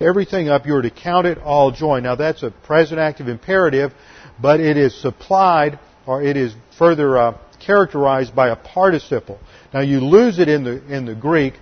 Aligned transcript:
everything 0.00 0.48
up, 0.48 0.66
you're 0.66 0.82
to 0.82 0.90
count 0.90 1.26
it 1.26 1.38
all 1.38 1.70
joy. 1.70 2.00
Now 2.00 2.14
that's 2.14 2.42
a 2.42 2.50
present 2.50 3.00
active 3.00 3.28
imperative, 3.28 3.92
but 4.40 4.60
it 4.60 4.76
is 4.76 4.98
supplied, 5.00 5.78
or 6.06 6.22
it 6.22 6.36
is 6.36 6.54
further 6.78 7.18
uh, 7.18 7.38
characterized 7.60 8.34
by 8.34 8.48
a 8.48 8.56
participle. 8.56 9.38
Now 9.74 9.80
you 9.80 10.00
lose 10.00 10.38
it 10.38 10.48
in 10.48 10.64
the, 10.64 10.94
in 10.94 11.04
the 11.04 11.14
Greek. 11.14 11.54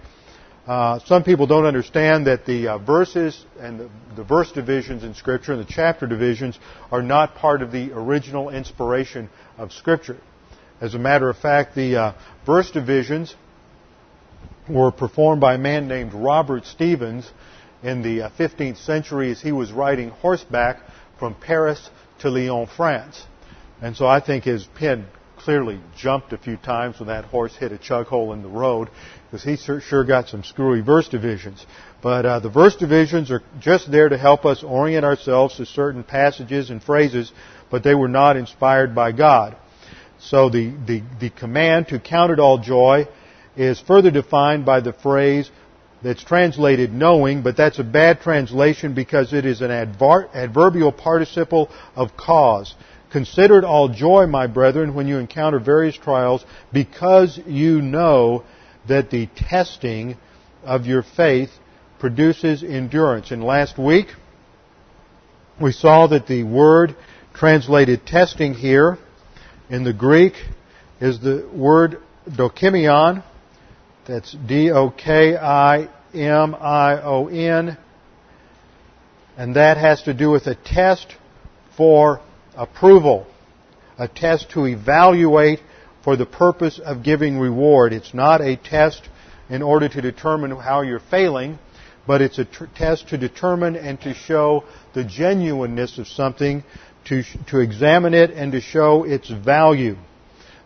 Uh, 0.66 0.98
some 1.06 1.22
people 1.22 1.46
don't 1.46 1.64
understand 1.64 2.26
that 2.26 2.44
the 2.44 2.66
uh, 2.66 2.78
verses 2.78 3.44
and 3.60 3.78
the, 3.78 3.90
the, 4.16 4.24
verse 4.24 4.50
divisions 4.50 5.04
in 5.04 5.14
Scripture 5.14 5.52
and 5.52 5.60
the 5.60 5.72
chapter 5.72 6.08
divisions 6.08 6.58
are 6.90 7.02
not 7.02 7.36
part 7.36 7.62
of 7.62 7.70
the 7.70 7.92
original 7.92 8.50
inspiration 8.50 9.30
of 9.58 9.72
Scripture. 9.72 10.18
As 10.80 10.94
a 10.94 10.98
matter 10.98 11.30
of 11.30 11.36
fact, 11.38 11.76
the 11.76 11.96
uh, 11.96 12.12
verse 12.44 12.68
divisions 12.72 13.36
were 14.68 14.90
performed 14.90 15.40
by 15.40 15.54
a 15.54 15.58
man 15.58 15.86
named 15.86 16.12
Robert 16.12 16.66
Stevens 16.66 17.30
in 17.82 18.02
the 18.02 18.30
15th 18.38 18.72
uh, 18.72 18.76
century 18.76 19.30
as 19.30 19.40
he 19.40 19.52
was 19.52 19.72
riding 19.72 20.10
horseback 20.10 20.78
from 21.18 21.34
Paris 21.34 21.90
to 22.20 22.30
Lyon, 22.30 22.66
France. 22.66 23.24
And 23.82 23.96
so 23.96 24.06
I 24.06 24.20
think 24.20 24.44
his 24.44 24.66
pen 24.74 25.06
clearly 25.36 25.80
jumped 25.96 26.32
a 26.32 26.38
few 26.38 26.56
times 26.56 26.98
when 26.98 27.08
that 27.08 27.24
horse 27.24 27.54
hit 27.54 27.70
a 27.70 27.78
chug 27.78 28.06
hole 28.06 28.32
in 28.32 28.42
the 28.42 28.48
road 28.48 28.88
because 29.30 29.44
he 29.44 29.56
sure 29.56 30.04
got 30.04 30.28
some 30.28 30.42
screwy 30.42 30.80
verse 30.80 31.08
divisions. 31.08 31.64
But 32.02 32.26
uh, 32.26 32.40
the 32.40 32.48
verse 32.48 32.76
divisions 32.76 33.30
are 33.30 33.42
just 33.60 33.90
there 33.90 34.08
to 34.08 34.18
help 34.18 34.44
us 34.44 34.62
orient 34.62 35.04
ourselves 35.04 35.56
to 35.56 35.66
certain 35.66 36.02
passages 36.02 36.70
and 36.70 36.82
phrases, 36.82 37.32
but 37.70 37.84
they 37.84 37.94
were 37.94 38.08
not 38.08 38.36
inspired 38.36 38.94
by 38.94 39.12
God. 39.12 39.56
So 40.18 40.48
the, 40.48 40.74
the, 40.86 41.02
the 41.20 41.30
command 41.30 41.88
to 41.88 42.00
count 42.00 42.32
it 42.32 42.40
all 42.40 42.58
joy 42.58 43.06
is 43.56 43.78
further 43.80 44.10
defined 44.10 44.64
by 44.64 44.80
the 44.80 44.92
phrase 44.92 45.50
that's 46.02 46.22
translated 46.22 46.92
knowing, 46.92 47.42
but 47.42 47.56
that's 47.56 47.78
a 47.78 47.84
bad 47.84 48.20
translation 48.20 48.94
because 48.94 49.32
it 49.32 49.46
is 49.46 49.60
an 49.60 49.70
adver- 49.70 50.28
adverbial 50.34 50.92
participle 50.92 51.70
of 51.94 52.16
cause. 52.16 52.74
Consider 53.10 53.58
it 53.58 53.64
all 53.64 53.88
joy, 53.88 54.26
my 54.26 54.46
brethren, 54.46 54.94
when 54.94 55.06
you 55.06 55.18
encounter 55.18 55.58
various 55.58 55.96
trials, 55.96 56.44
because 56.72 57.38
you 57.46 57.80
know 57.80 58.44
that 58.88 59.10
the 59.10 59.26
testing 59.36 60.16
of 60.64 60.86
your 60.86 61.02
faith 61.02 61.50
produces 61.98 62.62
endurance. 62.62 63.30
And 63.30 63.42
last 63.42 63.78
week, 63.78 64.08
we 65.60 65.72
saw 65.72 66.06
that 66.08 66.26
the 66.26 66.42
word 66.42 66.94
translated 67.32 68.06
testing 68.06 68.54
here 68.54 68.98
in 69.70 69.84
the 69.84 69.92
Greek 69.92 70.34
is 71.00 71.20
the 71.20 71.48
word 71.52 71.98
dokimion. 72.28 73.22
That's 74.06 74.32
D-O-K-I-M-I-O-N. 74.32 75.88
And 79.36 79.56
that 79.56 79.76
has 79.76 80.02
to 80.02 80.14
do 80.14 80.30
with 80.30 80.46
a 80.46 80.54
test 80.54 81.14
for 81.76 82.20
approval. 82.56 83.26
A 83.98 84.06
test 84.08 84.50
to 84.50 84.66
evaluate 84.66 85.60
for 86.04 86.16
the 86.16 86.26
purpose 86.26 86.78
of 86.78 87.02
giving 87.02 87.38
reward. 87.38 87.92
It's 87.92 88.14
not 88.14 88.40
a 88.40 88.56
test 88.56 89.08
in 89.48 89.60
order 89.62 89.88
to 89.88 90.00
determine 90.00 90.52
how 90.52 90.82
you're 90.82 91.00
failing, 91.00 91.58
but 92.06 92.22
it's 92.22 92.38
a 92.38 92.44
test 92.76 93.08
to 93.08 93.18
determine 93.18 93.74
and 93.74 94.00
to 94.02 94.14
show 94.14 94.62
the 94.94 95.02
genuineness 95.04 95.98
of 95.98 96.06
something 96.06 96.62
to, 97.06 97.24
to 97.48 97.58
examine 97.58 98.14
it 98.14 98.30
and 98.30 98.52
to 98.52 98.60
show 98.60 99.02
its 99.04 99.28
value. 99.30 99.96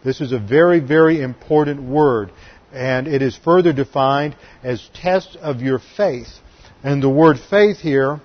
This 0.04 0.20
is 0.20 0.32
a 0.32 0.38
very, 0.38 0.80
very 0.80 1.20
important 1.20 1.82
word. 1.82 2.32
And 2.72 3.08
it 3.08 3.22
is 3.22 3.36
further 3.36 3.72
defined 3.72 4.36
as 4.62 4.88
test 4.94 5.36
of 5.36 5.60
your 5.60 5.80
faith. 5.96 6.28
And 6.82 7.02
the 7.02 7.08
word 7.08 7.38
faith 7.38 7.78
here, 7.78 8.20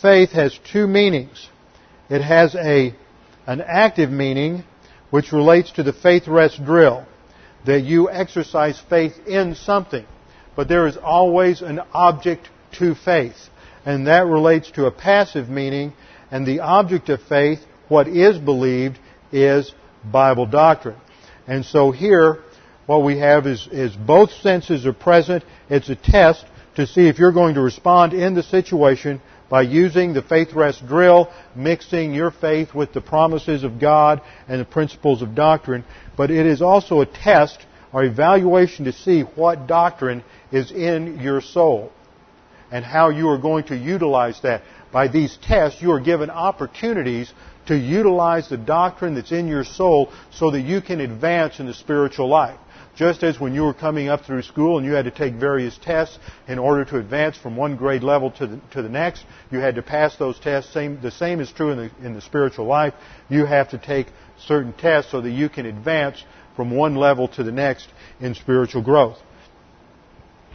faith 0.00 0.30
has 0.30 0.58
two 0.72 0.86
meanings. 0.86 1.48
It 2.08 2.22
has 2.22 2.54
a, 2.54 2.94
an 3.46 3.60
active 3.60 4.10
meaning, 4.10 4.64
which 5.10 5.32
relates 5.32 5.70
to 5.72 5.82
the 5.82 5.92
faith 5.92 6.26
rest 6.26 6.64
drill, 6.64 7.06
that 7.66 7.80
you 7.80 8.10
exercise 8.10 8.80
faith 8.88 9.14
in 9.26 9.54
something. 9.54 10.06
But 10.56 10.68
there 10.68 10.86
is 10.86 10.96
always 10.96 11.62
an 11.62 11.80
object 11.92 12.48
to 12.78 12.94
faith. 12.94 13.36
And 13.84 14.06
that 14.06 14.26
relates 14.26 14.70
to 14.72 14.86
a 14.86 14.90
passive 14.90 15.48
meaning 15.48 15.92
and 16.30 16.46
the 16.46 16.60
object 16.60 17.10
of 17.10 17.20
faith, 17.22 17.60
what 17.88 18.08
is 18.08 18.38
believed, 18.38 18.98
is 19.30 19.72
Bible 20.02 20.46
doctrine. 20.46 20.96
And 21.46 21.64
so 21.64 21.90
here, 21.90 22.38
what 22.92 23.06
we 23.06 23.18
have 23.18 23.46
is, 23.46 23.66
is 23.72 23.96
both 23.96 24.30
senses 24.42 24.84
are 24.84 24.92
present. 24.92 25.42
It's 25.70 25.88
a 25.88 25.96
test 25.96 26.44
to 26.76 26.86
see 26.86 27.08
if 27.08 27.18
you're 27.18 27.32
going 27.32 27.54
to 27.54 27.62
respond 27.62 28.12
in 28.12 28.34
the 28.34 28.42
situation 28.42 29.22
by 29.48 29.62
using 29.62 30.12
the 30.12 30.20
faith 30.20 30.52
rest 30.52 30.86
drill, 30.86 31.32
mixing 31.56 32.12
your 32.12 32.30
faith 32.30 32.74
with 32.74 32.92
the 32.92 33.00
promises 33.00 33.64
of 33.64 33.80
God 33.80 34.20
and 34.46 34.60
the 34.60 34.66
principles 34.66 35.22
of 35.22 35.34
doctrine. 35.34 35.84
But 36.18 36.30
it 36.30 36.44
is 36.44 36.60
also 36.60 37.00
a 37.00 37.06
test 37.06 37.64
or 37.94 38.04
evaluation 38.04 38.84
to 38.84 38.92
see 38.92 39.22
what 39.22 39.66
doctrine 39.66 40.22
is 40.50 40.70
in 40.70 41.18
your 41.20 41.40
soul 41.40 41.92
and 42.70 42.84
how 42.84 43.08
you 43.08 43.30
are 43.30 43.38
going 43.38 43.64
to 43.64 43.76
utilize 43.76 44.38
that 44.42 44.62
by 44.92 45.08
these 45.08 45.38
tests, 45.42 45.80
you 45.80 45.92
are 45.92 46.00
given 46.00 46.28
opportunities 46.28 47.32
to 47.68 47.74
utilize 47.74 48.50
the 48.50 48.58
doctrine 48.58 49.14
that's 49.14 49.32
in 49.32 49.48
your 49.48 49.64
soul 49.64 50.12
so 50.30 50.50
that 50.50 50.60
you 50.60 50.82
can 50.82 51.00
advance 51.00 51.58
in 51.58 51.66
the 51.66 51.72
spiritual 51.72 52.28
life. 52.28 52.58
Just 52.94 53.22
as 53.22 53.40
when 53.40 53.54
you 53.54 53.62
were 53.62 53.72
coming 53.72 54.08
up 54.08 54.24
through 54.24 54.42
school 54.42 54.76
and 54.76 54.86
you 54.86 54.92
had 54.92 55.06
to 55.06 55.10
take 55.10 55.34
various 55.34 55.78
tests 55.78 56.18
in 56.46 56.58
order 56.58 56.84
to 56.84 56.98
advance 56.98 57.38
from 57.38 57.56
one 57.56 57.76
grade 57.76 58.02
level 58.02 58.30
to 58.32 58.46
the, 58.46 58.60
to 58.72 58.82
the 58.82 58.88
next, 58.88 59.24
you 59.50 59.60
had 59.60 59.76
to 59.76 59.82
pass 59.82 60.16
those 60.16 60.38
tests. 60.38 60.72
Same, 60.74 61.00
the 61.00 61.10
same 61.10 61.40
is 61.40 61.50
true 61.50 61.70
in 61.70 61.78
the, 61.78 62.06
in 62.06 62.14
the 62.14 62.20
spiritual 62.20 62.66
life. 62.66 62.92
You 63.30 63.46
have 63.46 63.70
to 63.70 63.78
take 63.78 64.08
certain 64.46 64.74
tests 64.74 65.10
so 65.10 65.22
that 65.22 65.30
you 65.30 65.48
can 65.48 65.64
advance 65.64 66.22
from 66.54 66.70
one 66.70 66.94
level 66.94 67.28
to 67.28 67.42
the 67.42 67.52
next 67.52 67.88
in 68.20 68.34
spiritual 68.34 68.82
growth. 68.82 69.18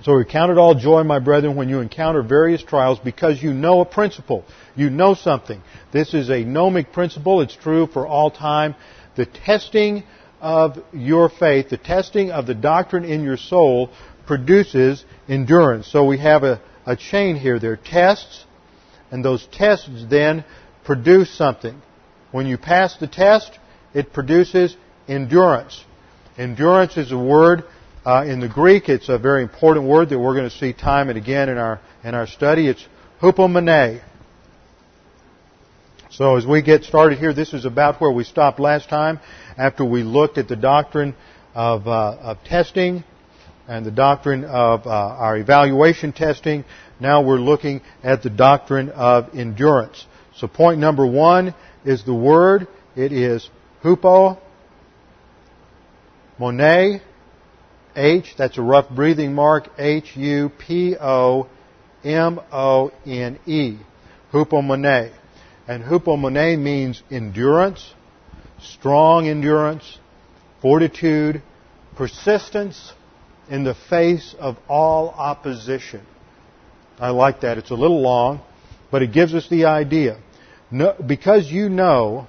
So 0.03 0.15
we 0.15 0.25
count 0.25 0.51
it 0.51 0.59
all 0.59 0.75
joy, 0.75 1.03
my 1.03 1.17
brethren, 1.17 1.55
when 1.55 1.69
you 1.69 1.79
encounter 1.79 2.21
various 2.21 2.61
trials 2.61 2.99
because 2.99 3.41
you 3.41 3.51
know 3.51 3.81
a 3.81 3.85
principle. 3.85 4.45
You 4.75 4.91
know 4.91 5.15
something. 5.15 5.61
This 5.91 6.13
is 6.13 6.29
a 6.29 6.43
gnomic 6.43 6.93
principle. 6.93 7.41
It's 7.41 7.55
true 7.55 7.87
for 7.87 8.05
all 8.05 8.29
time. 8.29 8.75
The 9.15 9.25
testing 9.25 10.03
of 10.41 10.77
your 10.93 11.29
faith, 11.29 11.69
the 11.69 11.77
testing 11.77 12.31
of 12.31 12.45
the 12.45 12.53
doctrine 12.53 13.03
in 13.03 13.23
your 13.23 13.37
soul 13.37 13.89
produces 14.25 15.03
endurance. 15.27 15.87
So 15.87 16.05
we 16.05 16.19
have 16.19 16.43
a, 16.43 16.61
a 16.85 16.95
chain 16.95 17.35
here. 17.35 17.59
There 17.59 17.73
are 17.73 17.77
tests, 17.77 18.45
and 19.11 19.23
those 19.23 19.47
tests 19.51 20.05
then 20.09 20.43
produce 20.85 21.35
something. 21.35 21.81
When 22.31 22.45
you 22.45 22.57
pass 22.57 22.97
the 22.97 23.07
test, 23.07 23.57
it 23.93 24.13
produces 24.13 24.75
endurance. 25.07 25.83
Endurance 26.37 26.97
is 26.97 27.11
a 27.11 27.17
word 27.17 27.63
uh, 28.07 28.23
in 28.23 28.39
the 28.39 28.47
Greek, 28.47 28.87
it's 28.87 29.09
a 29.09 29.17
very 29.17 29.43
important 29.43 29.85
word 29.85 30.07
that 30.09 30.17
we're 30.17 30.33
going 30.33 30.49
to 30.49 30.57
see 30.57 30.71
time 30.71 31.09
and 31.09 31.17
again 31.17 31.49
in 31.49 31.57
our 31.57 31.81
in 32.05 32.15
our 32.15 32.25
study. 32.25 32.69
It's 32.69 32.87
hupomone. 33.21 34.01
So 36.17 36.35
as 36.35 36.45
we 36.47 36.63
get 36.63 36.83
started 36.83 37.19
here, 37.19 37.31
this 37.31 37.53
is 37.53 37.63
about 37.65 38.01
where 38.01 38.09
we 38.09 38.23
stopped 38.23 38.59
last 38.59 38.89
time 38.89 39.19
after 39.55 39.85
we 39.85 40.01
looked 40.01 40.39
at 40.39 40.47
the 40.47 40.55
doctrine 40.55 41.13
of, 41.53 41.87
uh, 41.87 42.17
of 42.19 42.43
testing 42.43 43.03
and 43.67 43.85
the 43.85 43.91
doctrine 43.91 44.43
of 44.43 44.87
uh, 44.87 44.89
our 44.89 45.37
evaluation 45.37 46.13
testing. 46.13 46.65
Now 46.99 47.21
we're 47.21 47.37
looking 47.37 47.81
at 48.01 48.23
the 48.23 48.31
doctrine 48.31 48.89
of 48.89 49.35
endurance. 49.35 50.07
So 50.37 50.47
point 50.47 50.79
number 50.79 51.05
one 51.05 51.53
is 51.85 52.03
the 52.03 52.15
word. 52.15 52.67
It 52.95 53.11
is 53.11 53.47
hupo, 53.83 54.39
mone, 56.39 56.99
H, 57.95 58.33
that's 58.35 58.57
a 58.57 58.63
rough 58.63 58.89
breathing 58.89 59.35
mark, 59.35 59.69
H-U-P-O-M-O-N-E. 59.77 60.97
Hupomone. 64.33 65.11
And 65.67 65.83
hupomone 65.83 66.59
means 66.59 67.03
endurance, 67.11 67.93
strong 68.61 69.27
endurance, 69.27 69.99
fortitude, 70.61 71.41
persistence 71.95 72.93
in 73.49 73.63
the 73.63 73.75
face 73.89 74.33
of 74.39 74.57
all 74.69 75.09
opposition. 75.09 76.05
I 76.99 77.09
like 77.09 77.41
that. 77.41 77.57
It's 77.57 77.71
a 77.71 77.75
little 77.75 78.01
long, 78.01 78.41
but 78.91 79.01
it 79.01 79.11
gives 79.11 79.33
us 79.33 79.47
the 79.49 79.65
idea. 79.65 80.19
No, 80.71 80.95
because 81.05 81.51
you 81.51 81.69
know 81.69 82.27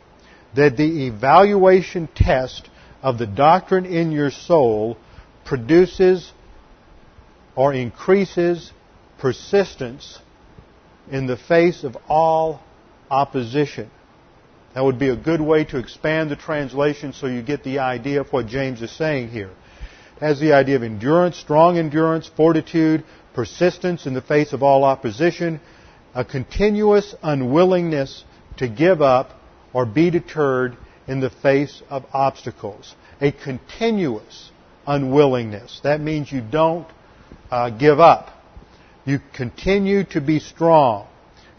that 0.55 0.77
the 0.77 1.07
evaluation 1.07 2.09
test 2.15 2.69
of 3.03 3.19
the 3.19 3.27
doctrine 3.27 3.87
in 3.87 4.11
your 4.11 4.31
soul 4.31 4.97
produces 5.45 6.33
or 7.55 7.73
increases 7.73 8.73
persistence 9.19 10.19
in 11.11 11.27
the 11.27 11.37
face 11.37 11.85
of 11.85 11.97
all 12.09 12.61
opposition. 13.11 13.91
That 14.75 14.85
would 14.85 14.99
be 14.99 15.09
a 15.09 15.17
good 15.17 15.41
way 15.41 15.65
to 15.65 15.79
expand 15.79 16.31
the 16.31 16.37
translation 16.37 17.13
so 17.13 17.27
you 17.27 17.43
get 17.43 17.65
the 17.65 17.81
idea 17.81 18.21
of 18.21 18.33
what 18.33 18.47
James 18.47 18.83
is 18.83 18.93
saying 18.93 19.29
here. 19.29 19.51
It 20.17 20.21
has 20.21 20.41
the 20.41 20.53
idea 20.53 20.77
of 20.77 20.83
endurance, 20.83 21.37
strong 21.37 21.79
endurance, 21.79 22.31
fortitude, 22.37 23.05
persistence 23.35 24.07
in 24.07 24.15
the 24.15 24.23
face 24.23 24.53
of 24.53 24.63
all 24.63 24.85
opposition, 24.85 25.61
a 26.15 26.25
continuous 26.25 27.15
unwillingness 27.23 28.25
to 28.59 28.69
give 28.69 29.01
up 29.01 29.33
or 29.73 29.87
be 29.87 30.11
deterred 30.11 30.77
in 31.07 31.21
the 31.21 31.31
face 31.31 31.83
of 31.89 32.05
obstacles. 32.13 32.95
A 33.21 33.33
continuous 33.33 34.51
unwillingness. 34.87 35.81
That 35.83 36.01
means 36.01 36.31
you 36.31 36.41
don't 36.41 36.87
uh, 37.51 37.71
give 37.71 38.01
up. 38.01 38.31
You 39.05 39.21
continue 39.35 40.05
to 40.11 40.21
be 40.21 40.39
strong. 40.41 41.07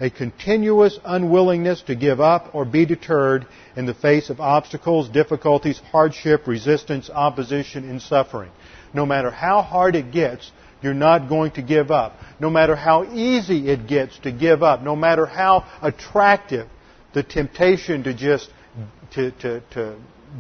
A 0.02 0.10
continuous 0.10 0.98
unwillingness 1.04 1.82
to 1.84 1.96
give 1.96 2.22
up 2.22 2.56
or 2.56 2.64
be 2.64 2.86
deterred 2.86 3.46
in 3.76 3.86
the 3.86 3.94
face 3.94 4.30
of 4.30 4.40
obstacles, 4.40 5.10
difficulties, 5.10 5.80
hardship, 5.92 6.48
resistance, 6.48 7.10
opposition, 7.10 7.90
and 7.90 8.02
suffering. 8.02 8.52
No 8.94 9.06
matter 9.06 9.30
how 9.30 9.62
hard 9.62 9.96
it 9.96 10.12
gets, 10.12 10.52
you're 10.82 10.94
not 10.94 11.28
going 11.28 11.52
to 11.52 11.62
give 11.62 11.92
up. 11.92 12.18
No 12.40 12.50
matter 12.50 12.76
how 12.78 13.04
easy 13.14 13.70
it 13.70 13.88
gets 13.88 14.18
to 14.20 14.32
give 14.32 14.64
up, 14.64 14.82
no 14.82 14.96
matter 14.96 15.26
how 15.26 15.66
attractive 15.82 16.68
the 17.14 17.24
temptation 17.24 18.04
to 18.04 18.14
just 18.14 18.50
to, 19.16 19.32
to, 19.32 19.62
to 19.72 20.00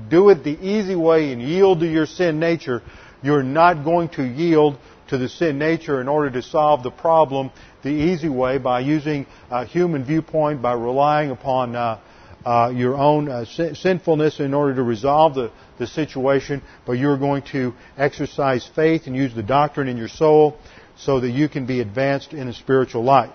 do 0.09 0.29
it 0.29 0.43
the 0.43 0.57
easy 0.61 0.95
way 0.95 1.33
and 1.33 1.41
yield 1.41 1.81
to 1.81 1.87
your 1.87 2.05
sin 2.05 2.39
nature, 2.39 2.81
you're 3.21 3.43
not 3.43 3.83
going 3.83 4.07
to 4.09 4.23
yield 4.23 4.77
to 5.09 5.17
the 5.17 5.29
sin 5.29 5.57
nature 5.57 6.01
in 6.01 6.07
order 6.07 6.29
to 6.29 6.41
solve 6.41 6.83
the 6.83 6.91
problem 6.91 7.51
the 7.83 7.89
easy 7.89 8.29
way 8.29 8.57
by 8.57 8.79
using 8.79 9.25
a 9.49 9.65
human 9.65 10.03
viewpoint, 10.03 10.61
by 10.61 10.73
relying 10.73 11.31
upon 11.31 11.75
uh, 11.75 11.99
uh, 12.45 12.71
your 12.73 12.95
own 12.95 13.29
uh, 13.29 13.45
sinfulness 13.45 14.39
in 14.39 14.53
order 14.53 14.75
to 14.75 14.83
resolve 14.83 15.35
the, 15.35 15.51
the 15.77 15.87
situation, 15.87 16.61
but 16.85 16.93
you're 16.93 17.17
going 17.17 17.41
to 17.41 17.73
exercise 17.97 18.69
faith 18.75 19.03
and 19.07 19.15
use 19.15 19.33
the 19.35 19.43
doctrine 19.43 19.87
in 19.87 19.97
your 19.97 20.07
soul 20.07 20.57
so 20.97 21.19
that 21.19 21.29
you 21.29 21.49
can 21.49 21.65
be 21.65 21.79
advanced 21.79 22.33
in 22.33 22.47
a 22.47 22.53
spiritual 22.53 23.03
life. 23.03 23.31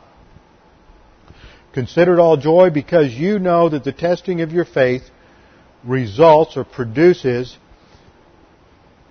Consider 1.73 2.15
it 2.15 2.21
all 2.21 2.37
joy 2.37 2.71
because 2.71 3.12
you 3.12 3.38
know 3.38 3.69
that 3.69 3.85
the 3.85 3.93
testing 3.93 4.41
of 4.43 4.53
your 4.53 4.65
faith 4.65 5.03
results 5.82 6.56
or 6.56 6.65
produces 6.65 7.59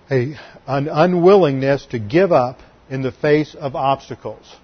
a, 0.10 0.36
an 0.68 0.88
unwillingness 0.88 1.86
to 1.88 2.00
give 2.00 2.32
up 2.32 2.60
in 2.90 3.02
the 3.02 3.12
face 3.12 3.56
of 3.56 3.76
obstacles. 3.76 4.56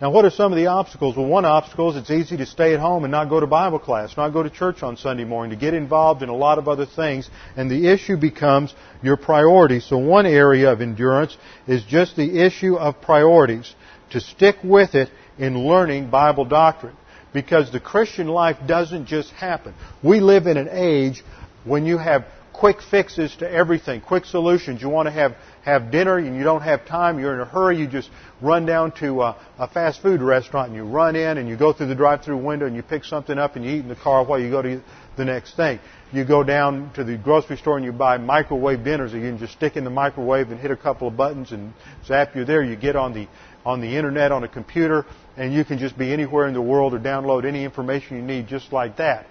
Now, 0.00 0.10
what 0.10 0.24
are 0.24 0.30
some 0.30 0.50
of 0.50 0.56
the 0.56 0.68
obstacles? 0.68 1.14
Well, 1.14 1.26
one 1.26 1.44
obstacle 1.44 1.90
is 1.90 1.96
it's 1.96 2.10
easy 2.10 2.38
to 2.38 2.46
stay 2.46 2.72
at 2.72 2.80
home 2.80 3.04
and 3.04 3.10
not 3.10 3.28
go 3.28 3.38
to 3.38 3.46
Bible 3.46 3.78
class, 3.78 4.16
not 4.16 4.30
go 4.30 4.42
to 4.42 4.48
church 4.48 4.82
on 4.82 4.96
Sunday 4.96 5.24
morning, 5.24 5.50
to 5.50 5.60
get 5.60 5.74
involved 5.74 6.22
in 6.22 6.30
a 6.30 6.34
lot 6.34 6.56
of 6.56 6.68
other 6.68 6.86
things, 6.86 7.28
and 7.54 7.70
the 7.70 7.88
issue 7.88 8.16
becomes 8.16 8.74
your 9.02 9.18
priorities. 9.18 9.84
So 9.84 9.98
one 9.98 10.24
area 10.24 10.72
of 10.72 10.80
endurance 10.80 11.36
is 11.66 11.84
just 11.84 12.16
the 12.16 12.42
issue 12.42 12.76
of 12.76 13.02
priorities, 13.02 13.74
to 14.10 14.20
stick 14.20 14.56
with 14.64 14.94
it 14.94 15.10
in 15.38 15.66
learning 15.66 16.08
Bible 16.08 16.46
doctrine. 16.46 16.96
Because 17.34 17.70
the 17.70 17.78
Christian 17.78 18.26
life 18.26 18.56
doesn't 18.66 19.06
just 19.06 19.30
happen. 19.32 19.74
We 20.02 20.20
live 20.20 20.46
in 20.46 20.56
an 20.56 20.68
age 20.70 21.22
when 21.64 21.84
you 21.84 21.98
have 21.98 22.24
quick 22.60 22.82
fixes 22.82 23.34
to 23.36 23.50
everything, 23.50 24.02
quick 24.02 24.26
solutions. 24.26 24.82
You 24.82 24.90
want 24.90 25.06
to 25.06 25.10
have, 25.10 25.34
have 25.62 25.90
dinner 25.90 26.18
and 26.18 26.36
you 26.36 26.44
don't 26.44 26.60
have 26.60 26.84
time, 26.84 27.18
you're 27.18 27.32
in 27.32 27.40
a 27.40 27.46
hurry, 27.46 27.78
you 27.78 27.86
just 27.86 28.10
run 28.42 28.66
down 28.66 28.92
to 28.96 29.22
a, 29.22 29.36
a 29.58 29.66
fast 29.66 30.02
food 30.02 30.20
restaurant 30.20 30.68
and 30.68 30.76
you 30.76 30.84
run 30.84 31.16
in 31.16 31.38
and 31.38 31.48
you 31.48 31.56
go 31.56 31.72
through 31.72 31.86
the 31.86 31.94
drive-through 31.94 32.36
window 32.36 32.66
and 32.66 32.76
you 32.76 32.82
pick 32.82 33.04
something 33.04 33.38
up 33.38 33.56
and 33.56 33.64
you 33.64 33.70
eat 33.70 33.78
in 33.78 33.88
the 33.88 33.96
car 33.96 34.22
while 34.26 34.38
you 34.38 34.50
go 34.50 34.60
to 34.60 34.82
the 35.16 35.24
next 35.24 35.56
thing. 35.56 35.80
You 36.12 36.26
go 36.26 36.44
down 36.44 36.92
to 36.96 37.02
the 37.02 37.16
grocery 37.16 37.56
store 37.56 37.78
and 37.78 37.84
you 37.84 37.92
buy 37.92 38.18
microwave 38.18 38.84
dinners 38.84 39.12
that 39.12 39.18
you 39.20 39.24
can 39.24 39.38
just 39.38 39.54
stick 39.54 39.78
in 39.78 39.84
the 39.84 39.90
microwave 39.90 40.50
and 40.50 40.60
hit 40.60 40.70
a 40.70 40.76
couple 40.76 41.08
of 41.08 41.16
buttons 41.16 41.52
and 41.52 41.72
zap 42.04 42.36
you're 42.36 42.44
there. 42.44 42.62
You 42.62 42.76
get 42.76 42.94
on 42.94 43.14
the 43.14 43.26
on 43.64 43.80
the 43.80 43.96
internet 43.96 44.32
on 44.32 44.44
a 44.44 44.48
computer 44.48 45.06
and 45.38 45.54
you 45.54 45.64
can 45.64 45.78
just 45.78 45.96
be 45.96 46.12
anywhere 46.12 46.46
in 46.46 46.52
the 46.52 46.60
world 46.60 46.92
or 46.92 46.98
download 46.98 47.46
any 47.46 47.64
information 47.64 48.18
you 48.18 48.22
need 48.22 48.48
just 48.48 48.70
like 48.70 48.98
that. 48.98 49.26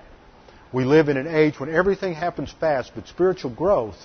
We 0.72 0.86
live 0.86 1.10
in 1.10 1.18
an 1.18 1.28
age 1.28 1.60
when 1.60 1.74
everything 1.74 2.14
happens 2.14 2.54
fast, 2.60 2.92
but 2.94 3.08
spiritual 3.08 3.52
growth 3.52 3.98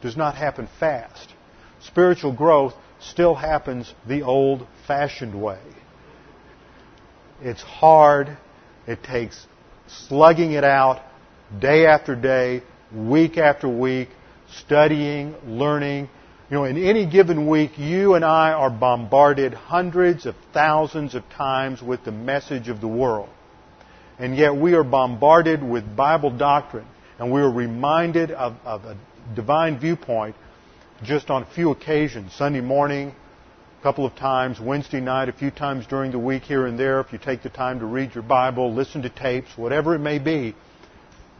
does 0.00 0.16
not 0.16 0.34
happen 0.34 0.68
fast. 0.80 1.32
Spiritual 1.80 2.32
growth 2.32 2.74
still 2.98 3.34
happens 3.34 3.92
the 4.06 4.22
old 4.22 4.66
fashioned 4.86 5.40
way. 5.40 5.60
It's 7.40 7.62
hard. 7.62 8.36
It 8.86 9.02
takes 9.04 9.46
slugging 9.86 10.52
it 10.52 10.64
out 10.64 11.02
day 11.60 11.86
after 11.86 12.16
day, 12.16 12.62
week 12.92 13.38
after 13.38 13.68
week, 13.68 14.08
studying, 14.50 15.34
learning. 15.46 16.08
You 16.50 16.58
know, 16.58 16.64
in 16.64 16.76
any 16.76 17.06
given 17.06 17.48
week, 17.48 17.78
you 17.78 18.14
and 18.14 18.24
I 18.24 18.52
are 18.52 18.70
bombarded 18.70 19.54
hundreds 19.54 20.26
of 20.26 20.34
thousands 20.52 21.14
of 21.14 21.28
times 21.30 21.80
with 21.80 22.04
the 22.04 22.12
message 22.12 22.68
of 22.68 22.80
the 22.80 22.88
world 22.88 23.28
and 24.22 24.36
yet 24.36 24.54
we 24.54 24.74
are 24.74 24.84
bombarded 24.84 25.64
with 25.64 25.96
Bible 25.96 26.30
doctrine, 26.30 26.86
and 27.18 27.32
we 27.32 27.40
are 27.40 27.50
reminded 27.50 28.30
of, 28.30 28.54
of 28.64 28.84
a 28.84 28.96
divine 29.34 29.80
viewpoint 29.80 30.36
just 31.02 31.28
on 31.28 31.42
a 31.42 31.46
few 31.46 31.72
occasions. 31.72 32.32
Sunday 32.32 32.60
morning, 32.60 33.12
a 33.80 33.82
couple 33.82 34.06
of 34.06 34.14
times, 34.14 34.60
Wednesday 34.60 35.00
night, 35.00 35.28
a 35.28 35.32
few 35.32 35.50
times 35.50 35.88
during 35.88 36.12
the 36.12 36.20
week 36.20 36.44
here 36.44 36.66
and 36.66 36.78
there, 36.78 37.00
if 37.00 37.12
you 37.12 37.18
take 37.18 37.42
the 37.42 37.48
time 37.48 37.80
to 37.80 37.84
read 37.84 38.14
your 38.14 38.22
Bible, 38.22 38.72
listen 38.72 39.02
to 39.02 39.08
tapes, 39.08 39.58
whatever 39.58 39.96
it 39.96 39.98
may 39.98 40.20
be, 40.20 40.54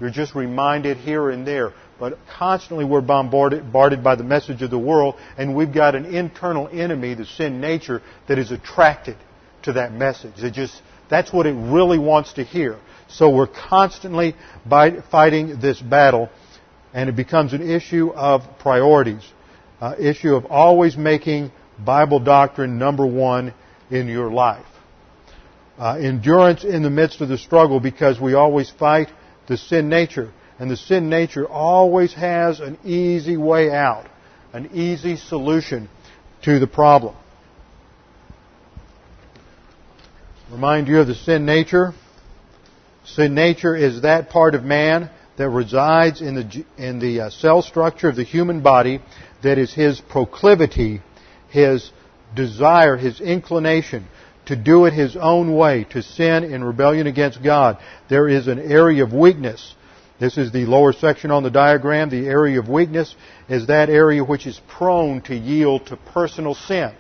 you're 0.01 0.11
just 0.11 0.35
reminded 0.35 0.97
here 0.97 1.31
and 1.31 1.47
there. 1.47 1.73
But 2.01 2.19
constantly 2.37 2.85
we're 2.85 3.01
bombarded, 3.01 3.63
bombarded 3.63 4.03
by 4.03 4.17
the 4.17 4.25
message 4.25 4.61
of 4.61 4.71
the 4.71 4.79
world, 4.79 5.15
and 5.39 5.55
we've 5.55 5.73
got 5.73 5.95
an 5.95 6.05
internal 6.05 6.69
enemy, 6.73 7.15
the 7.15 7.27
sin 7.27 7.61
nature, 7.61 8.03
that 8.27 8.41
is 8.41 8.51
attracted 8.51 9.17
to 9.63 9.75
that 9.75 9.93
message. 9.93 10.33
It 10.39 10.55
just 10.55 10.83
that's 11.09 11.33
what 11.33 11.47
it 11.47 11.53
really 11.53 11.99
wants 11.99 12.35
to 12.35 12.45
hear. 12.45 12.79
So 13.09 13.31
we're 13.31 13.47
constantly 13.47 14.35
fighting 14.69 15.61
this 15.61 15.81
battle, 15.81 16.31
and 16.95 17.09
it 17.09 17.17
becomes 17.17 17.53
an 17.53 17.69
issue 17.69 18.11
of 18.11 18.43
priorities, 18.59 19.23
uh, 19.81 19.95
issue 19.99 20.35
of 20.35 20.47
always 20.47 20.97
making 20.97 21.53
Bible 21.79 22.21
doctrine 22.21 22.79
number 22.79 23.07
one 23.07 23.53
in 23.91 24.09
your 24.09 24.31
life. 24.31 24.67
Uh, 25.79 25.97
endurance 25.97 26.65
in 26.65 26.83
the 26.83 26.91
midst 26.91 27.21
of 27.21 27.29
the 27.29 27.39
struggle 27.39 27.81
because 27.81 28.21
we 28.21 28.35
always 28.35 28.71
fight 28.71 29.09
the 29.49 29.57
sin 29.57 29.89
nature. 29.89 30.31
And 30.59 30.71
the 30.71 30.77
sin 30.77 31.09
nature 31.09 31.47
always 31.47 32.15
has 32.15 32.61
an 32.61 32.79
easy 32.85 33.37
way 33.37 33.71
out, 33.71 34.07
an 34.53 34.71
easy 34.75 35.17
solution 35.17 35.89
to 36.43 36.59
the 36.59 36.67
problem. 36.67 37.17
Remind 40.53 40.87
you 40.87 41.01
of 41.01 41.07
the 41.07 41.15
sin 41.15 41.47
nature. 41.47 41.95
Sin 43.07 43.35
nature 43.35 43.75
is 43.75 44.03
that 44.03 44.29
part 44.29 44.55
of 44.55 44.63
man 44.63 45.09
that 45.39 45.49
resides 45.49 46.21
in 46.21 46.35
the, 46.35 46.67
in 46.77 46.99
the 46.99 47.23
uh, 47.23 47.31
cell 47.31 47.63
structure 47.63 48.11
of 48.11 48.17
the 48.17 48.23
human 48.23 48.61
body 48.61 49.01
that 49.43 49.57
is 49.57 49.73
his 49.73 49.99
proclivity, 50.11 51.01
his 51.49 51.91
desire, 52.37 52.99
his 52.99 53.19
inclination 53.19 54.07
to 54.45 54.55
do 54.55 54.85
it 54.85 54.93
his 54.93 55.17
own 55.17 55.57
way, 55.57 55.85
to 55.85 56.03
sin 56.03 56.45
in 56.45 56.63
rebellion 56.63 57.07
against 57.07 57.43
God. 57.43 57.79
There 58.11 58.29
is 58.29 58.47
an 58.47 58.59
area 58.59 59.05
of 59.05 59.15
weakness. 59.15 59.75
This 60.21 60.37
is 60.37 60.53
the 60.53 60.67
lower 60.67 60.93
section 60.93 61.31
on 61.31 61.45
the 61.45 61.51
diagram. 61.51 62.11
The 62.11 62.27
area 62.27 62.61
of 62.61 62.69
weakness 62.69 63.17
is 63.49 63.69
that 63.69 63.89
area 63.89 64.23
which 64.23 64.47
is 64.47 64.61
prone 64.69 65.23
to 65.23 65.35
yield 65.35 65.87
to 65.87 65.97
personal 65.97 66.55
sin. 66.55 66.93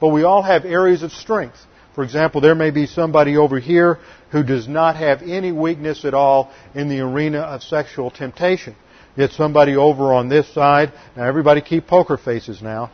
But 0.00 0.08
we 0.08 0.24
all 0.24 0.42
have 0.42 0.64
areas 0.64 1.04
of 1.04 1.12
strength. 1.12 1.58
For 1.94 2.02
example, 2.02 2.40
there 2.40 2.54
may 2.54 2.70
be 2.70 2.86
somebody 2.86 3.36
over 3.36 3.58
here 3.60 3.98
who 4.30 4.42
does 4.42 4.66
not 4.66 4.96
have 4.96 5.22
any 5.22 5.52
weakness 5.52 6.04
at 6.04 6.12
all 6.12 6.50
in 6.74 6.88
the 6.88 7.00
arena 7.00 7.38
of 7.38 7.62
sexual 7.62 8.10
temptation. 8.10 8.74
Yet 9.16 9.30
somebody 9.30 9.76
over 9.76 10.12
on 10.12 10.28
this 10.28 10.52
side, 10.52 10.92
now 11.16 11.24
everybody 11.24 11.60
keep 11.60 11.86
poker 11.86 12.16
faces 12.16 12.60
now. 12.60 12.90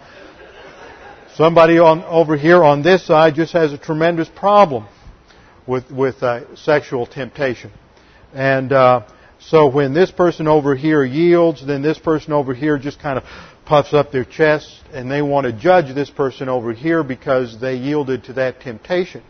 Somebody 1.34 1.78
on, 1.78 2.04
over 2.04 2.36
here 2.36 2.62
on 2.62 2.82
this 2.82 3.06
side 3.06 3.36
just 3.36 3.54
has 3.54 3.72
a 3.72 3.78
tremendous 3.78 4.28
problem 4.28 4.86
with, 5.66 5.90
with 5.90 6.22
uh, 6.22 6.54
sexual 6.56 7.06
temptation. 7.06 7.70
And 8.34 8.70
uh, 8.70 9.06
so 9.38 9.66
when 9.66 9.94
this 9.94 10.10
person 10.10 10.46
over 10.46 10.74
here 10.74 11.02
yields, 11.02 11.66
then 11.66 11.80
this 11.80 11.98
person 11.98 12.34
over 12.34 12.52
here 12.52 12.78
just 12.78 13.00
kind 13.00 13.16
of 13.16 13.24
puffs 13.70 13.94
up 13.94 14.10
their 14.10 14.24
chest 14.24 14.82
and 14.92 15.08
they 15.08 15.22
want 15.22 15.44
to 15.44 15.52
judge 15.52 15.94
this 15.94 16.10
person 16.10 16.48
over 16.48 16.72
here 16.72 17.04
because 17.04 17.60
they 17.60 17.76
yielded 17.76 18.24
to 18.24 18.32
that 18.32 18.60
temptation. 18.60 19.22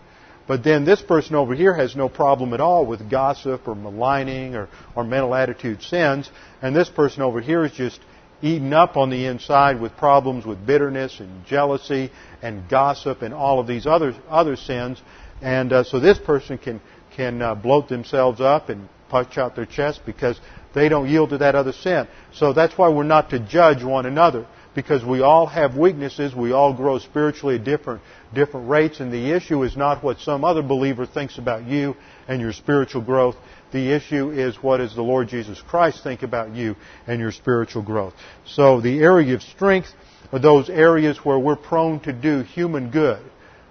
But 0.49 0.65
then 0.65 0.87
this 0.87 1.03
person 1.03 1.37
over 1.37 1.55
here 1.55 1.75
has 1.75 1.95
no 1.95 2.09
problem 2.09 2.55
at 2.55 2.61
all 2.61 2.87
with 2.87 3.11
gossip 3.11 3.69
or 3.69 3.75
maligning 3.75 4.57
or, 4.57 4.71
or 4.97 5.05
mental 5.05 5.35
attitude 5.35 5.83
sins. 5.83 6.31
And 6.63 6.75
this 6.75 6.89
person 6.89 7.21
over 7.21 7.43
here 7.43 7.67
is 7.67 7.73
just 7.73 8.01
eaten 8.41 8.73
up 8.73 8.97
on 8.97 9.11
the 9.11 9.27
inside 9.27 9.79
with 9.79 9.95
problems 9.99 10.47
with 10.47 10.67
bitterness 10.67 11.21
and 11.21 11.45
jealousy 11.45 12.11
and 12.41 12.67
gossip 12.67 13.21
and 13.21 13.35
all 13.35 13.61
of 13.61 13.67
these 13.67 13.87
other, 13.87 14.15
other 14.31 14.57
sins. 14.57 15.03
And 15.43 15.71
uh, 15.71 15.85
so 15.85 16.01
this 16.01 16.19
person 16.19 16.57
can, 16.57 16.81
can 17.15 17.43
uh, 17.43 17.55
bloat 17.57 17.91
themselves 17.91 18.41
up 18.41 18.71
and 18.71 18.89
punch 19.11 19.37
out 19.37 19.55
their 19.55 19.67
chest 19.67 20.01
because 20.07 20.41
they 20.75 20.89
don't 20.89 21.09
yield 21.09 21.31
to 21.31 21.39
that 21.39 21.55
other 21.55 21.73
sin. 21.73 22.07
So 22.33 22.53
that's 22.53 22.77
why 22.79 22.89
we're 22.89 23.03
not 23.03 23.31
to 23.31 23.39
judge 23.39 23.83
one 23.83 24.07
another. 24.07 24.47
because 24.75 25.05
we 25.05 25.21
all 25.21 25.47
have 25.47 25.77
weaknesses. 25.77 26.35
We 26.35 26.53
all 26.53 26.73
grow 26.75 26.99
spiritually 26.99 27.57
at 27.57 27.65
different, 27.65 28.03
different 28.35 28.69
rates. 28.69 29.01
And 29.01 29.13
the 29.13 29.33
issue 29.33 29.63
is 29.65 29.77
not 29.77 30.03
what 30.03 30.21
some 30.21 30.45
other 30.45 30.63
believer 30.63 31.07
thinks 31.07 31.39
about 31.39 31.67
you 31.67 31.97
and 32.29 32.41
your 32.41 32.53
spiritual 32.53 33.03
growth. 33.03 33.37
The 33.73 33.93
issue 33.93 34.31
is 34.31 34.57
what 34.63 34.79
does 34.79 34.95
the 34.95 35.03
Lord 35.03 35.29
Jesus 35.29 35.61
Christ 35.61 36.03
think 36.03 36.23
about 36.23 36.55
you 36.55 36.77
and 37.07 37.21
your 37.21 37.33
spiritual 37.33 37.83
growth. 37.83 38.15
So 38.47 38.81
the 38.81 39.01
area 39.01 39.35
of 39.35 39.43
strength 39.43 39.89
are 40.33 40.39
those 40.39 40.71
areas 40.71 41.19
where 41.25 41.39
we're 41.39 41.57
prone 41.57 42.01
to 42.01 42.13
do 42.13 42.43
human 42.43 42.91
good 42.91 43.21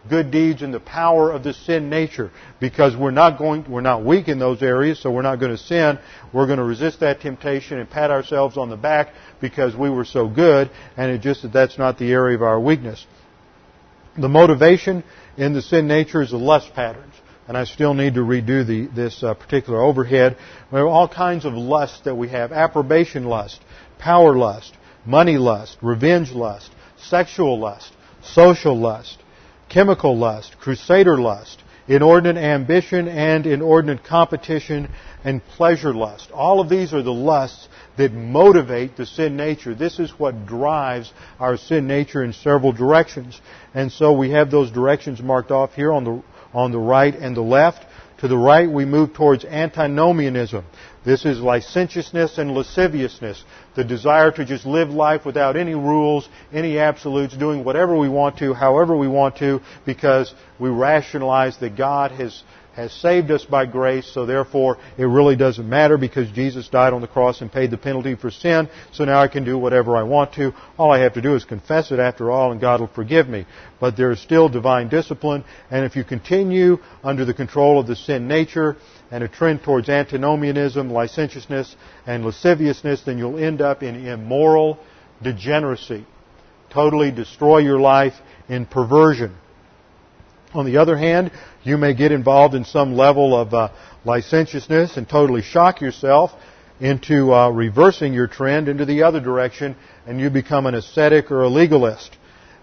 good 0.09 0.31
deeds 0.31 0.61
and 0.61 0.73
the 0.73 0.79
power 0.79 1.31
of 1.31 1.43
the 1.43 1.53
sin 1.53 1.89
nature 1.89 2.31
because 2.59 2.95
we're 2.95 3.11
not 3.11 3.37
going 3.37 3.69
we're 3.69 3.81
not 3.81 4.03
weak 4.03 4.27
in 4.27 4.39
those 4.39 4.61
areas 4.61 4.99
so 5.01 5.11
we're 5.11 5.21
not 5.21 5.37
going 5.39 5.51
to 5.51 5.57
sin 5.57 5.99
we're 6.33 6.45
going 6.45 6.57
to 6.57 6.63
resist 6.63 6.99
that 6.99 7.21
temptation 7.21 7.79
and 7.79 7.89
pat 7.89 8.11
ourselves 8.11 8.57
on 8.57 8.69
the 8.69 8.77
back 8.77 9.09
because 9.39 9.75
we 9.75 9.89
were 9.89 10.05
so 10.05 10.27
good 10.27 10.69
and 10.97 11.11
it 11.11 11.21
just 11.21 11.41
that 11.43 11.53
that's 11.53 11.77
not 11.77 11.97
the 11.97 12.11
area 12.11 12.35
of 12.35 12.41
our 12.41 12.59
weakness 12.59 13.05
the 14.17 14.29
motivation 14.29 15.03
in 15.37 15.53
the 15.53 15.61
sin 15.61 15.87
nature 15.87 16.21
is 16.21 16.31
the 16.31 16.37
lust 16.37 16.73
patterns 16.73 17.13
and 17.49 17.57
I 17.57 17.63
still 17.63 17.95
need 17.95 18.13
to 18.13 18.19
redo 18.19 18.65
the, 18.65 18.85
this 18.95 19.23
uh, 19.23 19.33
particular 19.33 19.81
overhead. 19.81 20.37
We 20.71 20.77
have 20.77 20.87
all 20.87 21.07
kinds 21.07 21.45
of 21.45 21.55
lusts 21.55 22.01
that 22.01 22.13
we 22.13 22.29
have. 22.29 22.51
Approbation 22.51 23.23
lust, 23.25 23.59
power 23.97 24.37
lust, 24.37 24.77
money 25.03 25.39
lust, 25.39 25.75
revenge 25.81 26.29
lust, 26.29 26.69
sexual 26.97 27.59
lust, 27.59 27.91
social 28.21 28.77
lust, 28.77 29.17
chemical 29.69 30.17
lust, 30.17 30.55
crusader 30.59 31.17
lust, 31.17 31.61
inordinate 31.87 32.41
ambition 32.43 33.07
and 33.07 33.47
inordinate 33.47 34.03
competition 34.03 34.89
and 35.23 35.43
pleasure 35.43 35.93
lust. 35.93 36.29
All 36.31 36.59
of 36.59 36.69
these 36.69 36.93
are 36.93 37.01
the 37.01 37.11
lusts 37.11 37.67
that 37.97 38.13
motivate 38.13 38.95
the 38.95 39.05
sin 39.05 39.35
nature. 39.35 39.73
This 39.73 39.99
is 39.99 40.11
what 40.11 40.45
drives 40.45 41.11
our 41.39 41.57
sin 41.57 41.87
nature 41.87 42.23
in 42.23 42.33
several 42.33 42.71
directions. 42.71 43.41
And 43.73 43.91
so 43.91 44.13
we 44.13 44.31
have 44.31 44.51
those 44.51 44.71
directions 44.71 45.21
marked 45.21 45.51
off 45.51 45.73
here 45.73 45.91
on 45.91 46.03
the, 46.03 46.23
on 46.53 46.71
the 46.71 46.79
right 46.79 47.13
and 47.13 47.35
the 47.35 47.41
left. 47.41 47.85
To 48.19 48.27
the 48.27 48.37
right, 48.37 48.69
we 48.69 48.85
move 48.85 49.13
towards 49.13 49.45
antinomianism. 49.45 50.65
This 51.05 51.23
is 51.25 51.39
licentiousness 51.39 52.37
and 52.37 52.53
lasciviousness, 52.53 53.43
the 53.75 53.85
desire 53.85 54.31
to 54.31 54.43
just 54.43 54.65
live 54.65 54.89
life 54.89 55.25
without 55.25 55.55
any 55.55 55.73
rules, 55.73 56.27
any 56.51 56.77
absolutes, 56.77 57.37
doing 57.37 57.63
whatever 57.63 57.95
we 57.95 58.09
want 58.09 58.37
to, 58.39 58.53
however 58.53 58.97
we 58.97 59.07
want 59.07 59.37
to, 59.37 59.61
because 59.85 60.33
we 60.59 60.69
rationalize 60.69 61.57
that 61.59 61.77
God 61.77 62.11
has 62.11 62.43
has 62.79 62.93
saved 62.93 63.29
us 63.29 63.43
by 63.43 63.65
grace, 63.65 64.09
so 64.13 64.25
therefore 64.25 64.77
it 64.97 65.03
really 65.03 65.35
doesn't 65.35 65.67
matter 65.67 65.97
because 65.97 66.31
Jesus 66.31 66.69
died 66.69 66.93
on 66.93 67.01
the 67.01 67.07
cross 67.07 67.41
and 67.41 67.51
paid 67.51 67.71
the 67.71 67.77
penalty 67.77 68.15
for 68.15 68.31
sin, 68.31 68.69
so 68.93 69.03
now 69.03 69.19
I 69.19 69.27
can 69.27 69.43
do 69.43 69.57
whatever 69.57 69.97
I 69.97 70.03
want 70.03 70.33
to. 70.35 70.53
All 70.77 70.89
I 70.89 70.99
have 70.99 71.15
to 71.15 71.21
do 71.21 71.35
is 71.35 71.43
confess 71.43 71.91
it 71.91 71.99
after 71.99 72.31
all 72.31 72.53
and 72.53 72.61
God 72.61 72.79
will 72.79 72.87
forgive 72.87 73.27
me. 73.27 73.45
But 73.81 73.97
there 73.97 74.11
is 74.11 74.21
still 74.21 74.47
divine 74.47 74.87
discipline, 74.87 75.43
and 75.69 75.83
if 75.83 75.97
you 75.97 76.05
continue 76.05 76.77
under 77.03 77.25
the 77.25 77.33
control 77.33 77.81
of 77.81 77.87
the 77.87 77.97
sin 77.97 78.29
nature 78.29 78.77
and 79.11 79.25
a 79.25 79.27
trend 79.27 79.61
towards 79.61 79.89
antinomianism, 79.89 80.89
licentiousness, 80.89 81.75
and 82.07 82.23
lasciviousness, 82.23 83.01
then 83.01 83.17
you'll 83.17 83.43
end 83.43 83.61
up 83.61 83.83
in 83.83 84.07
immoral 84.07 84.79
degeneracy. 85.21 86.05
Totally 86.69 87.11
destroy 87.11 87.57
your 87.57 87.79
life 87.79 88.13
in 88.47 88.65
perversion. 88.65 89.35
On 90.53 90.65
the 90.65 90.77
other 90.77 90.97
hand, 90.97 91.31
you 91.63 91.77
may 91.77 91.93
get 91.93 92.11
involved 92.11 92.55
in 92.55 92.63
some 92.63 92.95
level 92.95 93.35
of 93.35 93.53
uh, 93.53 93.69
licentiousness 94.05 94.97
and 94.97 95.07
totally 95.07 95.41
shock 95.41 95.81
yourself 95.81 96.31
into 96.79 97.33
uh, 97.33 97.49
reversing 97.49 98.13
your 98.13 98.27
trend 98.27 98.69
into 98.69 98.85
the 98.85 99.03
other 99.03 99.19
direction, 99.19 99.75
and 100.07 100.19
you 100.19 100.29
become 100.29 100.65
an 100.65 100.75
ascetic 100.75 101.29
or 101.31 101.43
a 101.43 101.49
legalist. 101.49 102.15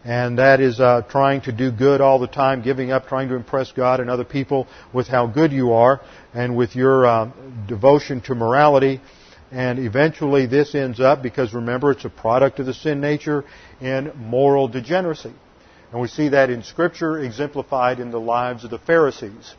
And 0.04 0.38
that 0.38 0.60
is 0.60 0.78
uh, 0.78 1.02
trying 1.10 1.40
to 1.42 1.52
do 1.52 1.72
good 1.72 2.00
all 2.00 2.18
the 2.20 2.28
time, 2.28 2.62
giving 2.62 2.92
up, 2.92 3.08
trying 3.08 3.28
to 3.28 3.34
impress 3.34 3.72
God 3.72 3.98
and 3.98 4.08
other 4.08 4.24
people 4.24 4.68
with 4.92 5.08
how 5.08 5.26
good 5.26 5.52
you 5.52 5.72
are 5.72 6.00
and 6.32 6.56
with 6.56 6.76
your 6.76 7.04
uh, 7.04 7.30
devotion 7.66 8.20
to 8.22 8.34
morality. 8.34 9.00
And 9.50 9.80
eventually 9.80 10.46
this 10.46 10.74
ends 10.74 11.00
up, 11.00 11.22
because 11.22 11.52
remember, 11.52 11.90
it's 11.90 12.04
a 12.04 12.08
product 12.08 12.60
of 12.60 12.66
the 12.66 12.74
sin 12.74 13.00
nature, 13.00 13.44
in 13.80 14.12
moral 14.16 14.68
degeneracy. 14.68 15.32
And 15.92 16.00
we 16.00 16.08
see 16.08 16.28
that 16.30 16.50
in 16.50 16.62
Scripture 16.62 17.18
exemplified 17.18 18.00
in 18.00 18.10
the 18.10 18.20
lives 18.20 18.64
of 18.64 18.70
the 18.70 18.78
Pharisees. 18.78 19.54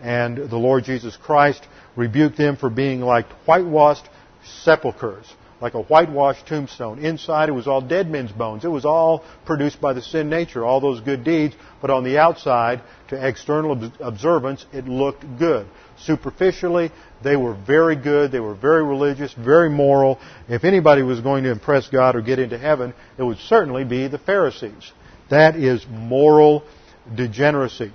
And 0.00 0.36
the 0.36 0.56
Lord 0.56 0.84
Jesus 0.84 1.16
Christ 1.16 1.66
rebuked 1.96 2.36
them 2.36 2.56
for 2.56 2.70
being 2.70 3.00
like 3.00 3.26
whitewashed 3.46 4.08
sepulchres, 4.44 5.26
like 5.60 5.74
a 5.74 5.82
whitewashed 5.82 6.46
tombstone. 6.46 6.98
Inside 6.98 7.48
it 7.48 7.52
was 7.52 7.68
all 7.68 7.80
dead 7.80 8.10
men's 8.10 8.32
bones. 8.32 8.64
It 8.64 8.68
was 8.68 8.84
all 8.84 9.24
produced 9.44 9.80
by 9.80 9.92
the 9.92 10.02
sin 10.02 10.28
nature, 10.28 10.64
all 10.64 10.80
those 10.80 11.00
good 11.00 11.22
deeds, 11.22 11.54
but 11.80 11.90
on 11.90 12.02
the 12.04 12.18
outside, 12.18 12.80
to 13.08 13.28
external 13.28 13.90
observance, 14.00 14.66
it 14.72 14.86
looked 14.86 15.24
good. 15.38 15.66
Superficially, 15.98 16.90
they 17.22 17.36
were 17.36 17.54
very 17.54 17.94
good, 17.94 18.32
they 18.32 18.40
were 18.40 18.54
very 18.54 18.82
religious, 18.82 19.32
very 19.34 19.70
moral. 19.70 20.18
If 20.48 20.64
anybody 20.64 21.02
was 21.02 21.20
going 21.20 21.44
to 21.44 21.52
impress 21.52 21.88
God 21.88 22.16
or 22.16 22.22
get 22.22 22.40
into 22.40 22.58
heaven, 22.58 22.94
it 23.18 23.22
would 23.22 23.38
certainly 23.38 23.84
be 23.84 24.08
the 24.08 24.18
Pharisees. 24.18 24.92
That 25.32 25.56
is 25.56 25.86
moral 25.88 26.62
degeneracy. 27.14 27.90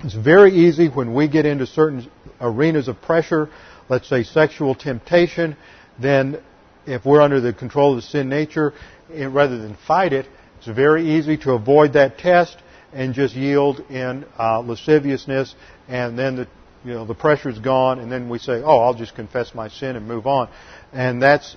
It's 0.00 0.12
very 0.12 0.52
easy 0.52 0.88
when 0.88 1.14
we 1.14 1.28
get 1.28 1.46
into 1.46 1.68
certain 1.68 2.10
arenas 2.40 2.88
of 2.88 3.00
pressure, 3.00 3.48
let's 3.88 4.08
say 4.08 4.24
sexual 4.24 4.74
temptation, 4.74 5.56
then 6.00 6.42
if 6.84 7.04
we're 7.04 7.20
under 7.20 7.40
the 7.40 7.52
control 7.52 7.90
of 7.90 7.96
the 7.98 8.02
sin 8.02 8.28
nature, 8.28 8.72
eh, 9.14 9.26
rather 9.26 9.56
than 9.58 9.76
fight 9.86 10.12
it, 10.12 10.26
it's 10.58 10.66
very 10.66 11.16
easy 11.16 11.36
to 11.36 11.52
avoid 11.52 11.92
that 11.92 12.18
test 12.18 12.56
and 12.92 13.14
just 13.14 13.36
yield 13.36 13.78
in 13.88 14.26
uh, 14.36 14.58
lasciviousness, 14.58 15.54
and 15.86 16.18
then 16.18 16.34
the 16.34 16.48
you 16.84 16.92
know 16.92 17.06
the 17.06 17.14
pressure's 17.14 17.60
gone, 17.60 18.00
and 18.00 18.10
then 18.10 18.28
we 18.28 18.40
say, 18.40 18.60
"Oh, 18.64 18.80
I'll 18.80 18.94
just 18.94 19.14
confess 19.14 19.54
my 19.54 19.68
sin 19.68 19.94
and 19.94 20.08
move 20.08 20.26
on," 20.26 20.48
and 20.92 21.22
that's 21.22 21.56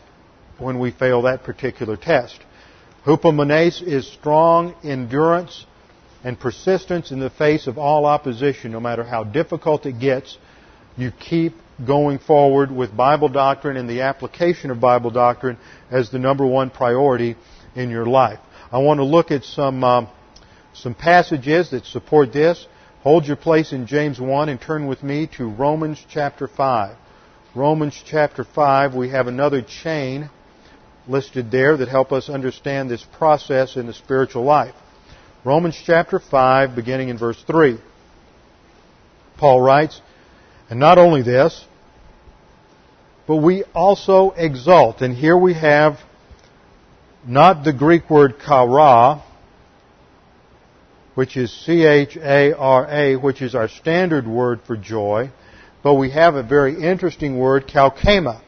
when 0.60 0.78
we 0.78 0.92
fail 0.92 1.24
that 1.24 1.44
particular 1.44 1.98
test. 1.98 2.40
Hupomone 3.06 3.82
is 3.82 4.08
strong 4.08 4.76
endurance 4.84 5.66
and 6.24 6.40
persistence 6.40 7.12
in 7.12 7.20
the 7.20 7.30
face 7.30 7.68
of 7.68 7.78
all 7.78 8.06
opposition, 8.06 8.72
no 8.72 8.80
matter 8.80 9.04
how 9.04 9.26
difficult 9.26 9.86
it 9.86 10.00
gets. 10.00 10.38
You 10.96 11.12
keep 11.12 11.54
going 11.86 12.20
forward 12.20 12.72
with 12.72 12.96
Bible 12.96 13.28
doctrine 13.28 13.76
and 13.76 13.90
the 13.90 14.02
application 14.02 14.72
of 14.72 14.80
Bible 14.80 15.12
doctrine 15.12 15.58
as 15.92 16.12
the 16.12 16.20
number 16.20 16.46
one 16.46 16.70
priority 16.70 17.36
in 17.76 17.90
your 17.90 18.06
life. 18.06 18.40
I 18.72 18.78
want 18.78 19.00
to 19.00 19.04
look 19.04 19.32
at 19.32 19.44
some 19.44 19.84
um, 19.84 20.08
some 20.74 20.96
passages 20.96 21.72
that 21.72 21.86
support 21.86 22.32
this. 22.32 22.66
Hold 23.02 23.28
your 23.28 23.36
place 23.36 23.74
in 23.74 23.86
James 23.86 24.20
1 24.20 24.48
and 24.48 24.62
turn 24.62 24.88
with 24.88 25.04
me 25.04 25.28
to 25.38 25.46
Romans 25.46 26.04
chapter 26.10 26.48
5. 26.48 26.96
Romans 27.54 28.02
chapter 28.06 28.46
5, 28.46 28.96
we 28.96 29.10
have 29.10 29.28
another 29.28 29.62
chain 29.62 30.30
listed 31.08 31.52
there 31.52 31.78
that 31.78 31.90
help 31.90 32.12
us 32.12 32.30
understand 32.30 32.90
this 32.90 33.06
process 33.18 33.76
in 33.76 33.88
the 33.88 33.94
spiritual 33.94 34.44
life. 34.44 34.76
Romans 35.44 35.80
chapter 35.86 36.20
5, 36.20 36.76
beginning 36.76 37.10
in 37.10 37.18
verse 37.18 37.42
3. 37.46 37.78
Paul 39.38 39.62
writes, 39.62 40.00
And 40.70 40.80
not 40.80 40.98
only 40.98 41.22
this, 41.22 41.66
but 43.28 43.38
we 43.38 43.64
also 43.74 44.32
exult. 44.32 45.02
And 45.02 45.16
here 45.16 45.38
we 45.38 45.54
have 45.54 46.00
not 47.26 47.64
the 47.64 47.74
Greek 47.74 48.10
word 48.10 48.36
chara, 48.46 49.24
which 51.16 51.38
is 51.38 51.52
C-H-A-R-A, 51.66 53.16
which 53.18 53.42
is 53.42 53.56
our 53.56 53.68
standard 53.68 54.28
word 54.28 54.62
for 54.66 54.76
joy, 54.76 55.30
but 55.84 55.96
we 55.96 56.12
have 56.12 56.36
a 56.36 56.44
very 56.44 56.82
interesting 56.82 57.38
word, 57.38 57.68
kauchema, 57.68 58.42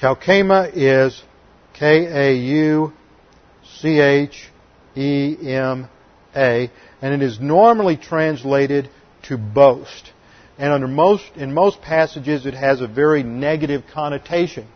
Kauchema 0.00 0.70
is 0.74 1.22
K-A-U-C-H-E-M-A, 1.74 2.90
and 7.02 7.14
it 7.14 7.20
is 7.22 7.38
normally 7.38 7.98
translated 7.98 8.88
to 9.24 9.36
boast. 9.36 10.10
And 10.56 10.72
under 10.72 10.88
most, 10.88 11.24
in 11.36 11.52
most 11.52 11.82
passages, 11.82 12.46
it 12.46 12.54
has 12.54 12.80
a 12.80 12.86
very 12.86 13.22
negative 13.22 13.84
connotation. 13.92 14.66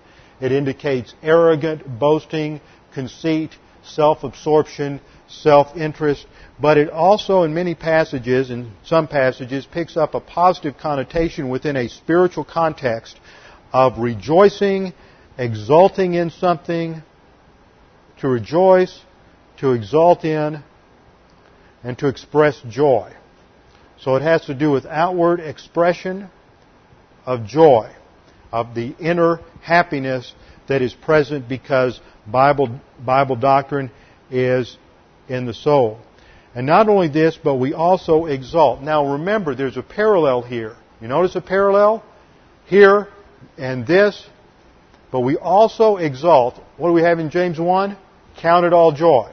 It 0.42 0.52
indicates 0.52 1.14
arrogant, 1.22 1.98
boasting, 1.98 2.60
conceit, 2.92 3.52
self-absorption, 3.82 5.00
self-interest, 5.28 6.26
but 6.60 6.76
it 6.76 6.90
also, 6.90 7.44
in 7.44 7.54
many 7.54 7.74
passages, 7.74 8.50
in 8.50 8.72
some 8.84 9.08
passages, 9.08 9.64
picks 9.64 9.96
up 9.96 10.12
a 10.12 10.20
positive 10.20 10.76
connotation 10.76 11.48
within 11.48 11.76
a 11.76 11.88
spiritual 11.88 12.44
context 12.44 13.18
of 13.72 13.98
rejoicing 13.98 14.92
exulting 15.38 16.14
in 16.14 16.30
something, 16.30 17.02
to 18.20 18.28
rejoice, 18.28 19.00
to 19.58 19.72
exult 19.72 20.24
in, 20.24 20.62
and 21.82 21.98
to 21.98 22.08
express 22.08 22.60
joy. 22.68 23.12
So 24.00 24.16
it 24.16 24.22
has 24.22 24.46
to 24.46 24.54
do 24.54 24.70
with 24.70 24.86
outward 24.86 25.40
expression 25.40 26.28
of 27.26 27.46
joy. 27.46 27.90
of 28.54 28.72
the 28.72 28.94
inner 29.00 29.40
happiness 29.62 30.32
that 30.68 30.80
is 30.80 30.94
present 30.94 31.48
because 31.48 32.00
Bible, 32.24 32.80
Bible 33.04 33.34
doctrine 33.34 33.90
is 34.30 34.78
in 35.28 35.44
the 35.44 35.52
soul. 35.52 35.98
And 36.54 36.64
not 36.64 36.88
only 36.88 37.08
this, 37.08 37.36
but 37.36 37.56
we 37.56 37.74
also 37.74 38.26
exalt. 38.26 38.80
Now 38.80 39.14
remember, 39.14 39.56
there's 39.56 39.76
a 39.76 39.82
parallel 39.82 40.42
here. 40.42 40.76
You 41.00 41.08
notice 41.08 41.34
a 41.34 41.40
parallel? 41.40 42.04
Here 42.66 43.08
and 43.58 43.84
this. 43.84 44.24
But 45.14 45.20
we 45.20 45.36
also 45.36 45.98
exalt. 45.98 46.60
What 46.76 46.88
do 46.88 46.92
we 46.92 47.02
have 47.02 47.20
in 47.20 47.30
James 47.30 47.56
1? 47.56 47.96
Count 48.38 48.66
it 48.66 48.72
all 48.72 48.90
joy. 48.90 49.32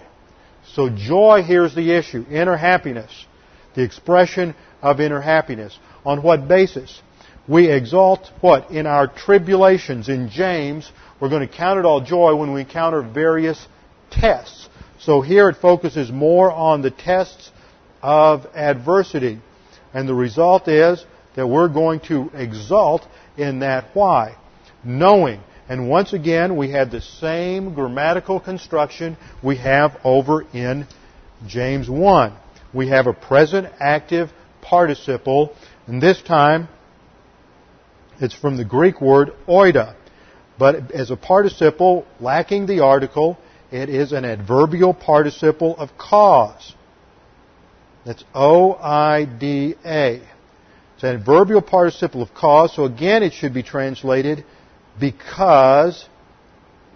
So 0.76 0.90
joy 0.90 1.42
here 1.42 1.66
is 1.66 1.74
the 1.74 1.94
issue. 1.94 2.24
Inner 2.30 2.56
happiness. 2.56 3.10
The 3.74 3.82
expression 3.82 4.54
of 4.84 5.02
inner 5.02 5.22
happiness. 5.22 5.76
On 6.06 6.22
what 6.22 6.48
basis? 6.48 7.02
We 7.48 7.72
exalt 7.72 8.30
what? 8.42 8.70
In 8.70 8.86
our 8.86 9.08
tribulations. 9.08 10.08
In 10.08 10.30
James, 10.30 10.92
we're 11.20 11.30
going 11.30 11.48
to 11.48 11.52
count 11.52 11.80
it 11.80 11.86
all 11.86 12.02
joy 12.02 12.36
when 12.36 12.54
we 12.54 12.62
encounter 12.62 13.02
various 13.02 13.68
tests. 14.12 14.70
So 15.00 15.22
here 15.22 15.50
it 15.50 15.56
focuses 15.56 16.12
more 16.12 16.52
on 16.52 16.84
the 16.84 16.92
tests 16.92 17.50
of 18.04 18.46
adversity. 18.54 19.40
And 19.96 20.08
the 20.08 20.14
result 20.14 20.68
is 20.68 21.04
that 21.36 21.48
we're 21.48 21.70
going 21.70 22.02
to 22.02 22.30
exalt 22.36 23.02
in 23.36 23.62
that 23.62 23.96
why? 23.96 24.38
Knowing. 24.84 25.42
And 25.72 25.88
once 25.88 26.12
again, 26.12 26.58
we 26.58 26.70
had 26.70 26.92
the 26.92 27.00
same 27.00 27.74
grammatical 27.74 28.42
construction 28.42 29.16
we 29.42 29.56
have 29.56 29.98
over 30.04 30.42
in 30.54 30.86
James 31.48 31.90
1. 31.90 32.34
We 32.74 32.90
have 32.90 33.08
a 33.08 33.13
present 33.13 33.70
active 33.80 34.32
participle, 34.62 35.56
and 35.88 36.04
this 36.04 36.22
time 36.22 36.68
it's 38.20 38.34
from 38.34 38.58
the 38.58 38.66
Greek 38.66 39.00
word 39.00 39.32
oida. 39.48 39.96
But 40.60 40.92
as 40.92 41.10
a 41.10 41.16
participle 41.16 42.06
lacking 42.20 42.66
the 42.66 42.82
article, 42.82 43.38
it 43.72 43.88
is 43.88 44.12
an 44.12 44.25
adverbial 44.25 44.94
participle 44.94 45.78
of 45.78 45.98
cause. 45.98 46.74
That's 48.06 48.25
O-I-D-A. 48.36 50.22
It's 50.96 51.04
an 51.04 51.16
adverbial 51.16 51.62
participle 51.62 52.22
of 52.22 52.34
cause, 52.34 52.75
so 52.75 52.84
again 52.84 53.24
it 53.24 53.32
should 53.32 53.54
be 53.54 53.63
translated 53.63 54.44
because 55.00 56.07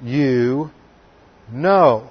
you 0.01 0.69
know. 1.51 2.09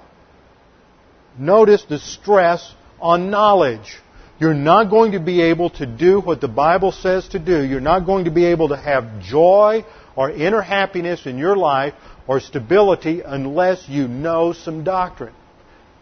Notice 1.37 1.83
the 1.87 1.99
stress 1.99 2.73
on 2.99 3.29
knowledge. 3.29 3.97
You're 4.39 4.53
not 4.53 4.89
going 4.89 5.13
to 5.13 5.19
be 5.19 5.41
able 5.41 5.69
to 5.71 5.85
do 5.85 6.19
what 6.19 6.41
the 6.41 6.47
Bible 6.47 6.91
says 6.91 7.27
to 7.29 7.39
do. 7.39 7.63
You're 7.63 7.79
not 7.79 8.05
going 8.05 8.25
to 8.25 8.31
be 8.31 8.45
able 8.45 8.69
to 8.69 8.77
have 8.77 9.21
joy 9.21 9.85
or 10.15 10.29
inner 10.29 10.61
happiness 10.61 11.25
in 11.25 11.37
your 11.37 11.55
life 11.55 11.93
or 12.27 12.39
stability 12.39 13.21
unless 13.25 13.87
you 13.87 14.07
know 14.07 14.53
some 14.53 14.83
doctrine. 14.83 15.33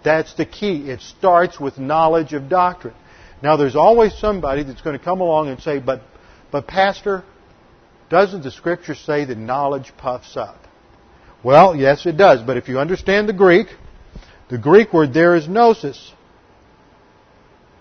That's 0.04 0.34
the 0.36 0.46
key. 0.46 0.90
It 0.90 1.02
starts 1.02 1.60
with 1.60 1.78
knowledge 1.78 2.34
of 2.34 2.50
doctrine. 2.50 2.96
Now 3.42 3.58
there's 3.58 3.76
always 3.76 4.18
somebody 4.18 4.64
that's 4.64 4.82
going 4.82 4.98
to 4.98 5.04
come 5.04 5.22
along 5.22 5.50
and 5.50 5.62
say, 5.62 5.80
but, 5.80 6.02
but 6.52 6.68
pastor, 6.68 7.24
doesn't 8.14 8.44
the 8.44 8.52
scripture 8.52 8.94
say 8.94 9.26
that 9.26 9.38
knowledge 9.40 9.92
puffs 9.98 10.38
up? 10.38 10.68
Well, 11.44 11.76
yes 11.76 12.06
it 12.06 12.16
does, 12.16 12.44
but 12.44 12.58
if 12.58 12.70
you 12.70 12.78
understand 12.78 13.28
the 13.28 13.34
Greek, 13.34 13.68
the 14.52 14.60
Greek 14.60 14.94
word 14.94 15.14
there 15.16 15.36
is 15.36 15.48
gnosis. 15.48 16.14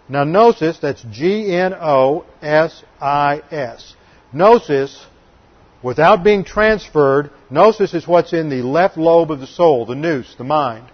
Now 0.09 0.25
gnosis, 0.25 0.79
that's 0.79 1.03
G-N-O-S-I-S. 1.03 1.75
Gnosis 4.33 5.07
without 5.83 6.25
being 6.25 6.45
transferred, 6.45 7.31
gnosis 7.51 7.93
is 7.93 8.09
what's 8.09 8.33
in 8.33 8.49
the 8.49 8.63
left 8.63 8.97
lobe 8.97 9.31
of 9.31 9.39
the 9.39 9.47
soul, 9.47 9.85
the 9.85 9.95
nous, 9.95 10.35
the 10.39 10.45
mind. 10.45 10.87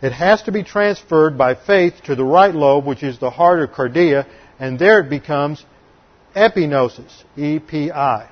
It 0.00 0.12
has 0.12 0.42
to 0.44 0.52
be 0.52 0.62
transferred 0.62 1.36
by 1.36 1.56
faith 1.56 1.94
to 2.04 2.14
the 2.14 2.24
right 2.24 2.54
lobe, 2.54 2.86
which 2.86 3.02
is 3.02 3.18
the 3.18 3.30
heart 3.30 3.58
or 3.58 3.66
cardia, 3.66 4.24
and 4.60 4.78
there 4.78 5.00
it 5.00 5.10
becomes 5.10 5.64
epignosis, 6.36 7.24
E-P-I. 7.36 8.28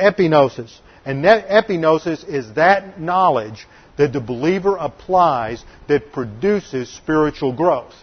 Epignosis. 0.00 0.76
And 1.04 1.24
epignosis 1.24 2.28
is 2.28 2.54
that 2.54 3.00
knowledge 3.00 3.66
that 3.96 4.12
the 4.12 4.20
believer 4.20 4.76
applies 4.76 5.64
that 5.88 6.12
produces 6.12 6.90
spiritual 6.90 7.52
growth. 7.52 7.94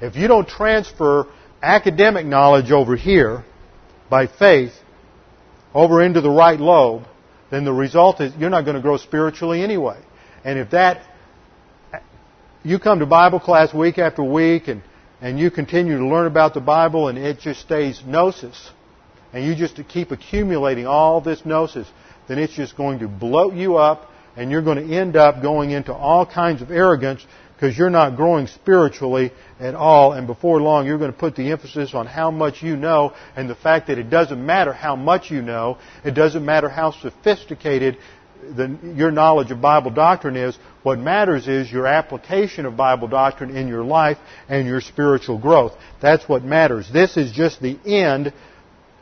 If 0.00 0.16
you 0.16 0.28
don't 0.28 0.48
transfer 0.48 1.26
academic 1.62 2.26
knowledge 2.26 2.70
over 2.70 2.96
here 2.96 3.44
by 4.08 4.26
faith, 4.26 4.72
over 5.74 6.02
into 6.02 6.20
the 6.20 6.30
right 6.30 6.58
lobe, 6.58 7.04
then 7.50 7.64
the 7.64 7.72
result 7.72 8.20
is 8.20 8.32
you're 8.38 8.50
not 8.50 8.64
going 8.64 8.76
to 8.76 8.82
grow 8.82 8.96
spiritually 8.96 9.62
anyway. 9.62 9.98
And 10.44 10.58
if 10.58 10.70
that, 10.70 11.02
you 12.62 12.78
come 12.78 13.00
to 13.00 13.06
Bible 13.06 13.40
class 13.40 13.74
week 13.74 13.98
after 13.98 14.22
week 14.22 14.68
and, 14.68 14.82
and 15.20 15.38
you 15.38 15.50
continue 15.50 15.98
to 15.98 16.06
learn 16.06 16.26
about 16.26 16.54
the 16.54 16.60
Bible 16.60 17.08
and 17.08 17.18
it 17.18 17.40
just 17.40 17.60
stays 17.60 18.02
gnosis, 18.06 18.70
and 19.32 19.44
you 19.44 19.54
just 19.54 19.80
keep 19.88 20.10
accumulating 20.10 20.86
all 20.86 21.20
this 21.20 21.44
gnosis, 21.44 21.86
then 22.28 22.38
it's 22.38 22.54
just 22.54 22.76
going 22.76 23.00
to 23.00 23.08
bloat 23.08 23.54
you 23.54 23.76
up 23.76 24.08
and 24.36 24.50
you're 24.50 24.62
going 24.62 24.88
to 24.88 24.96
end 24.96 25.16
up 25.16 25.42
going 25.42 25.70
into 25.70 25.92
all 25.92 26.24
kinds 26.24 26.62
of 26.62 26.70
arrogance 26.70 27.24
because 27.54 27.76
you're 27.76 27.90
not 27.90 28.16
growing 28.16 28.46
spiritually 28.46 29.30
at 29.58 29.74
all, 29.74 30.14
and 30.14 30.26
before 30.26 30.62
long 30.62 30.86
you're 30.86 30.96
going 30.96 31.12
to 31.12 31.18
put 31.18 31.36
the 31.36 31.50
emphasis 31.50 31.92
on 31.92 32.06
how 32.06 32.30
much 32.30 32.62
you 32.62 32.74
know 32.74 33.12
and 33.36 33.50
the 33.50 33.54
fact 33.54 33.88
that 33.88 33.98
it 33.98 34.08
doesn't 34.08 34.44
matter 34.44 34.72
how 34.72 34.96
much 34.96 35.30
you 35.30 35.42
know, 35.42 35.76
it 36.02 36.12
doesn't 36.12 36.42
matter 36.42 36.70
how 36.70 36.90
sophisticated 36.90 37.98
the, 38.56 38.78
your 38.96 39.10
knowledge 39.10 39.50
of 39.50 39.60
Bible 39.60 39.90
doctrine 39.90 40.36
is. 40.36 40.56
What 40.82 40.98
matters 40.98 41.46
is 41.48 41.70
your 41.70 41.86
application 41.86 42.64
of 42.64 42.78
Bible 42.78 43.08
doctrine 43.08 43.54
in 43.54 43.68
your 43.68 43.84
life 43.84 44.16
and 44.48 44.66
your 44.66 44.80
spiritual 44.80 45.36
growth. 45.36 45.72
That's 46.00 46.26
what 46.26 46.42
matters. 46.42 46.90
This 46.90 47.18
is 47.18 47.30
just 47.32 47.60
the 47.60 47.78
end 47.84 48.32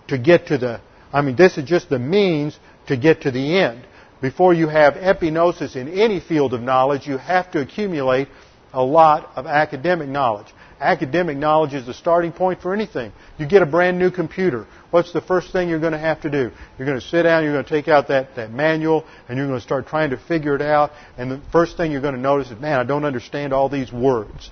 to 0.09 0.18
get 0.18 0.49
to 0.49 0.59
the, 0.59 0.81
I 1.12 1.23
mean, 1.23 1.37
this 1.37 1.59
is 1.59 1.64
just 1.64 1.88
the 1.88 1.99
means 1.99 2.59
to 2.87 2.97
get 2.97 3.23
to 3.23 3.31
the 3.31 3.59
end. 3.59 3.85
Before 4.21 4.53
you 4.53 4.68
have 4.68 4.94
epignosis 4.94 5.77
in 5.77 5.88
any 5.88 6.21
field 6.21 6.53
of 6.53 6.61
knowledge, 6.61 7.07
you 7.07 7.18
have 7.18 7.51
to 7.53 7.61
accumulate 7.61 8.29
a 8.73 8.83
lot 8.83 9.31
of 9.37 9.47
academic 9.47 10.09
knowledge. 10.09 10.49
Academic 10.81 11.37
knowledge 11.37 11.75
is 11.75 11.87
the 11.87 11.94
starting 11.94 12.33
point 12.33 12.61
for 12.61 12.73
anything. 12.73 13.12
You 13.37 13.47
get 13.47 13.62
a 13.62 13.66
brand 13.66 13.99
new 13.99 14.11
computer. 14.11 14.66
What's 14.90 15.12
the 15.12 15.21
first 15.21 15.53
thing 15.53 15.68
you're 15.68 15.81
going 15.81 15.92
to 15.92 15.99
have 15.99 16.21
to 16.23 16.31
do? 16.31 16.51
You're 16.79 16.87
going 16.87 17.01
to 17.01 17.07
sit 17.07 17.25
down, 17.25 17.42
you're 17.42 17.53
going 17.53 17.64
to 17.64 17.71
take 17.71 17.88
out 17.88 18.09
that, 18.09 18.37
that 18.37 18.53
manual, 18.53 19.05
and 19.29 19.37
you're 19.37 19.49
going 19.49 19.59
to 19.59 19.64
start 19.64 19.88
trying 19.88 20.11
to 20.11 20.16
figure 20.16 20.55
it 20.55 20.62
out. 20.62 20.92
And 21.16 21.31
the 21.31 21.40
first 21.51 21.77
thing 21.77 21.90
you're 21.90 22.01
going 22.01 22.14
to 22.14 22.21
notice 22.21 22.51
is, 22.51 22.61
man, 22.61 22.79
I 22.79 22.85
don't 22.85 23.05
understand 23.05 23.53
all 23.53 23.68
these 23.68 23.92
words. 23.92 24.51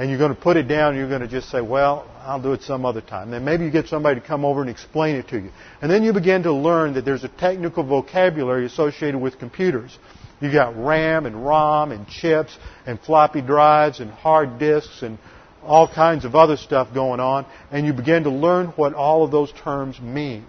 And 0.00 0.08
you're 0.08 0.18
going 0.18 0.34
to 0.34 0.40
put 0.40 0.56
it 0.56 0.62
down 0.66 0.94
and 0.94 0.96
you're 0.96 1.10
going 1.10 1.20
to 1.20 1.28
just 1.28 1.50
say, 1.50 1.60
well, 1.60 2.10
I'll 2.22 2.40
do 2.40 2.54
it 2.54 2.62
some 2.62 2.86
other 2.86 3.02
time. 3.02 3.30
Then 3.30 3.44
maybe 3.44 3.66
you 3.66 3.70
get 3.70 3.88
somebody 3.88 4.18
to 4.18 4.26
come 4.26 4.46
over 4.46 4.62
and 4.62 4.70
explain 4.70 5.16
it 5.16 5.28
to 5.28 5.38
you. 5.38 5.50
And 5.82 5.90
then 5.90 6.04
you 6.04 6.14
begin 6.14 6.44
to 6.44 6.54
learn 6.54 6.94
that 6.94 7.04
there's 7.04 7.22
a 7.22 7.28
technical 7.28 7.84
vocabulary 7.84 8.64
associated 8.64 9.20
with 9.20 9.38
computers. 9.38 9.98
You've 10.40 10.54
got 10.54 10.74
RAM 10.74 11.26
and 11.26 11.44
ROM 11.44 11.92
and 11.92 12.08
chips 12.08 12.56
and 12.86 12.98
floppy 12.98 13.42
drives 13.42 14.00
and 14.00 14.10
hard 14.10 14.58
disks 14.58 15.02
and 15.02 15.18
all 15.62 15.86
kinds 15.86 16.24
of 16.24 16.34
other 16.34 16.56
stuff 16.56 16.94
going 16.94 17.20
on, 17.20 17.44
and 17.70 17.84
you 17.84 17.92
begin 17.92 18.22
to 18.22 18.30
learn 18.30 18.68
what 18.68 18.94
all 18.94 19.22
of 19.22 19.30
those 19.30 19.52
terms 19.52 20.00
mean. 20.00 20.46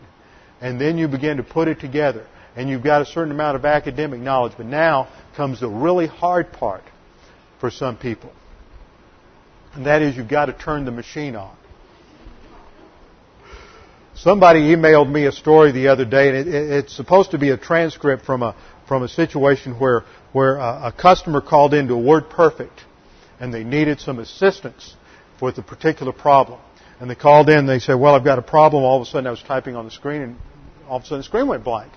And 0.62 0.80
then 0.80 0.98
you 0.98 1.10
begin 1.10 1.36
to 1.36 1.44
put 1.44 1.68
it 1.68 1.82
together. 1.82 2.26
And 2.56 2.70
you've 2.70 2.84
got 2.84 3.02
a 3.02 3.06
certain 3.06 3.34
amount 3.34 3.58
of 3.58 3.66
academic 3.66 4.22
knowledge, 4.22 4.54
but 4.56 4.66
now 4.66 5.10
comes 5.36 5.60
the 5.60 5.68
really 5.68 6.08
hard 6.08 6.54
part 6.54 6.84
for 7.60 7.70
some 7.70 7.98
people. 7.98 8.32
And 9.74 9.86
that 9.86 10.02
is 10.02 10.16
you've 10.18 10.28
got 10.28 10.46
to 10.48 10.54
turn 10.54 10.86
the 10.86 10.92
machine 10.92 11.36
on. 11.36 11.56
Somebody 14.16 14.76
emailed 14.76 15.10
me 15.10 15.26
a 15.26 15.32
story 15.32 15.72
the 15.72 15.88
other 15.88 16.06
day, 16.06 16.30
and 16.30 16.38
it, 16.38 16.48
it, 16.48 16.70
it's 16.72 16.96
supposed 16.96 17.32
to 17.32 17.38
be 17.38 17.50
a 17.50 17.58
transcript 17.58 18.24
from 18.26 18.44
a 18.44 18.56
from 18.92 19.04
a 19.04 19.08
situation 19.08 19.80
where, 19.80 20.04
where 20.34 20.58
a, 20.58 20.88
a 20.88 20.92
customer 20.92 21.40
called 21.40 21.74
into 21.74 21.94
WordPerfect 21.94 22.78
and 23.40 23.54
they 23.54 23.64
needed 23.64 24.02
some 24.02 24.20
assistance 24.20 24.98
with 25.42 25.58
a 25.58 25.62
particular 25.62 26.12
problem. 26.12 26.60
And 27.00 27.10
they 27.10 27.16
called 27.16 27.48
in 27.48 27.60
and 27.60 27.70
they 27.70 27.80
said, 27.80 27.94
well, 27.94 28.16
I've 28.16 28.26
got 28.26 28.38
a 28.38 28.42
problem. 28.42 28.84
All 28.84 29.02
of 29.02 29.08
a 29.08 29.10
sudden 29.10 29.28
I 29.28 29.32
was 29.32 29.42
typing 29.42 29.78
on 29.78 29.86
the 29.86 29.92
screen 29.92 30.22
and 30.22 30.36
all 30.90 30.98
of 30.98 31.04
a 31.04 31.06
sudden 31.06 31.20
the 31.20 31.24
screen 31.24 31.48
went 31.48 31.64
blank. 31.64 31.94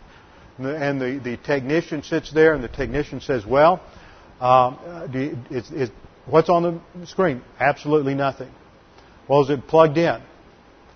And 0.56 0.66
the, 0.66 0.76
and 0.76 1.00
the, 1.00 1.18
the 1.18 1.36
technician 1.36 2.04
sits 2.04 2.32
there 2.32 2.54
and 2.54 2.62
the 2.62 2.68
technician 2.68 3.20
says, 3.20 3.44
well, 3.44 3.82
um, 4.40 4.78
you, 5.12 5.36
is, 5.50 5.90
what's 6.26 6.48
on 6.48 6.80
the 6.94 7.06
screen? 7.06 7.42
Absolutely 7.60 8.14
nothing. 8.14 8.50
Well, 9.28 9.42
is 9.42 9.50
it 9.50 9.66
plugged 9.66 9.98
in? 9.98 10.20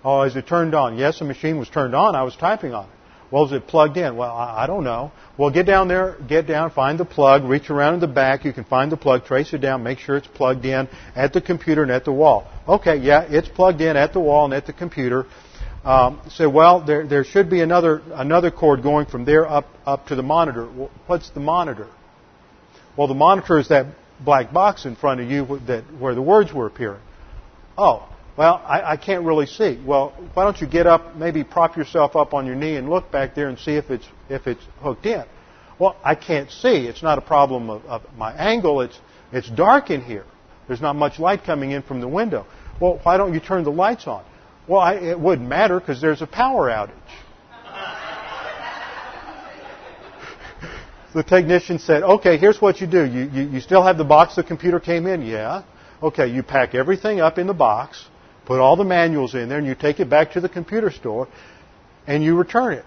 Oh, 0.03 0.21
is 0.21 0.35
it 0.35 0.47
turned 0.47 0.75
on? 0.75 0.97
Yes, 0.97 1.19
the 1.19 1.25
machine 1.25 1.57
was 1.57 1.69
turned 1.69 1.95
on. 1.95 2.15
I 2.15 2.23
was 2.23 2.35
typing 2.35 2.73
on 2.73 2.85
it. 2.85 2.91
Well, 3.31 3.45
is 3.45 3.51
it 3.51 3.67
plugged 3.67 3.97
in? 3.97 4.15
Well, 4.15 4.31
I 4.35 4.65
don't 4.65 4.83
know. 4.83 5.11
Well, 5.37 5.51
get 5.51 5.67
down 5.67 5.87
there, 5.87 6.17
get 6.27 6.47
down, 6.47 6.71
find 6.71 6.99
the 6.99 7.05
plug, 7.05 7.43
reach 7.43 7.69
around 7.69 7.93
in 7.95 7.99
the 7.99 8.07
back. 8.07 8.43
You 8.43 8.53
can 8.53 8.63
find 8.63 8.91
the 8.91 8.97
plug, 8.97 9.25
trace 9.25 9.53
it 9.53 9.59
down, 9.59 9.83
make 9.83 9.99
sure 9.99 10.17
it's 10.17 10.27
plugged 10.27 10.65
in 10.65 10.87
at 11.15 11.33
the 11.33 11.41
computer 11.41 11.83
and 11.83 11.91
at 11.91 12.05
the 12.05 12.11
wall. 12.11 12.47
Okay, 12.67 12.97
yeah, 12.97 13.27
it's 13.29 13.47
plugged 13.47 13.81
in 13.81 13.95
at 13.95 14.13
the 14.13 14.19
wall 14.19 14.45
and 14.45 14.53
at 14.53 14.65
the 14.65 14.73
computer. 14.73 15.25
um, 15.83 16.21
say, 16.29 16.45
well, 16.45 16.85
there, 16.85 17.07
there 17.07 17.23
should 17.23 17.49
be 17.49 17.61
another, 17.61 18.01
another 18.13 18.51
cord 18.51 18.83
going 18.83 19.05
from 19.05 19.25
there 19.25 19.49
up, 19.49 19.65
up 19.85 20.07
to 20.07 20.15
the 20.15 20.23
monitor. 20.23 20.65
What's 21.07 21.29
the 21.31 21.39
monitor? 21.39 21.87
Well, 22.97 23.07
the 23.07 23.13
monitor 23.13 23.59
is 23.59 23.69
that 23.69 23.85
black 24.19 24.51
box 24.53 24.85
in 24.85 24.95
front 24.95 25.21
of 25.21 25.29
you 25.29 25.59
that, 25.67 25.83
where 25.99 26.15
the 26.15 26.21
words 26.21 26.53
were 26.53 26.67
appearing. 26.67 27.01
Oh, 27.77 28.07
well, 28.37 28.61
I, 28.65 28.93
I 28.93 28.97
can't 28.97 29.25
really 29.25 29.45
see. 29.45 29.81
Well, 29.85 30.13
why 30.33 30.43
don't 30.43 30.59
you 30.61 30.67
get 30.67 30.87
up, 30.87 31.15
maybe 31.15 31.43
prop 31.43 31.75
yourself 31.75 32.15
up 32.15 32.33
on 32.33 32.45
your 32.45 32.55
knee 32.55 32.75
and 32.75 32.89
look 32.89 33.11
back 33.11 33.35
there 33.35 33.49
and 33.49 33.59
see 33.59 33.73
if 33.73 33.89
it's, 33.89 34.07
if 34.29 34.47
it's 34.47 34.63
hooked 34.81 35.05
in. 35.05 35.25
Well, 35.77 35.95
I 36.03 36.15
can't 36.15 36.51
see. 36.51 36.87
It's 36.87 37.03
not 37.03 37.17
a 37.17 37.21
problem 37.21 37.69
of, 37.69 37.85
of 37.85 38.01
my 38.17 38.33
angle. 38.33 38.81
It's, 38.81 38.97
it's 39.31 39.49
dark 39.49 39.89
in 39.89 40.01
here. 40.01 40.25
There's 40.67 40.81
not 40.81 40.95
much 40.95 41.19
light 41.19 41.43
coming 41.43 41.71
in 41.71 41.81
from 41.81 42.01
the 42.01 42.07
window. 42.07 42.45
Well, 42.79 42.99
why 43.03 43.17
don't 43.17 43.33
you 43.33 43.39
turn 43.39 43.63
the 43.63 43.71
lights 43.71 44.07
on? 44.07 44.23
Well, 44.67 44.81
I, 44.81 44.95
it 44.95 45.19
wouldn't 45.19 45.47
matter 45.47 45.79
because 45.79 45.99
there's 45.99 46.21
a 46.21 46.27
power 46.27 46.69
outage. 46.69 46.91
The 51.13 51.23
technician 51.23 51.79
said, 51.79 52.03
okay, 52.03 52.37
here's 52.37 52.61
what 52.61 52.81
you 52.81 52.87
do. 52.87 53.03
You, 53.03 53.29
you, 53.31 53.49
you 53.49 53.59
still 53.61 53.83
have 53.83 53.97
the 53.97 54.03
box 54.03 54.35
the 54.35 54.43
computer 54.43 54.79
came 54.79 55.07
in? 55.07 55.23
Yeah. 55.23 55.63
Okay, 56.01 56.27
you 56.27 56.43
pack 56.43 56.75
everything 56.75 57.19
up 57.19 57.37
in 57.37 57.47
the 57.47 57.53
box, 57.53 58.05
put 58.45 58.59
all 58.59 58.75
the 58.75 58.83
manuals 58.83 59.33
in 59.35 59.49
there, 59.49 59.57
and 59.57 59.67
you 59.67 59.75
take 59.75 59.99
it 59.99 60.09
back 60.09 60.33
to 60.33 60.41
the 60.41 60.49
computer 60.49 60.91
store, 60.91 61.27
and 62.07 62.23
you 62.23 62.35
return 62.35 62.73
it. 62.73 62.85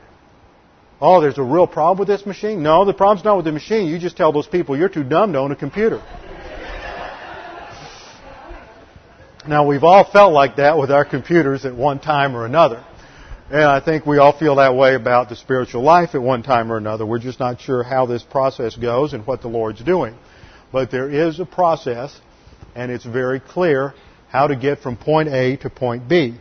Oh, 1.00 1.20
there's 1.20 1.38
a 1.38 1.42
real 1.42 1.66
problem 1.66 1.98
with 1.98 2.06
this 2.06 2.24
machine? 2.24 2.62
No, 2.62 2.84
the 2.84 2.94
problem's 2.94 3.24
not 3.24 3.36
with 3.36 3.44
the 3.44 3.52
machine. 3.52 3.88
You 3.88 3.98
just 3.98 4.16
tell 4.16 4.32
those 4.32 4.46
people 4.46 4.78
you're 4.78 4.88
too 4.88 5.02
dumb 5.02 5.32
to 5.32 5.40
own 5.40 5.50
a 5.50 5.56
computer. 5.56 6.00
now, 9.48 9.66
we've 9.66 9.82
all 9.82 10.04
felt 10.10 10.32
like 10.32 10.56
that 10.56 10.78
with 10.78 10.92
our 10.92 11.04
computers 11.04 11.64
at 11.64 11.74
one 11.74 11.98
time 11.98 12.36
or 12.36 12.46
another. 12.46 12.84
And 13.52 13.64
I 13.64 13.80
think 13.80 14.06
we 14.06 14.16
all 14.16 14.32
feel 14.32 14.56
that 14.56 14.76
way 14.76 14.94
about 14.94 15.28
the 15.28 15.36
spiritual 15.36 15.82
life 15.82 16.14
at 16.14 16.22
one 16.22 16.42
time 16.42 16.72
or 16.72 16.78
another. 16.78 17.04
We're 17.04 17.18
just 17.18 17.38
not 17.38 17.60
sure 17.60 17.82
how 17.82 18.06
this 18.06 18.22
process 18.22 18.74
goes 18.74 19.12
and 19.12 19.26
what 19.26 19.42
the 19.42 19.48
Lord's 19.48 19.84
doing. 19.84 20.16
But 20.72 20.90
there 20.90 21.10
is 21.10 21.38
a 21.38 21.44
process, 21.44 22.18
and 22.74 22.90
it's 22.90 23.04
very 23.04 23.40
clear 23.40 23.92
how 24.30 24.46
to 24.46 24.56
get 24.56 24.78
from 24.78 24.96
point 24.96 25.28
A 25.28 25.58
to 25.58 25.68
point 25.68 26.08
B. 26.08 26.38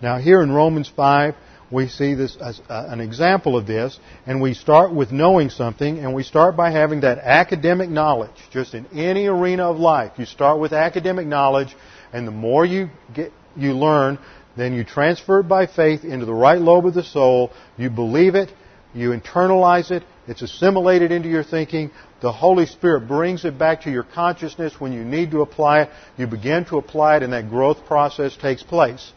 Now, 0.00 0.16
here 0.16 0.40
in 0.40 0.50
Romans 0.52 0.90
5, 0.96 1.34
we 1.70 1.88
see 1.88 2.14
this 2.14 2.34
as 2.40 2.62
uh, 2.70 2.86
an 2.88 3.00
example 3.00 3.58
of 3.58 3.66
this, 3.66 4.00
and 4.24 4.40
we 4.40 4.54
start 4.54 4.90
with 4.90 5.12
knowing 5.12 5.50
something, 5.50 5.98
and 5.98 6.14
we 6.14 6.22
start 6.22 6.56
by 6.56 6.70
having 6.70 7.02
that 7.02 7.18
academic 7.18 7.90
knowledge. 7.90 8.36
Just 8.50 8.72
in 8.72 8.86
any 8.86 9.26
arena 9.26 9.64
of 9.64 9.76
life, 9.76 10.12
you 10.16 10.24
start 10.24 10.58
with 10.60 10.72
academic 10.72 11.26
knowledge, 11.26 11.76
and 12.10 12.26
the 12.26 12.32
more 12.32 12.64
you 12.64 12.88
get, 13.12 13.32
you 13.54 13.74
learn, 13.74 14.18
then 14.56 14.72
you 14.74 14.84
transfer 14.84 15.40
it 15.40 15.48
by 15.48 15.66
faith 15.66 16.04
into 16.04 16.26
the 16.26 16.34
right 16.34 16.60
lobe 16.60 16.86
of 16.86 16.94
the 16.94 17.02
soul. 17.02 17.50
You 17.76 17.90
believe 17.90 18.34
it, 18.34 18.52
you 18.94 19.10
internalize 19.10 19.90
it, 19.90 20.04
it's 20.26 20.42
assimilated 20.42 21.12
into 21.12 21.28
your 21.28 21.44
thinking. 21.44 21.90
The 22.20 22.32
Holy 22.32 22.66
Spirit 22.66 23.06
brings 23.06 23.44
it 23.44 23.58
back 23.58 23.82
to 23.82 23.90
your 23.90 24.04
consciousness 24.04 24.80
when 24.80 24.92
you 24.92 25.04
need 25.04 25.32
to 25.32 25.42
apply 25.42 25.82
it. 25.82 25.90
You 26.16 26.26
begin 26.26 26.64
to 26.66 26.78
apply 26.78 27.16
it, 27.16 27.22
and 27.22 27.32
that 27.32 27.50
growth 27.50 27.84
process 27.86 28.36
takes 28.36 28.62
place. 28.62 29.12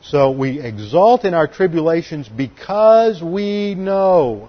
So 0.00 0.30
we 0.30 0.60
exult 0.60 1.24
in 1.24 1.34
our 1.34 1.48
tribulations 1.48 2.28
because 2.28 3.20
we 3.20 3.74
know 3.74 4.48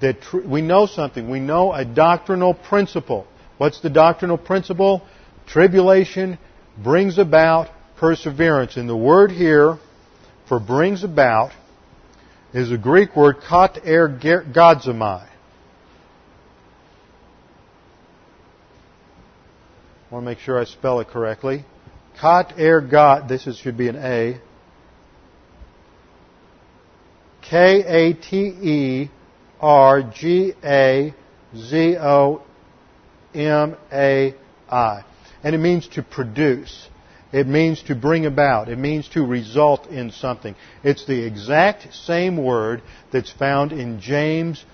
that 0.00 0.20
tr- 0.20 0.40
we 0.40 0.60
know 0.60 0.84
something. 0.86 1.30
We 1.30 1.40
know 1.40 1.72
a 1.72 1.84
doctrinal 1.84 2.52
principle. 2.52 3.26
What's 3.56 3.80
the 3.80 3.90
doctrinal 3.90 4.36
principle? 4.36 5.02
Tribulation 5.46 6.38
brings 6.82 7.18
about 7.18 7.68
perseverance. 8.00 8.76
And 8.78 8.88
the 8.88 8.96
word 8.96 9.30
here 9.30 9.78
for 10.48 10.58
brings 10.58 11.04
about 11.04 11.52
is 12.52 12.72
a 12.72 12.78
Greek 12.78 13.14
word 13.14 13.36
kat 13.46 13.78
er 13.86 14.08
godzomai. 14.08 15.28
I 20.10 20.14
want 20.14 20.24
to 20.24 20.30
make 20.30 20.38
sure 20.38 20.58
I 20.58 20.64
spell 20.64 20.98
it 21.00 21.08
correctly. 21.08 21.64
Kat 22.20 22.58
er 22.58 22.80
God, 22.80 23.28
this 23.28 23.46
is, 23.46 23.58
should 23.58 23.76
be 23.76 23.88
an 23.88 23.96
A. 23.96 24.40
K 27.42 27.84
A 27.86 28.14
T 28.14 28.36
E 28.36 29.10
R 29.60 30.02
G 30.02 30.54
A 30.64 31.14
Z 31.54 31.96
O 31.98 32.42
M 33.34 33.76
A 33.92 34.34
I. 34.70 35.04
And 35.44 35.54
it 35.54 35.58
means 35.58 35.86
to 35.88 36.02
produce. 36.02 36.88
It 37.32 37.46
means 37.46 37.82
to 37.84 37.94
bring 37.94 38.26
about. 38.26 38.68
It 38.68 38.78
means 38.78 39.08
to 39.10 39.24
result 39.24 39.86
in 39.86 40.10
something. 40.10 40.56
It's 40.82 41.06
the 41.06 41.24
exact 41.24 41.94
same 41.94 42.36
word 42.36 42.82
that's 43.12 43.30
found 43.30 43.72
in 43.72 44.00
James 44.00 44.64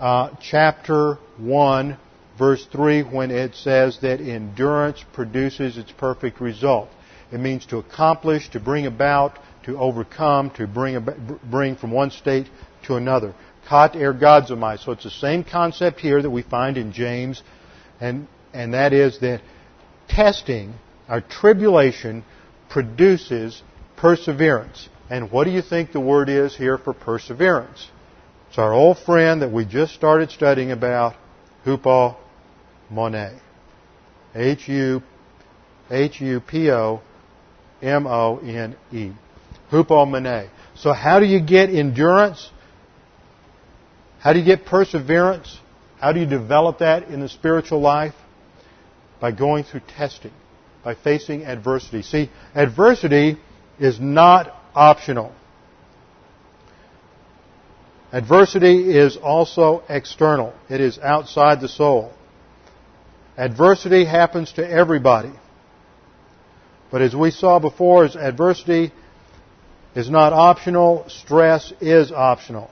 uh, 0.00 0.30
chapter 0.40 1.18
1, 1.38 1.96
verse 2.36 2.66
3 2.72 3.02
when 3.02 3.30
it 3.30 3.54
says 3.54 3.98
that 4.02 4.20
endurance 4.20 5.04
produces 5.12 5.76
its 5.78 5.92
perfect 5.92 6.40
result. 6.40 6.88
It 7.32 7.38
means 7.38 7.66
to 7.66 7.78
accomplish, 7.78 8.48
to 8.50 8.60
bring 8.60 8.86
about, 8.86 9.38
to 9.64 9.78
overcome, 9.78 10.50
to 10.50 10.66
bring, 10.66 10.96
about, 10.96 11.16
bring 11.48 11.76
from 11.76 11.90
one 11.90 12.10
state 12.10 12.48
to 12.86 12.96
another. 12.96 13.34
Katergazomai. 13.68 14.78
So 14.84 14.92
it's 14.92 15.04
the 15.04 15.10
same 15.10 15.42
concept 15.42 16.00
here 16.00 16.20
that 16.20 16.30
we 16.30 16.42
find 16.42 16.76
in 16.76 16.92
James, 16.92 17.42
and, 18.00 18.28
and 18.52 18.74
that 18.74 18.92
is 18.92 19.20
that 19.20 19.40
testing, 20.08 20.74
our 21.08 21.20
tribulation, 21.20 22.24
produces 22.68 23.62
perseverance. 23.96 24.88
And 25.10 25.30
what 25.30 25.44
do 25.44 25.50
you 25.50 25.62
think 25.62 25.92
the 25.92 26.00
word 26.00 26.28
is 26.28 26.56
here 26.56 26.78
for 26.78 26.92
perseverance? 26.92 27.88
It's 28.48 28.58
our 28.58 28.72
old 28.72 28.98
friend 28.98 29.42
that 29.42 29.52
we 29.52 29.64
just 29.64 29.94
started 29.94 30.30
studying 30.30 30.70
about, 30.70 31.14
hupo 31.64 32.16
mone. 32.90 33.40
Hupomone. 39.70 40.48
So 40.76 40.92
how 40.92 41.20
do 41.20 41.26
you 41.26 41.40
get 41.40 41.70
endurance? 41.70 42.50
How 44.20 44.32
do 44.32 44.38
you 44.38 44.44
get 44.44 44.64
perseverance? 44.64 45.58
How 46.00 46.12
do 46.12 46.20
you 46.20 46.26
develop 46.26 46.78
that 46.78 47.08
in 47.08 47.20
the 47.20 47.28
spiritual 47.28 47.80
life? 47.80 48.14
By 49.20 49.32
going 49.32 49.64
through 49.64 49.82
testing, 49.96 50.32
by 50.84 50.94
facing 50.94 51.44
adversity. 51.44 52.02
See, 52.02 52.30
adversity 52.54 53.38
is 53.78 53.98
not 53.98 54.54
optional. 54.74 55.32
Adversity 58.12 58.96
is 58.96 59.16
also 59.16 59.82
external. 59.88 60.54
It 60.70 60.80
is 60.80 60.98
outside 60.98 61.60
the 61.60 61.68
soul. 61.68 62.12
Adversity 63.36 64.04
happens 64.04 64.52
to 64.52 64.68
everybody. 64.68 65.32
But 66.92 67.02
as 67.02 67.16
we 67.16 67.32
saw 67.32 67.58
before, 67.58 68.04
as 68.04 68.14
adversity 68.14 68.92
is 69.96 70.08
not 70.08 70.32
optional, 70.32 71.06
stress 71.08 71.72
is 71.80 72.12
optional. 72.12 72.70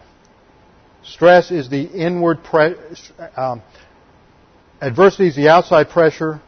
Stress 1.02 1.50
is 1.50 1.68
the 1.68 1.82
inward 1.82 2.44
pre- 2.44 2.76
um, 3.36 3.62
adversity 4.80 5.26
is 5.26 5.34
the 5.34 5.48
outside 5.48 5.90
pressure 5.90 6.40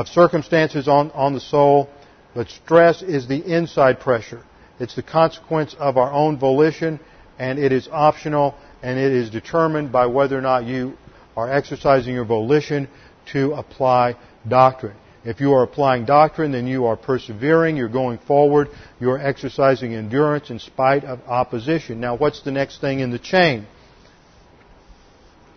of 0.00 0.08
circumstances 0.08 0.88
on, 0.88 1.10
on 1.10 1.34
the 1.34 1.40
soul, 1.40 1.90
but 2.34 2.48
stress 2.48 3.02
is 3.02 3.28
the 3.28 3.36
inside 3.36 4.00
pressure. 4.00 4.42
It's 4.78 4.96
the 4.96 5.02
consequence 5.02 5.76
of 5.78 5.98
our 5.98 6.10
own 6.10 6.38
volition, 6.38 6.98
and 7.38 7.58
it 7.58 7.70
is 7.70 7.86
optional, 7.92 8.54
and 8.82 8.98
it 8.98 9.12
is 9.12 9.28
determined 9.28 9.92
by 9.92 10.06
whether 10.06 10.38
or 10.38 10.40
not 10.40 10.64
you 10.64 10.96
are 11.36 11.52
exercising 11.52 12.14
your 12.14 12.24
volition 12.24 12.88
to 13.32 13.52
apply 13.52 14.16
doctrine. 14.48 14.96
If 15.22 15.38
you 15.38 15.52
are 15.52 15.64
applying 15.64 16.06
doctrine, 16.06 16.50
then 16.50 16.66
you 16.66 16.86
are 16.86 16.96
persevering, 16.96 17.76
you're 17.76 17.90
going 17.90 18.20
forward, 18.20 18.68
you're 19.00 19.18
exercising 19.18 19.92
endurance 19.92 20.48
in 20.48 20.60
spite 20.60 21.04
of 21.04 21.20
opposition. 21.26 22.00
Now, 22.00 22.16
what's 22.16 22.40
the 22.42 22.52
next 22.52 22.80
thing 22.80 23.00
in 23.00 23.10
the 23.10 23.18
chain? 23.18 23.66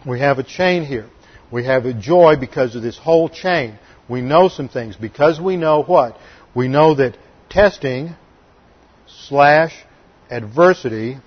We 0.06 0.20
have 0.20 0.38
a 0.38 0.44
chain 0.44 0.84
here. 0.84 1.10
We 1.50 1.64
have 1.64 1.86
a 1.86 1.94
joy 1.94 2.36
because 2.38 2.76
of 2.76 2.82
this 2.82 2.98
whole 2.98 3.30
chain. 3.30 3.80
We 4.10 4.22
know 4.22 4.48
some 4.48 4.70
things. 4.70 4.96
Because 4.96 5.40
we 5.40 5.58
know 5.58 5.84
what? 5.84 6.18
We 6.56 6.68
know 6.68 6.96
that 6.96 7.18
testing 7.50 8.16
slash 9.08 9.74
adversity 10.30 11.18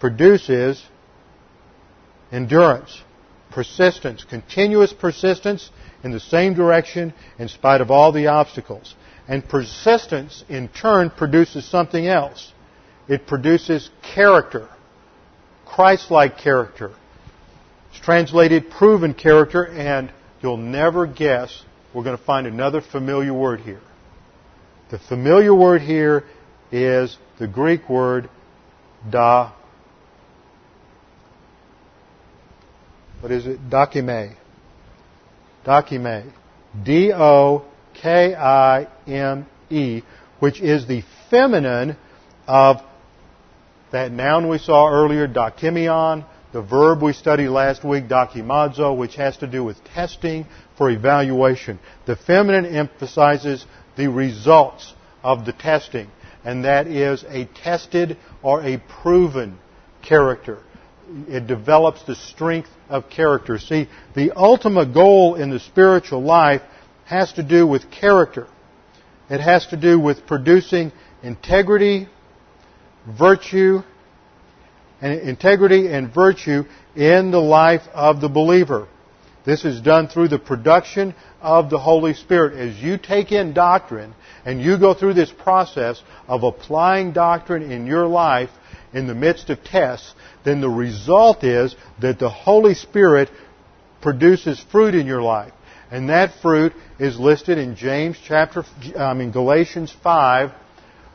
produces 0.00 0.84
endurance 2.30 3.02
persistence, 3.50 4.24
continuous 4.24 4.92
persistence 4.92 5.70
in 6.04 6.12
the 6.12 6.20
same 6.20 6.54
direction 6.54 7.12
in 7.38 7.48
spite 7.48 7.80
of 7.80 7.90
all 7.90 8.12
the 8.12 8.28
obstacles. 8.28 8.94
And 9.26 9.46
persistence, 9.46 10.44
in 10.48 10.68
turn, 10.68 11.10
produces 11.10 11.68
something 11.68 12.06
else. 12.06 12.52
It 13.08 13.26
produces 13.26 13.90
character, 14.14 14.68
Christ-like 15.66 16.38
character. 16.38 16.92
It's 17.90 18.00
translated 18.00 18.70
proven 18.70 19.14
character, 19.14 19.66
and 19.66 20.12
you'll 20.40 20.56
never 20.56 21.06
guess 21.06 21.62
we're 21.94 22.04
going 22.04 22.16
to 22.16 22.24
find 22.24 22.46
another 22.46 22.80
familiar 22.80 23.32
word 23.32 23.60
here. 23.60 23.80
The 24.90 24.98
familiar 24.98 25.54
word 25.54 25.82
here 25.82 26.24
is 26.70 27.16
the 27.38 27.46
Greek 27.46 27.88
word 27.88 28.28
da. 29.08 29.52
What 33.20 33.32
is 33.32 33.46
it? 33.46 33.68
Dokime. 33.68 34.36
Dokime. 35.64 36.32
D-O-K-I-M-E, 36.84 37.62
which 40.38 40.60
is 40.60 40.86
the 40.86 41.02
feminine 41.30 41.96
of 42.46 42.76
that 43.92 44.12
noun 44.12 44.48
we 44.48 44.58
saw 44.58 44.88
earlier, 44.90 45.26
dokimion, 45.26 46.24
the 46.52 46.62
verb 46.62 47.02
we 47.02 47.12
studied 47.12 47.48
last 47.48 47.84
week, 47.84 48.08
dokimazo, 48.08 48.96
which 48.96 49.16
has 49.16 49.36
to 49.38 49.46
do 49.46 49.62
with 49.62 49.82
testing 49.84 50.46
for 50.76 50.90
evaluation. 50.90 51.78
The 52.06 52.16
feminine 52.16 52.66
emphasizes 52.66 53.66
the 53.96 54.08
results 54.08 54.94
of 55.22 55.44
the 55.44 55.52
testing, 55.52 56.08
and 56.44 56.64
that 56.64 56.86
is 56.86 57.24
a 57.28 57.46
tested 57.46 58.16
or 58.42 58.62
a 58.62 58.78
proven 59.02 59.58
character. 60.02 60.58
It 61.26 61.46
develops 61.46 62.02
the 62.04 62.14
strength 62.14 62.70
of 62.88 63.10
character. 63.10 63.58
See, 63.58 63.88
the 64.14 64.32
ultimate 64.36 64.94
goal 64.94 65.34
in 65.34 65.50
the 65.50 65.60
spiritual 65.60 66.22
life 66.22 66.62
has 67.04 67.32
to 67.34 67.42
do 67.42 67.66
with 67.66 67.90
character. 67.90 68.46
It 69.30 69.40
has 69.40 69.66
to 69.68 69.76
do 69.76 69.98
with 69.98 70.26
producing 70.26 70.92
integrity, 71.22 72.08
virtue, 73.06 73.82
and 75.00 75.20
integrity 75.20 75.88
and 75.88 76.12
virtue 76.12 76.64
in 76.96 77.30
the 77.30 77.40
life 77.40 77.82
of 77.94 78.20
the 78.20 78.28
believer. 78.28 78.88
This 79.44 79.64
is 79.64 79.80
done 79.80 80.08
through 80.08 80.28
the 80.28 80.38
production 80.38 81.14
of 81.40 81.70
the 81.70 81.78
Holy 81.78 82.12
Spirit. 82.14 82.58
As 82.58 82.76
you 82.82 82.98
take 82.98 83.32
in 83.32 83.54
doctrine 83.54 84.14
and 84.44 84.60
you 84.60 84.78
go 84.78 84.92
through 84.92 85.14
this 85.14 85.30
process 85.30 86.02
of 86.26 86.42
applying 86.42 87.12
doctrine 87.12 87.70
in 87.70 87.86
your 87.86 88.06
life 88.06 88.50
in 88.92 89.06
the 89.06 89.14
midst 89.14 89.48
of 89.48 89.62
tests, 89.64 90.14
then 90.44 90.60
the 90.60 90.68
result 90.68 91.44
is 91.44 91.76
that 92.00 92.18
the 92.18 92.28
Holy 92.28 92.74
Spirit 92.74 93.30
produces 94.00 94.60
fruit 94.70 94.94
in 94.94 95.06
your 95.06 95.22
life. 95.22 95.52
And 95.90 96.10
that 96.10 96.40
fruit 96.42 96.74
is 96.98 97.18
listed 97.18 97.56
in 97.56 97.74
James 97.74 98.18
chapter, 98.22 98.64
I 98.98 99.14
mean 99.14 99.30
Galatians 99.30 99.94
5, 100.02 100.50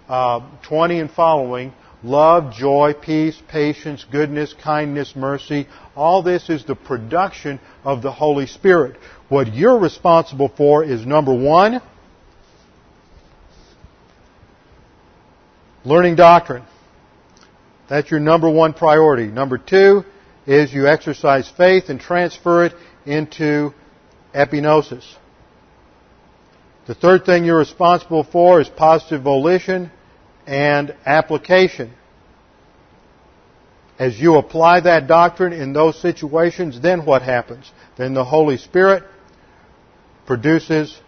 uh, 0.10 0.40
20 0.68 1.00
and 1.00 1.12
following. 1.12 1.74
Love, 2.04 2.54
joy, 2.54 2.94
peace, 2.94 3.42
patience, 3.48 4.06
goodness, 4.12 4.54
kindness, 4.62 5.16
mercy. 5.16 5.68
All 5.96 6.22
this 6.22 6.50
is 6.50 6.66
the 6.66 6.76
production 6.76 7.62
of 7.86 8.02
the 8.02 8.12
Holy 8.12 8.46
Spirit. 8.46 8.98
What 9.30 9.54
you're 9.54 9.80
responsible 9.80 10.50
for 10.50 10.84
is 10.84 11.06
number 11.06 11.34
one, 11.34 11.82
learning 15.86 16.18
doctrine. 16.18 16.66
That's 17.90 18.12
your 18.12 18.20
number 18.20 18.50
one 18.50 18.74
priority. 18.74 19.28
Number 19.28 19.58
two 19.58 20.04
is 20.46 20.74
you 20.74 20.88
exercise 20.88 21.50
faith 21.56 21.86
and 21.88 22.02
transfer 22.02 22.66
it 22.66 22.74
into 23.06 23.74
epignosis. 24.36 25.06
The 26.86 26.96
third 26.96 27.26
thing 27.26 27.46
you're 27.46 27.58
responsible 27.58 28.26
for 28.26 28.60
is 28.60 28.68
positive 28.68 29.22
volition 29.22 29.90
and 30.46 30.96
application. 31.06 31.94
As 34.00 34.20
you 34.20 34.36
apply 34.36 34.82
that 34.82 35.08
doctrine 35.08 35.54
in 35.54 35.74
those 35.74 36.00
situations, 36.02 36.82
then 36.82 37.06
what 37.06 37.22
happens? 37.22 37.72
Then 37.98 38.14
the 38.14 38.26
Holy 38.26 38.58
Spirit 38.58 39.04
produces 40.26 41.00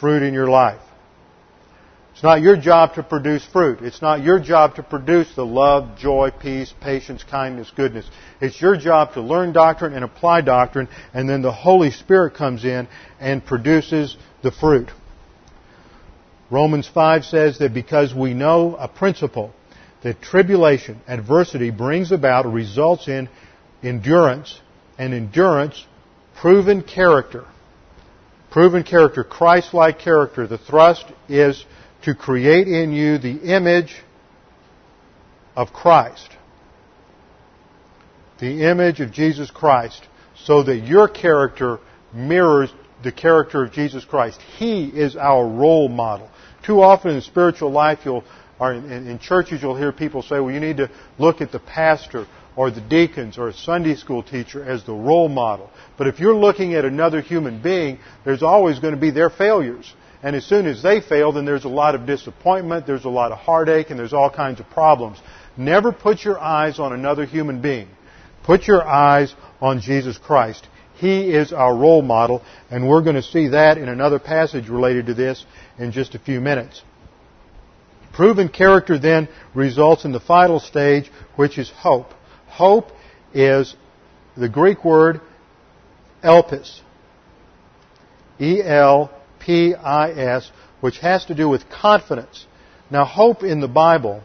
fruit 0.00 0.22
in 0.22 0.34
your 0.34 0.48
life. 0.48 0.80
It's 2.12 2.22
not 2.22 2.42
your 2.42 2.56
job 2.56 2.94
to 2.94 3.02
produce 3.02 3.44
fruit. 3.44 3.80
It's 3.80 4.02
not 4.02 4.22
your 4.22 4.38
job 4.38 4.74
to 4.76 4.82
produce 4.82 5.34
the 5.34 5.46
love, 5.46 5.98
joy, 5.98 6.30
peace, 6.30 6.72
patience, 6.80 7.24
kindness, 7.24 7.72
goodness. 7.74 8.08
It's 8.40 8.60
your 8.60 8.76
job 8.76 9.14
to 9.14 9.22
learn 9.22 9.52
doctrine 9.52 9.94
and 9.94 10.04
apply 10.04 10.42
doctrine, 10.42 10.88
and 11.14 11.28
then 11.28 11.42
the 11.42 11.52
Holy 11.52 11.90
Spirit 11.90 12.34
comes 12.34 12.64
in 12.64 12.86
and 13.18 13.44
produces 13.44 14.16
the 14.42 14.52
fruit. 14.52 14.90
Romans 16.52 16.86
5 16.86 17.24
says 17.24 17.58
that 17.60 17.72
because 17.72 18.14
we 18.14 18.34
know 18.34 18.76
a 18.76 18.86
principle, 18.86 19.54
that 20.02 20.20
tribulation, 20.20 21.00
adversity 21.08 21.70
brings 21.70 22.12
about 22.12 22.44
results 22.44 23.08
in 23.08 23.30
endurance, 23.82 24.60
and 24.98 25.14
endurance, 25.14 25.86
proven 26.36 26.82
character. 26.82 27.46
Proven 28.50 28.82
character, 28.82 29.24
Christ-like 29.24 29.98
character. 29.98 30.46
The 30.46 30.58
thrust 30.58 31.06
is 31.26 31.64
to 32.02 32.14
create 32.14 32.68
in 32.68 32.92
you 32.92 33.16
the 33.16 33.38
image 33.38 34.02
of 35.56 35.72
Christ. 35.72 36.28
The 38.40 38.68
image 38.70 39.00
of 39.00 39.10
Jesus 39.10 39.50
Christ 39.50 40.06
so 40.44 40.62
that 40.64 40.80
your 40.80 41.08
character 41.08 41.78
mirrors 42.12 42.70
the 43.02 43.12
character 43.12 43.64
of 43.64 43.72
Jesus 43.72 44.04
Christ. 44.04 44.38
He 44.58 44.86
is 44.86 45.16
our 45.16 45.46
role 45.46 45.88
model. 45.88 46.28
Too 46.64 46.80
often 46.80 47.12
in 47.12 47.20
spiritual 47.20 47.70
life, 47.70 48.00
you'll, 48.04 48.24
or 48.58 48.74
in, 48.74 49.08
in, 49.08 49.18
churches, 49.18 49.62
you'll 49.62 49.76
hear 49.76 49.92
people 49.92 50.22
say, 50.22 50.38
well, 50.40 50.52
you 50.52 50.60
need 50.60 50.76
to 50.76 50.90
look 51.18 51.40
at 51.40 51.52
the 51.52 51.58
pastor 51.58 52.26
or 52.54 52.70
the 52.70 52.80
deacons 52.80 53.38
or 53.38 53.48
a 53.48 53.54
Sunday 53.54 53.96
school 53.96 54.22
teacher 54.22 54.64
as 54.64 54.84
the 54.84 54.92
role 54.92 55.28
model. 55.28 55.70
But 55.96 56.06
if 56.06 56.20
you're 56.20 56.34
looking 56.34 56.74
at 56.74 56.84
another 56.84 57.20
human 57.20 57.62
being, 57.62 57.98
there's 58.24 58.42
always 58.42 58.78
going 58.78 58.94
to 58.94 59.00
be 59.00 59.10
their 59.10 59.30
failures. 59.30 59.92
And 60.22 60.36
as 60.36 60.44
soon 60.44 60.66
as 60.66 60.82
they 60.82 61.00
fail, 61.00 61.32
then 61.32 61.44
there's 61.44 61.64
a 61.64 61.68
lot 61.68 61.94
of 61.94 62.06
disappointment, 62.06 62.86
there's 62.86 63.04
a 63.04 63.10
lot 63.10 63.32
of 63.32 63.38
heartache, 63.38 63.90
and 63.90 63.98
there's 63.98 64.12
all 64.12 64.30
kinds 64.30 64.60
of 64.60 64.70
problems. 64.70 65.18
Never 65.56 65.92
put 65.92 66.24
your 66.24 66.38
eyes 66.38 66.78
on 66.78 66.92
another 66.92 67.26
human 67.26 67.60
being. 67.60 67.88
Put 68.44 68.66
your 68.66 68.86
eyes 68.86 69.34
on 69.60 69.80
Jesus 69.80 70.18
Christ. 70.18 70.68
He 70.94 71.32
is 71.32 71.52
our 71.52 71.74
role 71.74 72.02
model, 72.02 72.42
and 72.70 72.88
we're 72.88 73.02
going 73.02 73.16
to 73.16 73.22
see 73.22 73.48
that 73.48 73.76
in 73.76 73.88
another 73.88 74.20
passage 74.20 74.68
related 74.68 75.06
to 75.06 75.14
this 75.14 75.44
in 75.78 75.92
just 75.92 76.14
a 76.14 76.18
few 76.18 76.40
minutes. 76.40 76.82
Proven 78.12 78.48
character 78.48 78.98
then 78.98 79.28
results 79.54 80.04
in 80.04 80.12
the 80.12 80.20
final 80.20 80.60
stage, 80.60 81.10
which 81.36 81.58
is 81.58 81.70
hope. 81.70 82.12
Hope 82.46 82.90
is 83.32 83.74
the 84.36 84.48
Greek 84.48 84.84
word 84.84 85.20
elpis. 86.22 86.80
E-L 88.40 89.10
P-I-S, 89.44 90.50
which 90.80 90.98
has 90.98 91.24
to 91.26 91.34
do 91.34 91.48
with 91.48 91.68
confidence. 91.68 92.46
Now, 92.90 93.04
hope 93.04 93.42
in 93.42 93.60
the 93.60 93.68
Bible, 93.68 94.22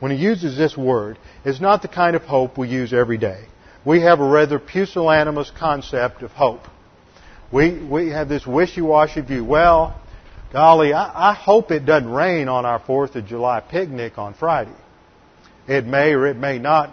when 0.00 0.12
he 0.12 0.18
uses 0.18 0.56
this 0.56 0.76
word, 0.76 1.18
is 1.44 1.60
not 1.60 1.82
the 1.82 1.88
kind 1.88 2.16
of 2.16 2.22
hope 2.22 2.56
we 2.56 2.68
use 2.68 2.92
every 2.92 3.18
day. 3.18 3.44
We 3.84 4.00
have 4.00 4.20
a 4.20 4.26
rather 4.26 4.58
pusillanimous 4.58 5.50
concept 5.58 6.22
of 6.22 6.30
hope. 6.30 6.62
We, 7.52 7.78
we 7.78 8.08
have 8.08 8.28
this 8.28 8.46
wishy-washy 8.46 9.20
view. 9.20 9.44
Well, 9.44 10.00
golly, 10.54 10.92
I, 10.92 11.30
I 11.30 11.34
hope 11.34 11.72
it 11.72 11.84
doesn't 11.84 12.08
rain 12.08 12.48
on 12.48 12.64
our 12.64 12.80
4th 12.80 13.16
of 13.16 13.26
July 13.26 13.60
picnic 13.60 14.18
on 14.18 14.34
Friday. 14.34 14.72
It 15.66 15.84
may 15.84 16.12
or 16.12 16.28
it 16.28 16.36
may 16.36 16.60
not. 16.60 16.90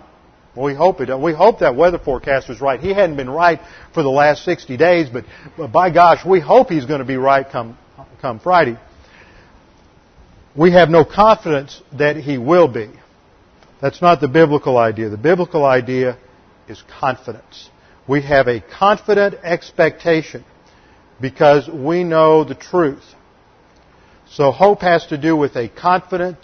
We 0.57 0.73
hope 0.73 0.99
it. 0.99 1.15
We 1.17 1.31
hope 1.31 1.59
that 1.59 1.75
weather 1.75 1.99
forecast 1.99 2.47
forecaster's 2.47 2.59
right. 2.59 2.79
He 2.79 2.89
hadn't 2.89 3.17
been 3.17 3.29
right 3.29 3.61
for 3.93 4.01
the 4.01 4.09
last 4.09 4.43
60 4.45 4.75
days, 4.77 5.09
but, 5.09 5.25
but 5.57 5.71
by 5.71 5.91
gosh, 5.91 6.25
we 6.25 6.39
hope 6.39 6.69
he's 6.69 6.85
going 6.85 6.99
to 6.99 7.05
be 7.05 7.17
right 7.17 7.47
come 7.49 7.77
come 8.19 8.39
Friday. 8.39 8.77
We 10.57 10.71
have 10.71 10.89
no 10.89 11.05
confidence 11.05 11.81
that 11.97 12.17
he 12.17 12.37
will 12.39 12.67
be. 12.67 12.89
That's 13.79 14.01
not 14.01 14.21
the 14.21 14.27
biblical 14.27 14.77
idea. 14.77 15.09
The 15.09 15.17
biblical 15.17 15.65
idea 15.65 16.17
is 16.67 16.83
confidence. 16.99 17.69
We 18.07 18.23
have 18.23 18.47
a 18.47 18.59
confident 18.59 19.35
expectation 19.43 20.43
because 21.21 21.69
we 21.69 22.03
know 22.03 22.43
the 22.43 22.55
truth. 22.55 23.03
So 24.33 24.51
hope 24.51 24.81
has 24.81 25.05
to 25.07 25.17
do 25.17 25.35
with 25.35 25.57
a 25.57 25.67
confident 25.67 26.37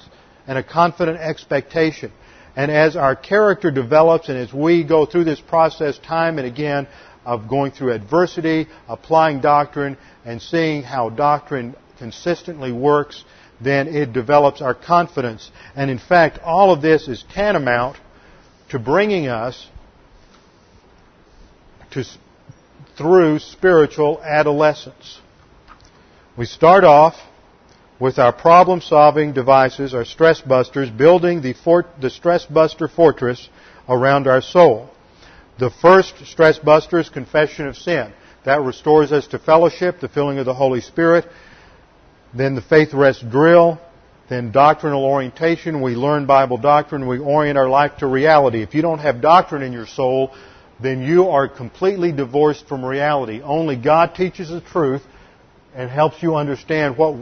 and 0.45 0.57
a 0.57 0.63
confident 0.63 1.19
expectation. 1.19 2.11
And 2.55 2.69
as 2.69 2.95
our 2.95 3.15
character 3.15 3.71
develops 3.71 4.29
and 4.29 4.37
as 4.37 4.51
we 4.51 4.83
go 4.83 5.05
through 5.05 5.23
this 5.23 5.39
process 5.39 5.97
time 5.97 6.37
and 6.37 6.47
again 6.47 6.87
of 7.25 7.47
going 7.47 7.71
through 7.71 7.93
adversity, 7.93 8.67
applying 8.89 9.41
doctrine, 9.41 9.97
and 10.25 10.41
seeing 10.41 10.81
how 10.81 11.09
doctrine 11.09 11.75
consistently 11.97 12.71
works, 12.71 13.23
then 13.61 13.87
it 13.87 14.11
develops 14.11 14.61
our 14.61 14.73
confidence. 14.73 15.49
And 15.75 15.89
in 15.89 15.99
fact, 15.99 16.39
all 16.43 16.71
of 16.73 16.81
this 16.81 17.07
is 17.07 17.23
tantamount 17.33 17.97
to 18.69 18.79
bringing 18.79 19.27
us 19.27 19.67
to, 21.91 22.03
through 22.97 23.39
spiritual 23.39 24.21
adolescence. 24.21 25.19
We 26.37 26.45
start 26.45 26.83
off 26.83 27.15
with 27.99 28.19
our 28.19 28.31
problem 28.31 28.81
solving 28.81 29.33
devices, 29.33 29.93
our 29.93 30.05
stress 30.05 30.41
busters, 30.41 30.89
building 30.89 31.41
the, 31.41 31.53
fort, 31.53 31.87
the 31.99 32.09
stress 32.09 32.45
buster 32.45 32.87
fortress 32.87 33.49
around 33.89 34.27
our 34.27 34.41
soul. 34.41 34.89
The 35.59 35.71
first 35.81 36.13
stress 36.25 36.59
buster 36.59 36.99
is 36.99 37.09
confession 37.09 37.67
of 37.67 37.75
sin. 37.75 38.13
That 38.45 38.61
restores 38.61 39.11
us 39.11 39.27
to 39.27 39.39
fellowship, 39.39 39.99
the 39.99 40.07
filling 40.07 40.37
of 40.37 40.45
the 40.45 40.53
Holy 40.53 40.81
Spirit. 40.81 41.25
Then 42.33 42.55
the 42.55 42.61
faith 42.61 42.93
rest 42.93 43.27
drill. 43.29 43.79
Then 44.29 44.51
doctrinal 44.51 45.03
orientation. 45.03 45.81
We 45.81 45.95
learn 45.95 46.27
Bible 46.27 46.57
doctrine. 46.57 47.07
We 47.07 47.17
orient 47.17 47.57
our 47.57 47.69
life 47.69 47.97
to 47.99 48.07
reality. 48.07 48.61
If 48.61 48.75
you 48.75 48.81
don't 48.81 48.99
have 48.99 49.21
doctrine 49.21 49.63
in 49.63 49.73
your 49.73 49.87
soul, 49.87 50.35
then 50.81 51.01
you 51.01 51.29
are 51.29 51.47
completely 51.47 52.11
divorced 52.11 52.67
from 52.67 52.85
reality. 52.85 53.41
Only 53.41 53.75
God 53.75 54.13
teaches 54.15 54.49
the 54.49 54.61
truth 54.61 55.01
and 55.73 55.89
helps 55.89 56.21
you 56.21 56.35
understand 56.35 56.97
what 56.97 57.15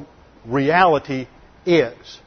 reality 0.47 1.27
is. 1.65 2.19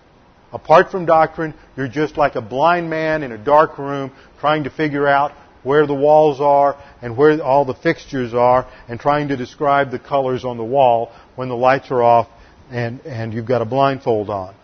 Apart 0.53 0.91
from 0.91 1.05
doctrine, 1.05 1.55
you're 1.77 1.89
just 1.89 2.17
like 2.17 2.35
a 2.35 2.41
blind 2.41 2.89
man 2.89 3.23
in 3.23 3.33
a 3.33 3.39
dark 3.39 3.79
room 3.79 4.13
trying 4.41 4.65
to 4.65 4.71
figure 4.71 5.07
out 5.07 5.33
where 5.63 5.87
the 5.87 5.95
walls 5.95 6.41
are 6.41 6.77
and 7.03 7.17
where 7.17 7.43
all 7.43 7.65
the 7.65 7.75
fixtures 7.75 8.33
are 8.33 8.67
and 8.89 8.99
trying 8.99 9.29
to 9.29 9.37
describe 9.37 9.91
the 9.91 9.99
colors 9.99 10.45
on 10.45 10.57
the 10.57 10.65
wall 10.65 11.13
when 11.37 11.49
the 11.49 11.57
lights 11.57 11.91
are 11.91 12.03
off 12.03 12.29
and, 12.71 13.01
and 13.01 13.35
you've 13.35 13.47
got 13.47 13.61
a 13.61 13.67
blindfold 13.67 14.31
on. 14.31 14.55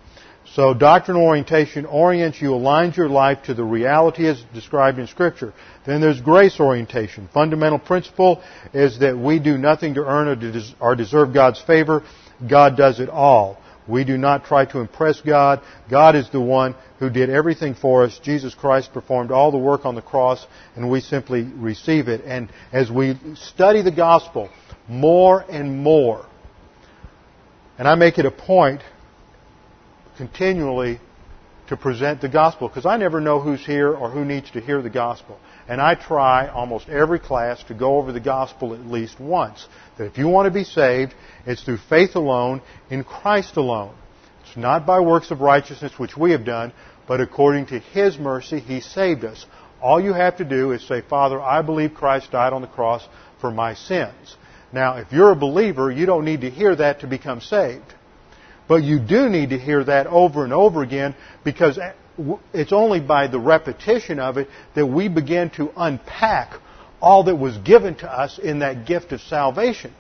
So 0.55 0.73
doctrinal 0.73 1.23
orientation 1.23 1.85
orients 1.85 2.41
you, 2.41 2.51
aligns 2.51 2.97
your 2.97 3.09
life 3.09 3.45
to 3.45 3.55
the 3.55 3.65
reality 3.65 4.29
as 4.29 4.41
described 4.55 5.01
in 5.01 5.09
Scripture. 5.09 5.53
Then 5.85 6.01
there's 6.01 6.21
grace 6.21 6.61
orientation. 6.61 7.29
Fundamental 7.35 7.79
principle 7.79 8.43
is 8.73 9.01
that 9.01 9.19
we 9.19 9.41
do 9.41 9.59
nothing 9.59 9.95
to 9.95 10.05
earn 10.07 10.29
or 10.81 10.95
deserve 10.95 11.35
God's 11.35 11.61
favor. 11.61 12.05
God 12.49 12.77
does 12.77 13.01
it 13.01 13.09
all. 13.09 13.59
We 13.87 14.05
do 14.05 14.17
not 14.17 14.45
try 14.47 14.65
to 14.67 14.81
impress 14.81 15.21
God. 15.21 15.61
God 15.91 16.17
is 16.17 16.31
the 16.31 16.41
one 16.41 16.75
who 16.99 17.11
did 17.11 17.29
everything 17.29 17.75
for 17.75 18.05
us. 18.05 18.19
Jesus 18.23 18.55
Christ 18.55 18.93
performed 18.95 19.31
all 19.31 19.51
the 19.51 19.59
work 19.59 19.85
on 19.85 19.95
the 19.95 20.03
cross, 20.03 20.47
and 20.75 20.91
we 20.91 21.01
simply 21.01 21.43
receive 21.43 22.09
it. 22.09 22.23
And 22.25 22.49
as 22.73 22.91
we 22.91 23.19
study 23.35 23.83
the 23.83 23.93
gospel 23.93 24.49
more 24.89 25.45
and 25.51 25.79
more, 25.83 26.27
and 27.77 27.87
I 27.87 27.95
make 27.95 28.19
it 28.19 28.25
a 28.25 28.31
point 28.31 28.81
continually 30.17 31.01
to 31.69 31.77
present 31.77 32.21
the 32.21 32.29
gospel 32.29 32.69
because 32.69 32.87
I 32.87 32.97
never 32.97 33.21
know 33.21 33.41
who's 33.41 33.65
here 33.65 33.93
or 33.93 34.11
who 34.11 34.25
needs 34.25 34.51
to 34.53 34.61
hear 34.61 34.81
the 34.81 34.91
gospel. 34.91 35.39
And 35.69 35.81
I 35.81 35.95
try 35.95 36.49
almost 36.49 36.89
every 36.89 37.19
class 37.19 37.63
to 37.65 37.75
go 37.75 37.97
over 37.97 38.13
the 38.13 38.21
gospel 38.21 38.75
at 38.75 38.87
least 38.87 39.19
once. 39.19 39.67
That 39.97 40.07
if 40.07 40.19
you 40.19 40.29
want 40.29 40.47
to 40.47 40.51
be 40.51 40.65
saved, 40.65 41.15
it's 41.47 41.63
through 41.63 41.79
faith 41.79 42.17
alone, 42.17 42.61
in 42.91 43.03
Christ 43.05 43.57
alone. 43.57 43.95
It's 44.47 44.57
not 44.57 44.87
by 44.87 45.01
works 45.01 45.31
of 45.31 45.41
righteousness 45.41 45.99
which 45.99 46.17
we 46.17 46.33
have 46.33 46.45
done, 46.45 46.73
but 47.09 47.21
according 47.21 47.67
to 47.67 47.79
His 47.79 48.19
mercy, 48.19 48.61
He 48.61 48.81
saved 48.81 49.25
us. 49.25 49.47
All 49.81 50.01
you 50.01 50.13
have 50.13 50.39
to 50.39 50.45
do 50.45 50.73
is 50.73 50.87
say, 50.87 51.01
Father, 51.03 51.41
I 51.41 51.63
believe 51.63 51.95
Christ 51.95 52.31
died 52.31 52.53
on 52.53 52.63
the 52.63 52.69
cross 52.69 53.07
for 53.41 53.51
my 53.51 53.75
sins. 53.75 54.37
Now, 54.73 54.97
if 54.97 55.13
you're 55.13 55.33
a 55.33 55.37
believer, 55.37 55.91
you 55.91 56.05
don't 56.05 56.25
need 56.25 56.43
to 56.43 56.51
hear 56.51 56.75
that 56.77 57.01
to 57.01 57.07
become 57.07 57.41
saved. 57.41 57.95
But 58.67 58.83
you 58.83 58.99
do 58.99 59.29
need 59.29 59.51
to 59.51 59.59
hear 59.59 59.85
that 59.85 60.07
over 60.07 60.45
and 60.45 60.53
over 60.53 60.83
again 60.83 61.15
because 61.45 61.79
it's 62.53 62.73
only 62.73 63.01
by 63.01 63.27
the 63.27 63.39
repetition 63.39 64.19
of 64.19 64.39
it 64.39 64.49
that 64.75 64.87
we 64.87 65.09
begin 65.09 65.51
to 65.51 65.71
unpack 65.77 66.55
all 67.01 67.25
that 67.25 67.37
was 67.37 67.57
given 67.59 67.95
to 67.97 68.11
us 68.11 68.39
in 68.39 68.61
that 68.61 68.87
gift 68.87 69.13
of 69.13 69.21
salvation. 69.21 69.93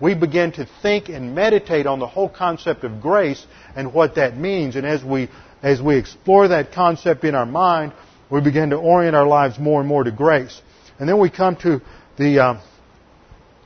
We 0.00 0.14
begin 0.14 0.52
to 0.52 0.68
think 0.82 1.08
and 1.08 1.34
meditate 1.34 1.86
on 1.86 1.98
the 1.98 2.06
whole 2.06 2.28
concept 2.28 2.84
of 2.84 3.00
grace 3.00 3.46
and 3.74 3.92
what 3.92 4.16
that 4.16 4.36
means. 4.36 4.76
And 4.76 4.86
as 4.86 5.02
we, 5.02 5.28
as 5.62 5.80
we 5.80 5.96
explore 5.96 6.48
that 6.48 6.72
concept 6.72 7.24
in 7.24 7.34
our 7.34 7.46
mind, 7.46 7.92
we 8.30 8.40
begin 8.40 8.70
to 8.70 8.76
orient 8.76 9.16
our 9.16 9.26
lives 9.26 9.58
more 9.58 9.80
and 9.80 9.88
more 9.88 10.04
to 10.04 10.10
grace. 10.10 10.60
And 10.98 11.08
then 11.08 11.18
we 11.18 11.30
come 11.30 11.56
to 11.56 11.80
the 12.18 12.40
uh, 12.40 12.60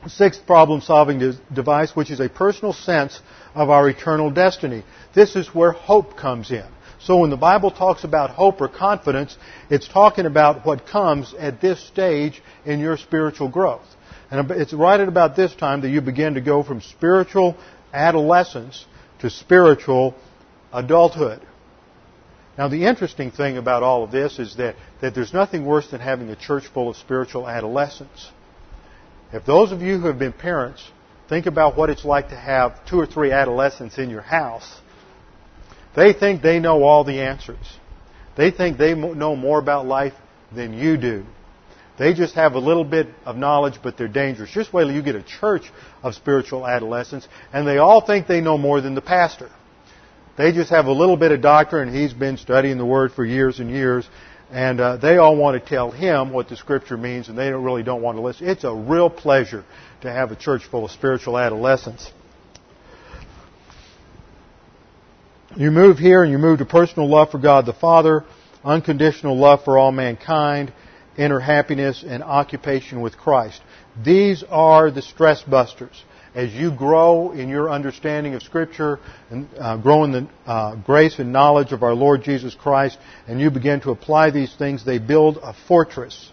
sixth 0.07 0.47
problem 0.47 0.81
solving 0.81 1.35
device, 1.53 1.95
which 1.95 2.11
is 2.11 2.21
a 2.21 2.29
personal 2.29 2.73
sense 2.73 3.21
of 3.55 3.71
our 3.71 3.89
eternal 3.89 4.31
destiny. 4.31 4.85
This 5.15 5.37
is 5.37 5.55
where 5.55 5.73
hope 5.73 6.17
comes 6.17 6.51
in. 6.51 6.67
So 7.03 7.19
when 7.19 7.31
the 7.31 7.37
Bible 7.37 7.71
talks 7.71 8.05
about 8.05 8.31
hope 8.31 8.61
or 8.61 8.69
confidence, 8.69 9.37
it's 9.71 9.89
talking 9.89 10.27
about 10.27 10.67
what 10.67 10.87
comes 10.87 11.35
at 11.39 11.61
this 11.61 11.83
stage 11.87 12.43
in 12.67 12.79
your 12.79 12.97
spiritual 12.99 13.49
growth. 13.49 13.87
And 14.31 14.51
it's 14.51 14.73
right 14.73 15.01
at 15.01 15.09
about 15.09 15.35
this 15.35 15.55
time 15.55 15.81
that 15.81 15.89
you 15.89 16.01
begin 16.01 16.35
to 16.35 16.41
go 16.41 16.63
from 16.63 16.83
spiritual 16.83 17.57
adolescence 17.93 18.85
to 19.21 19.31
spiritual 19.31 20.15
adulthood. 20.73 21.41
Now 22.59 22.69
the 22.69 22.85
interesting 22.85 23.31
thing 23.31 23.57
about 23.57 23.83
all 23.83 24.05
of 24.05 24.11
this 24.11 24.39
is 24.39 24.57
that, 24.57 24.77
that 25.01 25.15
there's 25.15 25.33
nothing 25.33 25.65
worse 25.65 25.91
than 25.91 26.01
having 26.01 26.29
a 26.29 26.37
church 26.37 26.67
full 26.67 26.91
of 26.91 26.97
spiritual 26.97 27.49
adolescents. 27.49 28.31
If 29.33 29.47
those 29.47 29.73
of 29.73 29.81
you 29.81 29.99
who 29.99 30.09
have 30.09 30.19
been 30.19 30.33
parents 30.33 30.87
think 31.29 31.47
about 31.47 31.77
what 31.77 31.89
it's 31.89 32.05
like 32.05 32.29
to 32.29 32.37
have 32.37 32.85
two 32.87 33.01
or 33.01 33.07
three 33.07 33.33
adolescents 33.33 33.97
in 33.97 34.11
your 34.11 34.21
house, 34.21 34.81
they 35.95 36.13
think 36.13 36.43
they 36.43 36.61
know 36.61 36.83
all 36.83 37.05
the 37.05 37.21
answers. 37.21 37.79
They 38.37 38.51
think 38.51 38.79
they 38.79 38.95
know 38.95 39.37
more 39.37 39.59
about 39.59 39.87
life 39.87 40.15
than 40.55 40.75
you 40.75 40.97
do. 40.97 41.25
They 41.99 42.15
just 42.15 42.35
have 42.35 42.55
a 42.55 42.59
little 42.59 42.85
bit 42.85 43.09
of 43.27 43.37
knowledge, 43.37 43.81
but 43.83 43.99
they're 43.99 44.09
dangerous. 44.09 44.51
Just 44.51 44.73
wait 44.73 44.85
till 44.85 44.95
you 44.95 45.03
get 45.03 45.17
a 45.17 45.23
church 45.23 45.71
of 46.03 46.15
spiritual 46.15 46.67
adolescents, 46.67 47.29
and 47.53 47.67
they 47.67 47.77
all 47.77 48.01
think 48.01 48.27
they 48.27 48.41
know 48.41 48.57
more 48.57 48.81
than 48.81 48.95
the 48.95 49.03
pastor. 49.03 49.51
They 50.39 50.53
just 50.53 50.71
have 50.71 50.87
a 50.87 50.93
little 50.93 51.19
bit 51.19 51.33
of 51.33 51.43
doctrine, 51.43 51.89
and 51.89 51.97
he's 51.97 52.15
been 52.15 52.39
studying 52.39 52.79
the 52.79 52.87
Word 52.87 53.13
for 53.13 53.23
years 53.23 53.61
and 53.61 53.69
years, 53.69 54.09
and 54.51 54.81
uh, 54.81 54.97
they 54.97 55.19
all 55.19 55.37
want 55.37 55.63
to 55.63 55.69
tell 55.69 55.91
him 55.91 56.33
what 56.33 56.49
the 56.49 56.57
Scripture 56.57 56.97
means, 56.97 57.29
and 57.29 57.37
they 57.37 57.51
don't, 57.51 57.63
really 57.63 57.83
don't 57.83 58.01
want 58.01 58.17
to 58.17 58.23
listen. 58.23 58.49
It's 58.49 58.65
a 58.65 58.75
real 58.75 59.11
pleasure 59.11 59.65
to 60.01 60.11
have 60.11 60.31
a 60.31 60.37
church 60.37 60.63
full 60.65 60.87
of 60.87 60.93
spiritual 60.93 61.37
adolescents. 61.37 62.11
You 65.57 65.73
move 65.73 65.99
here 65.99 66.23
and 66.23 66.31
you 66.31 66.39
move 66.39 66.61
to 66.61 66.65
personal 66.65 67.09
love 67.09 67.33
for 67.33 67.39
God 67.39 67.67
the 67.67 67.73
Father, 67.73 68.25
unconditional 68.63 69.37
love 69.37 69.65
for 69.65 69.79
all 69.79 69.91
mankind, 69.91 70.73
inner 71.19 71.41
happiness, 71.41 72.05
and 72.07 72.23
occupation 72.23 73.01
with 73.01 73.19
Christ. 73.19 73.61
These 74.01 74.45
are 74.49 74.93
the 74.93 75.03
stress 75.03 75.43
busters. 75.43 76.05
As 76.37 76.53
you 76.53 76.71
grow 76.71 77.33
in 77.33 77.49
your 77.49 77.69
understanding 77.69 78.35
of 78.35 78.45
Scripture 78.45 79.01
and 79.29 79.49
uh, 79.59 79.77
grow 79.79 80.05
in 80.05 80.13
the 80.13 80.29
uh, 80.47 80.77
grace 80.77 81.19
and 81.19 81.33
knowledge 81.33 81.73
of 81.73 81.83
our 81.83 81.95
Lord 81.95 82.23
Jesus 82.23 82.55
Christ, 82.55 82.97
and 83.27 83.41
you 83.41 83.51
begin 83.51 83.81
to 83.81 83.91
apply 83.91 84.31
these 84.31 84.55
things, 84.55 84.85
they 84.85 84.99
build 84.99 85.39
a 85.43 85.53
fortress 85.67 86.31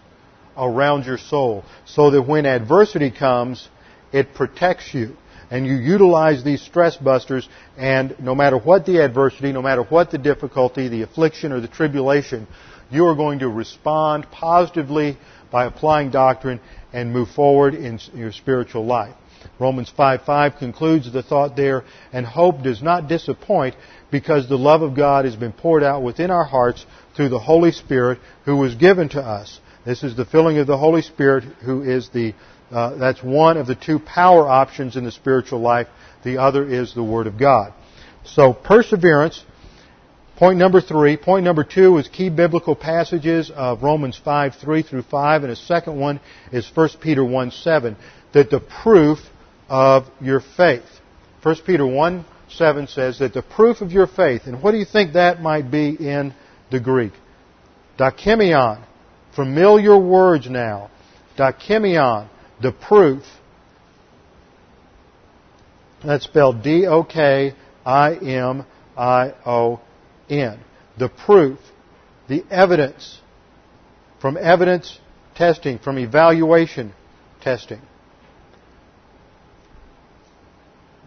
around 0.56 1.06
your 1.06 1.18
soul 1.18 1.64
so 1.86 2.12
that 2.12 2.22
when 2.22 2.46
adversity 2.46 3.10
comes, 3.10 3.68
it 4.12 4.32
protects 4.34 4.94
you 4.94 5.16
and 5.50 5.66
you 5.66 5.74
utilize 5.74 6.44
these 6.44 6.62
stress 6.62 6.96
busters, 6.96 7.48
and 7.76 8.14
no 8.20 8.34
matter 8.34 8.58
what 8.58 8.86
the 8.86 9.02
adversity, 9.02 9.52
no 9.52 9.62
matter 9.62 9.82
what 9.82 10.10
the 10.10 10.18
difficulty, 10.18 10.88
the 10.88 11.02
affliction, 11.02 11.52
or 11.52 11.60
the 11.60 11.68
tribulation, 11.68 12.46
you 12.90 13.06
are 13.06 13.14
going 13.14 13.40
to 13.40 13.48
respond 13.48 14.26
positively 14.30 15.16
by 15.50 15.64
applying 15.64 16.10
doctrine 16.10 16.60
and 16.92 17.12
move 17.12 17.28
forward 17.30 17.74
in 17.74 17.98
your 18.14 18.32
spiritual 18.32 18.84
life. 18.84 19.14
Romans 19.58 19.92
5:5 19.96 20.58
concludes 20.58 21.12
the 21.12 21.22
thought 21.22 21.56
there, 21.56 21.84
and 22.12 22.26
hope 22.26 22.62
does 22.62 22.82
not 22.82 23.08
disappoint 23.08 23.74
because 24.10 24.48
the 24.48 24.58
love 24.58 24.82
of 24.82 24.94
God 24.94 25.24
has 25.24 25.36
been 25.36 25.52
poured 25.52 25.82
out 25.82 26.02
within 26.02 26.30
our 26.30 26.44
hearts 26.44 26.84
through 27.14 27.28
the 27.28 27.38
Holy 27.38 27.72
Spirit 27.72 28.18
who 28.44 28.56
was 28.56 28.74
given 28.74 29.08
to 29.10 29.20
us. 29.20 29.60
This 29.84 30.02
is 30.02 30.16
the 30.16 30.24
filling 30.24 30.58
of 30.58 30.66
the 30.66 30.76
Holy 30.76 31.02
Spirit 31.02 31.44
who 31.44 31.82
is 31.82 32.08
the 32.10 32.34
uh, 32.70 32.96
that's 32.96 33.22
one 33.22 33.56
of 33.56 33.66
the 33.66 33.74
two 33.74 33.98
power 33.98 34.46
options 34.46 34.96
in 34.96 35.04
the 35.04 35.10
spiritual 35.10 35.60
life. 35.60 35.86
The 36.22 36.38
other 36.38 36.68
is 36.68 36.94
the 36.94 37.02
Word 37.02 37.26
of 37.26 37.38
God. 37.38 37.72
So 38.24 38.52
perseverance. 38.52 39.44
Point 40.36 40.58
number 40.58 40.80
three. 40.80 41.16
Point 41.16 41.44
number 41.44 41.64
two 41.64 41.96
is 41.96 42.06
key 42.06 42.28
biblical 42.28 42.76
passages 42.76 43.50
of 43.50 43.82
Romans 43.82 44.20
5, 44.22 44.54
3 44.54 44.82
through 44.82 45.02
5, 45.02 45.42
and 45.42 45.52
a 45.52 45.56
second 45.56 45.98
one 45.98 46.20
is 46.52 46.70
1 46.72 46.90
Peter 47.00 47.24
1, 47.24 47.50
7, 47.50 47.96
that 48.34 48.48
the 48.48 48.60
proof 48.60 49.18
of 49.68 50.04
your 50.20 50.40
faith. 50.56 50.84
1 51.42 51.56
Peter 51.66 51.84
1, 51.84 52.24
7 52.50 52.86
says 52.86 53.18
that 53.18 53.34
the 53.34 53.42
proof 53.42 53.80
of 53.80 53.90
your 53.90 54.06
faith, 54.06 54.42
and 54.46 54.62
what 54.62 54.70
do 54.70 54.78
you 54.78 54.84
think 54.84 55.14
that 55.14 55.42
might 55.42 55.72
be 55.72 55.88
in 55.98 56.32
the 56.70 56.78
Greek? 56.78 57.12
Dokimion. 57.98 58.84
Familiar 59.38 59.96
words 59.96 60.50
now. 60.50 60.90
Dokimion 61.36 62.28
the 62.60 62.72
proof, 62.72 63.22
that's 66.04 66.24
spelled 66.24 66.64
D 66.64 66.88
O 66.88 67.04
K 67.04 67.54
I 67.86 68.14
M 68.16 68.66
I 68.96 69.32
O 69.46 69.80
N. 70.28 70.58
The 70.98 71.08
proof, 71.08 71.60
the 72.28 72.42
evidence, 72.50 73.20
from 74.20 74.36
evidence 74.36 74.98
testing, 75.36 75.78
from 75.78 75.98
evaluation 75.98 76.92
testing, 77.40 77.80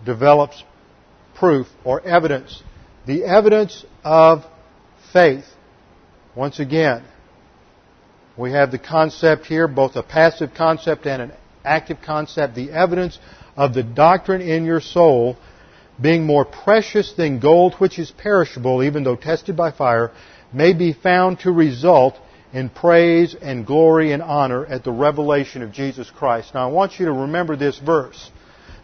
develops 0.05 0.63
proof 1.36 1.67
or 1.84 1.99
evidence. 2.07 2.63
The 3.05 3.25
evidence 3.25 3.84
of 4.05 4.45
faith. 5.11 5.43
Once 6.34 6.61
again, 6.61 7.03
we 8.38 8.51
have 8.51 8.71
the 8.71 8.79
concept 8.79 9.45
here, 9.45 9.67
both 9.67 9.95
a 9.95 10.03
passive 10.03 10.53
concept 10.53 11.05
and 11.05 11.21
an 11.21 11.32
active 11.63 11.97
concept, 12.03 12.55
the 12.55 12.71
evidence 12.71 13.19
of 13.55 13.73
the 13.73 13.84
doctrine 13.84 14.41
in 14.41 14.65
your 14.65 14.82
soul 14.82 15.38
being 16.01 16.25
more 16.25 16.45
precious 16.45 17.13
than 17.13 17.39
gold 17.39 17.75
which 17.75 17.99
is 17.99 18.11
perishable, 18.11 18.84
even 18.84 19.03
though 19.03 19.15
tested 19.15 19.55
by 19.55 19.71
fire, 19.71 20.11
may 20.53 20.73
be 20.73 20.93
found 20.93 21.39
to 21.39 21.51
result 21.51 22.17
in 22.53 22.69
praise 22.69 23.36
and 23.39 23.65
glory 23.65 24.11
and 24.11 24.21
honor 24.21 24.65
at 24.65 24.84
the 24.84 24.91
revelation 24.91 25.61
of 25.61 25.71
Jesus 25.71 26.09
Christ. 26.09 26.53
Now 26.53 26.69
I 26.69 26.71
want 26.71 26.99
you 26.99 27.05
to 27.05 27.13
remember 27.13 27.55
this 27.55 27.77
verse. 27.77 28.32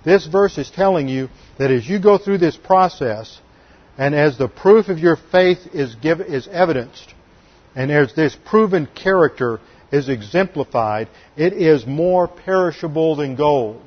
This 0.06 0.26
verse 0.26 0.58
is 0.58 0.70
telling 0.70 1.08
you 1.08 1.30
that 1.58 1.72
as 1.72 1.88
you 1.88 2.00
go 2.00 2.18
through 2.18 2.38
this 2.38 2.56
process, 2.56 3.40
and 3.98 4.14
as 4.14 4.38
the 4.38 4.48
proof 4.48 4.90
of 4.90 5.00
your 5.00 5.18
faith 5.32 5.60
is, 5.74 5.96
give, 5.96 6.22
is 6.22 6.48
evidenced, 6.48 7.14
and 7.78 7.92
as 7.92 8.12
this 8.16 8.36
proven 8.44 8.88
character 8.88 9.60
is 9.92 10.10
exemplified, 10.10 11.10
it 11.38 11.54
is 11.54 11.86
more 11.86 12.28
perishable 12.28 13.16
than 13.16 13.36
gold. 13.36 13.80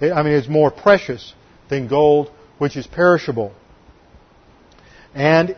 I 0.00 0.22
mean, 0.22 0.34
it's 0.34 0.48
more 0.48 0.70
precious 0.70 1.34
than 1.68 1.88
gold, 1.88 2.30
which 2.58 2.76
is 2.76 2.86
perishable. 2.86 3.52
And 5.12 5.56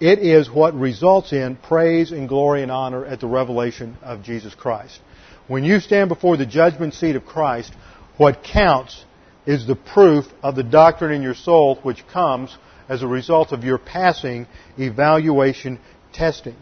it 0.00 0.18
is 0.18 0.50
what 0.50 0.74
results 0.74 1.32
in 1.32 1.54
praise 1.54 2.10
and 2.10 2.28
glory 2.28 2.64
and 2.64 2.72
honor 2.72 3.06
at 3.06 3.20
the 3.20 3.28
revelation 3.28 3.96
of 4.02 4.24
Jesus 4.24 4.56
Christ. 4.56 4.98
When 5.46 5.62
you 5.62 5.78
stand 5.78 6.08
before 6.08 6.36
the 6.36 6.46
judgment 6.46 6.94
seat 6.94 7.14
of 7.14 7.24
Christ, 7.24 7.72
what 8.16 8.42
counts 8.42 9.04
is 9.46 9.68
the 9.68 9.76
proof 9.76 10.24
of 10.42 10.56
the 10.56 10.64
doctrine 10.64 11.12
in 11.12 11.22
your 11.22 11.36
soul 11.36 11.78
which 11.84 12.04
comes 12.08 12.56
as 12.88 13.02
a 13.02 13.06
result 13.06 13.52
of 13.52 13.64
your 13.64 13.78
passing 13.78 14.46
evaluation 14.78 15.78
testing. 16.12 16.56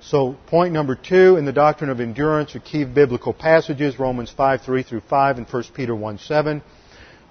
So 0.00 0.36
point 0.46 0.72
number 0.72 0.94
two 0.94 1.36
in 1.36 1.44
the 1.44 1.52
doctrine 1.52 1.90
of 1.90 2.00
endurance 2.00 2.54
are 2.54 2.60
key 2.60 2.84
biblical 2.84 3.32
passages, 3.32 3.98
Romans 3.98 4.30
5, 4.30 4.62
3 4.62 4.82
through 4.82 5.02
5 5.08 5.38
and 5.38 5.46
1 5.46 5.64
Peter 5.74 5.94
1, 5.94 6.18
7. 6.18 6.62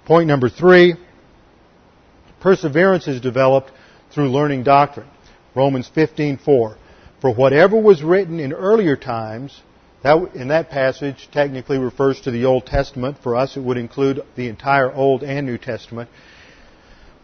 Point 0.04 0.26
number 0.26 0.48
three, 0.48 0.94
perseverance 2.40 3.08
is 3.08 3.20
developed 3.20 3.70
through 4.12 4.30
learning 4.30 4.62
doctrine. 4.62 5.08
Romans 5.54 5.90
15, 5.94 6.38
4. 6.38 6.76
For 7.20 7.34
whatever 7.34 7.80
was 7.80 8.02
written 8.02 8.38
in 8.38 8.52
earlier 8.52 8.96
times, 8.96 9.60
that, 10.02 10.16
in 10.34 10.48
that 10.48 10.70
passage 10.70 11.28
technically 11.32 11.78
refers 11.78 12.20
to 12.20 12.30
the 12.30 12.44
Old 12.44 12.66
Testament. 12.66 13.16
For 13.22 13.34
us, 13.34 13.56
it 13.56 13.60
would 13.60 13.76
include 13.76 14.22
the 14.36 14.48
entire 14.48 14.92
Old 14.92 15.24
and 15.24 15.46
New 15.46 15.58
Testament. 15.58 16.08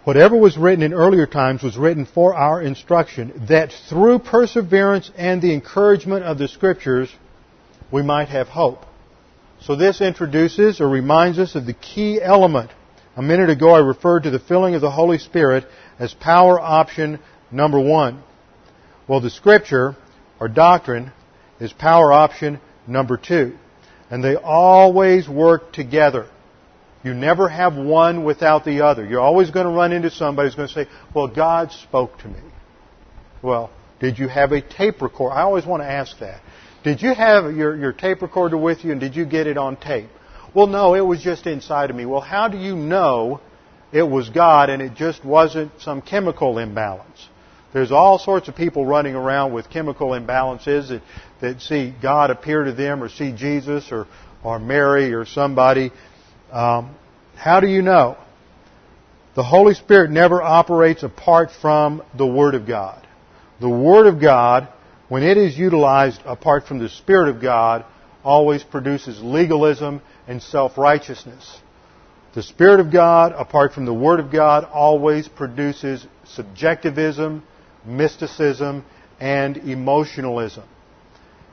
Whatever 0.04 0.36
was 0.36 0.58
written 0.58 0.82
in 0.82 0.92
earlier 0.92 1.26
times 1.26 1.62
was 1.62 1.78
written 1.78 2.04
for 2.04 2.34
our 2.34 2.60
instruction, 2.60 3.46
that 3.48 3.72
through 3.88 4.18
perseverance 4.18 5.10
and 5.16 5.40
the 5.40 5.54
encouragement 5.54 6.24
of 6.24 6.36
the 6.36 6.46
Scriptures, 6.46 7.10
we 7.90 8.02
might 8.02 8.28
have 8.28 8.48
hope. 8.48 8.84
So 9.62 9.76
this 9.76 10.02
introduces 10.02 10.82
or 10.82 10.88
reminds 10.90 11.38
us 11.38 11.54
of 11.54 11.64
the 11.64 11.72
key 11.72 12.20
element. 12.20 12.70
A 13.16 13.22
minute 13.22 13.48
ago 13.48 13.70
I 13.70 13.78
referred 13.78 14.24
to 14.24 14.30
the 14.30 14.38
filling 14.38 14.74
of 14.74 14.82
the 14.82 14.90
Holy 14.90 15.16
Spirit 15.16 15.64
as 15.98 16.12
power 16.12 16.60
option 16.60 17.18
number 17.50 17.80
one. 17.80 18.22
Well, 19.08 19.20
the 19.20 19.30
Scripture, 19.30 19.96
or 20.38 20.48
doctrine, 20.48 21.12
is 21.60 21.72
power 21.72 22.12
option 22.12 22.60
number 22.86 23.16
two. 23.16 23.56
And 24.10 24.22
they 24.22 24.36
always 24.36 25.26
work 25.26 25.72
together. 25.72 26.28
You 27.04 27.12
never 27.12 27.48
have 27.48 27.76
one 27.76 28.24
without 28.24 28.64
the 28.64 28.84
other. 28.84 29.04
You're 29.04 29.20
always 29.20 29.50
going 29.50 29.66
to 29.66 29.72
run 29.72 29.92
into 29.92 30.10
somebody 30.10 30.48
who's 30.48 30.56
going 30.56 30.68
to 30.68 30.74
say, 30.74 30.86
well, 31.14 31.28
God 31.28 31.70
spoke 31.70 32.18
to 32.20 32.28
me. 32.28 32.40
Well, 33.42 33.70
did 34.00 34.18
you 34.18 34.26
have 34.26 34.52
a 34.52 34.62
tape 34.62 35.02
recorder? 35.02 35.34
I 35.34 35.42
always 35.42 35.66
want 35.66 35.82
to 35.82 35.90
ask 35.90 36.18
that. 36.20 36.40
Did 36.82 37.02
you 37.02 37.14
have 37.14 37.54
your, 37.54 37.76
your 37.76 37.92
tape 37.92 38.22
recorder 38.22 38.56
with 38.56 38.84
you 38.84 38.92
and 38.92 39.00
did 39.00 39.14
you 39.14 39.26
get 39.26 39.46
it 39.46 39.58
on 39.58 39.76
tape? 39.76 40.08
Well, 40.54 40.66
no, 40.66 40.94
it 40.94 41.02
was 41.02 41.22
just 41.22 41.46
inside 41.46 41.90
of 41.90 41.96
me. 41.96 42.06
Well, 42.06 42.22
how 42.22 42.48
do 42.48 42.56
you 42.56 42.74
know 42.74 43.40
it 43.92 44.02
was 44.02 44.30
God 44.30 44.70
and 44.70 44.80
it 44.80 44.94
just 44.94 45.24
wasn't 45.24 45.72
some 45.80 46.00
chemical 46.00 46.58
imbalance? 46.58 47.28
There's 47.74 47.92
all 47.92 48.18
sorts 48.18 48.48
of 48.48 48.54
people 48.54 48.86
running 48.86 49.14
around 49.14 49.52
with 49.52 49.68
chemical 49.68 50.10
imbalances 50.10 50.88
that, 50.88 51.02
that 51.40 51.60
see 51.60 51.92
God 52.00 52.30
appear 52.30 52.64
to 52.64 52.72
them 52.72 53.02
or 53.02 53.08
see 53.08 53.32
Jesus 53.32 53.90
or, 53.90 54.06
or 54.42 54.58
Mary 54.58 55.12
or 55.12 55.26
somebody 55.26 55.90
um, 56.50 56.94
how 57.36 57.60
do 57.60 57.66
you 57.66 57.82
know? 57.82 58.16
The 59.34 59.42
Holy 59.42 59.74
Spirit 59.74 60.10
never 60.10 60.40
operates 60.40 61.02
apart 61.02 61.50
from 61.60 62.02
the 62.16 62.26
Word 62.26 62.54
of 62.54 62.66
God. 62.66 63.04
The 63.60 63.68
Word 63.68 64.06
of 64.06 64.20
God, 64.20 64.68
when 65.08 65.22
it 65.22 65.36
is 65.36 65.58
utilized 65.58 66.20
apart 66.24 66.66
from 66.66 66.78
the 66.78 66.88
Spirit 66.88 67.28
of 67.28 67.42
God, 67.42 67.84
always 68.22 68.62
produces 68.62 69.20
legalism 69.20 70.00
and 70.28 70.42
self-righteousness. 70.42 71.60
The 72.34 72.42
Spirit 72.42 72.80
of 72.80 72.92
God, 72.92 73.32
apart 73.32 73.72
from 73.72 73.84
the 73.84 73.94
Word 73.94 74.18
of 74.18 74.32
God, 74.32 74.64
always 74.64 75.28
produces 75.28 76.06
subjectivism, 76.24 77.42
mysticism, 77.84 78.84
and 79.20 79.56
emotionalism. 79.56 80.64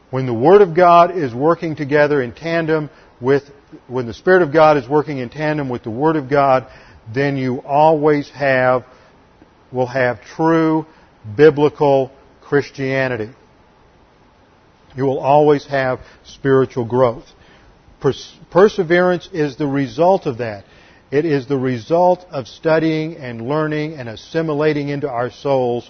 When 0.09 0.25
the 0.25 0.33
Word 0.33 0.61
of 0.61 0.75
God 0.75 1.17
is 1.17 1.33
working 1.33 1.75
together 1.75 2.21
in 2.21 2.33
tandem 2.33 2.89
with 3.22 3.43
when 3.88 4.05
the 4.05 4.13
Spirit 4.13 4.41
of 4.41 4.51
God 4.51 4.78
is 4.78 4.88
working 4.88 5.19
in 5.19 5.30
tandem 5.30 5.69
with 5.69 5.84
the 5.84 5.89
Word 5.89 6.15
of 6.15 6.30
God, 6.30 6.67
then 7.13 7.38
you 7.38 7.61
always 7.61 8.30
have, 8.32 8.86
will 9.72 9.88
have 9.88 10.22
true 10.22 10.86
biblical 11.38 12.11
Christianity. 12.41 13.30
You 14.95 15.05
will 15.05 15.19
always 15.19 15.65
have 15.67 15.99
spiritual 16.26 16.86
growth. 16.86 17.26
Perseverance 18.49 19.30
is 19.32 19.55
the 19.55 19.67
result 19.67 20.26
of 20.26 20.39
that. 20.39 20.65
It 21.11 21.26
is 21.26 21.47
the 21.47 21.57
result 21.57 22.26
of 22.32 22.47
studying 22.47 23.15
and 23.17 23.47
learning 23.47 23.93
and 23.93 24.09
assimilating 24.09 24.89
into 24.89 25.09
our 25.09 25.30
souls 25.30 25.89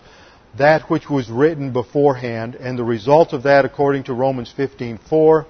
that 0.58 0.90
which 0.90 1.10
was 1.10 1.30
written 1.30 1.72
beforehand, 1.72 2.56
and 2.56 2.78
the 2.78 2.84
result 2.84 3.32
of 3.32 3.44
that, 3.44 3.64
according 3.64 4.04
to 4.04 4.14
Romans 4.14 4.54
15:4, 4.56 5.46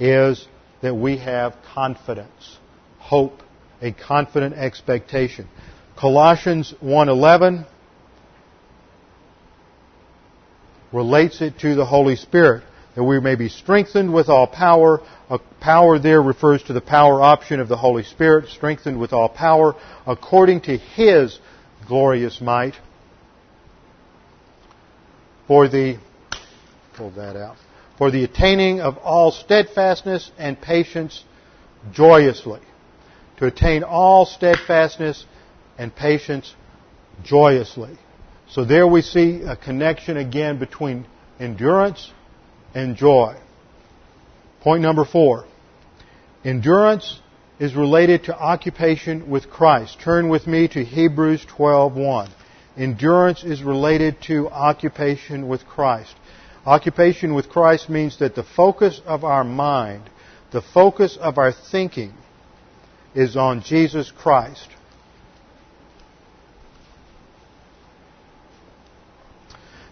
is 0.00 0.48
that 0.84 0.94
we 0.94 1.16
have 1.16 1.56
confidence, 1.72 2.58
hope, 2.98 3.42
a 3.80 3.90
confident 3.90 4.54
expectation. 4.54 5.48
Colossians 5.96 6.74
1:11 6.82 7.64
relates 10.92 11.40
it 11.40 11.58
to 11.60 11.74
the 11.74 11.86
Holy 11.86 12.16
Spirit 12.16 12.64
that 12.96 13.02
we 13.02 13.18
may 13.18 13.34
be 13.34 13.48
strengthened 13.48 14.12
with 14.12 14.28
all 14.28 14.46
power. 14.46 15.00
A 15.30 15.38
power 15.58 15.98
there 15.98 16.20
refers 16.20 16.62
to 16.64 16.74
the 16.74 16.82
power 16.82 17.22
option 17.22 17.60
of 17.60 17.68
the 17.68 17.78
Holy 17.78 18.02
Spirit, 18.02 18.50
strengthened 18.50 19.00
with 19.00 19.14
all 19.14 19.30
power 19.30 19.74
according 20.06 20.60
to 20.62 20.76
His 20.76 21.40
glorious 21.88 22.42
might. 22.42 22.74
For 25.48 25.66
the, 25.66 25.96
pull 26.94 27.10
that 27.12 27.36
out 27.36 27.56
for 27.98 28.10
the 28.10 28.24
attaining 28.24 28.80
of 28.80 28.98
all 28.98 29.30
steadfastness 29.30 30.30
and 30.38 30.60
patience 30.60 31.24
joyously. 31.92 32.60
To 33.38 33.46
attain 33.46 33.82
all 33.82 34.26
steadfastness 34.26 35.24
and 35.78 35.94
patience 35.94 36.54
joyously. 37.22 37.96
So 38.50 38.64
there 38.64 38.86
we 38.86 39.02
see 39.02 39.42
a 39.42 39.56
connection 39.56 40.16
again 40.16 40.58
between 40.58 41.06
endurance 41.40 42.10
and 42.74 42.96
joy. 42.96 43.36
Point 44.60 44.82
number 44.82 45.04
four. 45.04 45.46
Endurance 46.44 47.20
is 47.58 47.74
related 47.74 48.24
to 48.24 48.36
occupation 48.36 49.30
with 49.30 49.48
Christ. 49.48 49.98
Turn 50.00 50.28
with 50.28 50.46
me 50.46 50.68
to 50.68 50.84
Hebrews 50.84 51.44
12:1. 51.46 52.28
Endurance 52.76 53.44
is 53.44 53.62
related 53.62 54.20
to 54.22 54.48
occupation 54.50 55.48
with 55.48 55.64
Christ. 55.66 56.14
Occupation 56.66 57.34
with 57.34 57.50
Christ 57.50 57.90
means 57.90 58.18
that 58.18 58.34
the 58.34 58.42
focus 58.42 59.00
of 59.04 59.22
our 59.22 59.44
mind, 59.44 60.08
the 60.50 60.62
focus 60.62 61.18
of 61.20 61.36
our 61.36 61.52
thinking, 61.52 62.14
is 63.14 63.36
on 63.36 63.62
Jesus 63.62 64.10
Christ. 64.10 64.68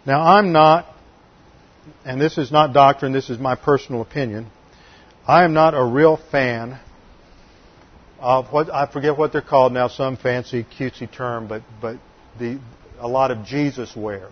Now, 0.07 0.23
I'm 0.23 0.53
not, 0.53 0.87
and 2.05 2.20
this 2.20 2.39
is 2.39 2.51
not 2.51 2.73
doctrine, 2.73 3.12
this 3.12 3.31
is 3.31 3.39
my 3.39 3.55
personal 3.55 4.01
opinion, 4.01 4.47
I 5.27 5.45
am 5.45 5.53
not 5.53 5.75
a 5.75 5.85
real 5.85 6.16
fan 6.16 6.81
of 8.18 8.53
what, 8.53 8.73
I 8.73 8.91
forget 8.91 9.16
what 9.16 9.33
they're 9.33 9.43
called 9.43 9.73
now, 9.73 9.89
some 9.89 10.16
fancy, 10.16 10.64
cutesy 10.64 11.11
term, 11.12 11.47
but, 11.47 11.62
but 11.81 11.99
the, 12.41 12.59
a 12.99 13.07
lot 13.07 13.31
of 13.31 13.45
Jesus 13.45 13.95
wear 13.95 14.29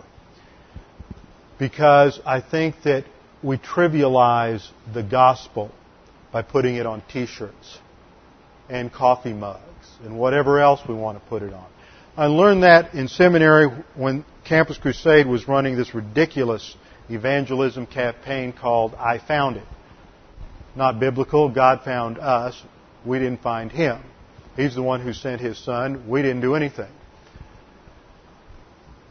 because 1.61 2.19
I 2.25 2.41
think 2.41 2.81
that 2.85 3.05
we 3.43 3.59
trivialize 3.59 4.67
the 4.95 5.03
gospel 5.03 5.71
by 6.31 6.41
putting 6.41 6.77
it 6.77 6.87
on 6.87 7.03
t-shirts 7.07 7.77
and 8.67 8.91
coffee 8.91 9.33
mugs 9.33 9.61
and 10.03 10.17
whatever 10.17 10.59
else 10.59 10.81
we 10.89 10.95
want 10.95 11.21
to 11.21 11.29
put 11.29 11.43
it 11.43 11.53
on. 11.53 11.67
I 12.17 12.25
learned 12.25 12.63
that 12.63 12.95
in 12.95 13.07
seminary 13.07 13.67
when 13.93 14.25
Campus 14.43 14.79
Crusade 14.79 15.27
was 15.27 15.47
running 15.47 15.77
this 15.77 15.93
ridiculous 15.93 16.75
evangelism 17.09 17.85
campaign 17.85 18.53
called 18.53 18.95
I 18.95 19.19
Found 19.19 19.57
It. 19.57 19.67
Not 20.75 20.99
biblical, 20.99 21.47
God 21.47 21.83
found 21.83 22.17
us, 22.17 22.59
we 23.05 23.19
didn't 23.19 23.43
find 23.43 23.71
Him. 23.71 24.01
He's 24.55 24.73
the 24.73 24.81
one 24.81 24.99
who 24.99 25.13
sent 25.13 25.41
His 25.41 25.63
Son. 25.63 26.09
We 26.09 26.23
didn't 26.23 26.41
do 26.41 26.55
anything. 26.55 26.89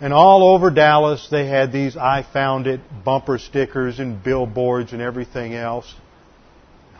And 0.00 0.14
all 0.14 0.54
over 0.54 0.70
Dallas, 0.70 1.28
they 1.30 1.46
had 1.46 1.72
these 1.72 1.96
I 1.96 2.22
found 2.32 2.66
it 2.66 2.80
bumper 3.04 3.38
stickers 3.38 3.98
and 3.98 4.22
billboards 4.22 4.92
and 4.92 5.02
everything 5.02 5.54
else. 5.54 5.92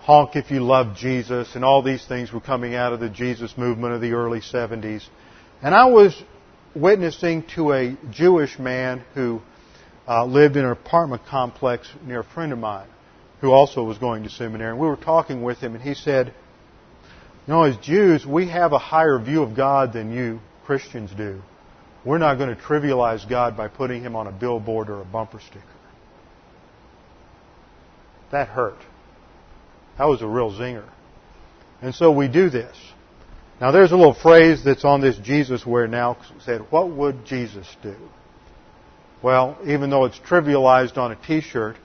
Honk 0.01 0.37
if 0.37 0.51
you 0.51 0.61
love 0.61 0.97
Jesus, 0.97 1.55
and 1.55 1.65
all 1.65 1.83
these 1.83 2.05
things 2.07 2.33
were 2.33 2.41
coming 2.41 2.75
out 2.75 2.93
of 2.93 3.01
the 3.01 3.09
Jesus 3.09 3.57
movement 3.57 3.95
of 3.95 4.01
the 4.01 4.13
early 4.13 4.41
70s. 4.41 5.07
And 5.63 5.75
I 5.75 5.87
was 5.87 6.21
witnessing 6.75 7.45
to 7.55 7.73
a 7.73 7.97
Jewish 8.11 8.59
man 8.59 9.03
who 9.15 9.41
uh, 10.07 10.25
lived 10.25 10.57
in 10.57 10.65
an 10.65 10.71
apartment 10.71 11.23
complex 11.27 11.89
near 12.05 12.21
a 12.21 12.25
friend 12.25 12.53
of 12.53 12.59
mine 12.59 12.89
who 13.41 13.51
also 13.51 13.83
was 13.83 13.97
going 13.97 14.25
to 14.25 14.31
seminary. 14.31 14.73
And 14.73 14.79
we 14.79 14.87
were 14.87 14.97
talking 14.97 15.43
with 15.43 15.59
him, 15.59 15.75
and 15.75 15.83
he 15.83 15.95
said, 15.95 16.35
You 17.47 17.55
know, 17.55 17.63
as 17.63 17.77
Jews, 17.79 18.27
we 18.27 18.49
have 18.49 18.73
a 18.73 18.79
higher 18.79 19.19
view 19.19 19.43
of 19.43 19.57
God 19.57 19.95
than 19.95 20.13
you 20.13 20.41
Christians 20.65 21.11
do. 21.17 21.41
We're 22.05 22.19
not 22.19 22.37
going 22.37 22.55
to 22.55 22.61
trivialize 22.61 23.29
God 23.29 23.57
by 23.57 23.69
putting 23.69 24.03
him 24.03 24.17
on 24.17 24.27
a 24.27 24.33
billboard 24.33 24.89
or 24.89 25.03
a 25.03 25.05
bumper 25.05 25.41
sticker. 25.41 25.65
That 28.33 28.49
hurt. 28.49 28.79
That 29.99 30.05
was 30.05 30.23
a 30.23 30.27
real 30.27 30.53
zinger. 30.53 30.89
And 31.83 31.95
so 31.95 32.11
we 32.11 32.29
do 32.29 32.49
this. 32.49 32.77
Now 33.61 33.71
there's 33.71 33.93
a 33.93 33.97
little 33.97 34.15
phrase 34.15 34.65
that's 34.65 34.85
on 34.85 35.01
this 35.03 35.17
Jesus 35.19 35.67
wear 35.67 35.87
now 35.87 36.17
said, 36.45 36.63
what 36.71 36.91
would 36.91 37.27
Jesus 37.27 37.67
do? 37.83 37.97
Well, 39.23 39.59
even 39.67 39.91
though 39.91 40.07
it's 40.07 40.19
trivialized 40.19 40.97
on 40.97 41.13
a 41.13 41.17
t-shirt, 41.17 41.77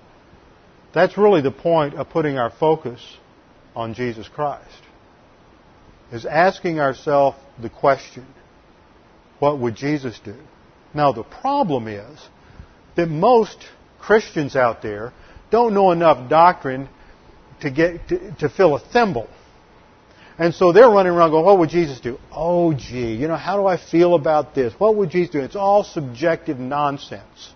that's 0.94 1.18
really 1.18 1.42
the 1.42 1.52
point 1.52 1.96
of 1.96 2.10
putting 2.10 2.38
our 2.38 2.50
focus 2.50 3.02
on 3.76 3.94
Jesus 3.94 4.30
Christ. 4.30 4.64
Is 6.14 6.26
asking 6.26 6.80
ourselves 6.80 7.38
the 7.62 7.70
question, 7.70 8.26
what 9.40 9.60
would 9.60 9.76
Jesus 9.76 10.20
do? 10.24 10.36
Now 10.94 11.12
the 11.12 11.24
problem 11.24 11.88
is 11.88 12.20
that 12.96 13.08
most 13.08 13.58
Christians 14.00 14.56
out 14.56 14.82
there 14.82 15.14
don't 15.52 15.74
know 15.74 15.92
enough 15.92 16.30
doctrine 16.30 16.88
to 17.62 17.70
get 17.70 18.08
to, 18.10 18.32
to 18.40 18.50
fill 18.50 18.76
a 18.76 18.80
thimble. 18.80 19.28
And 20.38 20.54
so 20.54 20.74
they're 20.74 20.90
running 20.90 21.14
around 21.14 21.32
going, 21.32 21.46
what 21.46 21.60
would 21.60 21.70
Jesus 21.70 22.00
do? 22.00 22.18
Oh 22.32 22.74
gee, 22.74 23.14
you 23.16 23.28
know, 23.28 23.38
how 23.38 23.58
do 23.58 23.66
I 23.66 23.78
feel 23.78 24.16
about 24.16 24.54
this? 24.54 24.74
What 24.78 24.96
would 24.98 25.10
Jesus 25.10 25.32
do? 25.32 25.40
It's 25.40 25.56
all 25.56 25.84
subjective 25.84 26.60
nonsense. 26.60 27.54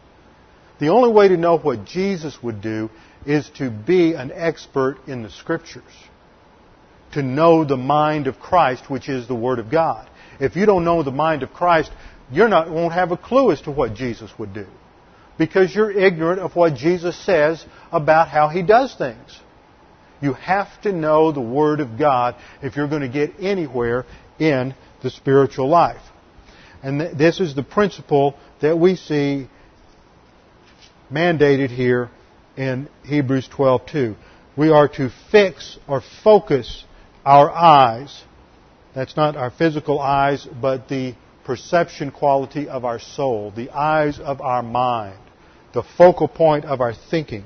The 0.80 0.90
only 0.90 1.12
way 1.12 1.28
to 1.28 1.38
know 1.38 1.58
what 1.58 1.86
Jesus 1.86 2.42
would 2.42 2.62
do 2.62 2.90
is 3.26 3.50
to 3.58 3.70
be 3.70 4.14
an 4.14 4.32
expert 4.34 4.98
in 5.08 5.24
the 5.24 5.30
Scriptures. 5.30 5.84
To 7.14 7.22
know 7.22 7.66
the 7.66 7.78
mind 7.78 8.28
of 8.28 8.40
Christ, 8.40 8.90
which 8.90 9.10
is 9.10 9.28
the 9.28 9.36
Word 9.36 9.60
of 9.60 9.70
God. 9.70 10.10
If 10.40 10.56
you 10.56 10.66
don't 10.66 10.86
know 10.86 11.04
the 11.04 11.12
mind 11.12 11.44
of 11.44 11.54
Christ, 11.54 11.92
you 12.32 12.44
won't 12.44 12.94
have 12.94 13.12
a 13.12 13.18
clue 13.18 13.52
as 13.52 13.62
to 13.62 13.72
what 13.72 13.94
Jesus 13.94 14.32
would 14.38 14.54
do. 14.54 14.68
Because 15.38 15.74
you're 15.74 15.92
ignorant 15.92 16.42
of 16.42 16.56
what 16.56 16.76
Jesus 16.76 17.18
says 17.26 17.66
about 17.92 18.28
how 18.28 18.50
He 18.50 18.62
does 18.62 18.94
things. 18.96 19.40
You 20.22 20.34
have 20.34 20.82
to 20.82 20.92
know 20.92 21.32
the 21.32 21.42
Word 21.42 21.80
of 21.80 21.98
God 21.98 22.36
if 22.62 22.76
you're 22.76 22.90
going 22.90 23.02
to 23.02 23.10
get 23.10 23.32
anywhere 23.40 24.06
in 24.38 24.76
the 25.02 25.10
spiritual 25.10 25.70
life. 25.70 26.02
And 26.84 27.00
th- 27.00 27.18
this 27.18 27.40
is 27.40 27.56
the 27.56 27.64
principle 27.64 28.36
that 28.62 28.78
we 28.78 28.96
see 28.96 29.50
mandated 31.12 31.70
here 31.70 32.10
in 32.58 32.90
Hebrews 33.06 33.48
12:2. 33.50 34.16
We 34.56 34.70
are 34.70 34.88
to 34.90 35.10
fix 35.32 35.78
or 35.88 36.02
focus 36.24 36.84
our 37.26 37.50
eyes. 37.50 38.24
That's 38.94 39.16
not 39.16 39.36
our 39.36 39.52
physical 39.52 40.00
eyes, 40.00 40.48
but 40.62 40.88
the 40.88 41.16
perception 41.44 42.12
quality 42.12 42.68
of 42.68 42.86
our 42.86 43.00
soul, 43.00 43.52
the 43.56 43.70
eyes 43.72 44.20
of 44.20 44.42
our 44.42 44.64
mind, 44.64 45.20
the 45.74 45.84
focal 45.84 46.28
point 46.28 46.66
of 46.66 46.82
our 46.82 46.94
thinking 46.94 47.44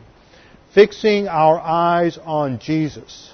fixing 0.73 1.27
our 1.27 1.59
eyes 1.59 2.17
on 2.23 2.59
Jesus, 2.59 3.31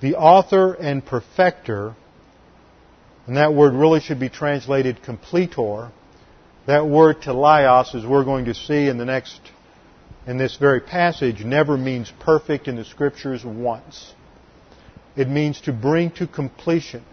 the 0.00 0.14
author 0.14 0.74
and 0.74 1.04
perfecter, 1.04 1.94
and 3.26 3.36
that 3.36 3.54
word 3.54 3.74
really 3.74 4.00
should 4.00 4.20
be 4.20 4.28
translated 4.28 5.02
completor. 5.02 5.90
That 6.66 6.86
word 6.86 7.22
teleios, 7.22 7.94
as 7.94 8.06
we're 8.06 8.24
going 8.24 8.44
to 8.44 8.54
see 8.54 8.88
in 8.88 8.98
the 8.98 9.04
next, 9.04 9.40
in 10.26 10.38
this 10.38 10.56
very 10.56 10.80
passage, 10.80 11.44
never 11.44 11.76
means 11.76 12.12
perfect 12.20 12.68
in 12.68 12.76
the 12.76 12.84
scriptures 12.84 13.44
once. 13.44 14.14
It 15.16 15.28
means 15.28 15.60
to 15.62 15.72
bring 15.72 16.10
to 16.12 16.26
completion. 16.26 17.04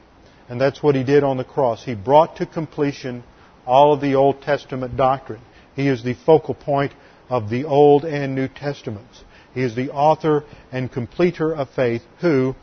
And 0.48 0.60
that's 0.60 0.82
what 0.82 0.96
he 0.96 1.04
did 1.04 1.24
on 1.24 1.38
the 1.38 1.44
cross. 1.44 1.84
He 1.84 1.96
brought 1.96 2.38
to 2.38 2.46
completion 2.46 3.24
all 3.66 3.94
of 3.94 4.02
the 4.02 4.16
Old 4.16 4.42
Testament 4.42 4.98
doctrine. 4.98 5.42
He 5.76 5.88
is 5.88 6.04
the 6.04 6.16
focal 6.16 6.56
point 6.56 6.94
of 7.30 7.50
the 7.50 7.66
Old 7.66 8.04
and 8.04 8.34
New 8.36 8.48
Testaments. 8.48 9.24
He 9.54 9.62
is 9.62 9.76
the 9.76 9.92
author 9.92 10.44
and 10.72 10.92
completer 10.92 11.54
of 11.54 11.70
faith 11.70 12.02
who, 12.22 12.56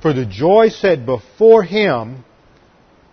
for 0.00 0.12
the 0.12 0.26
joy 0.26 0.68
set 0.68 1.04
before 1.04 1.62
him, 1.62 2.24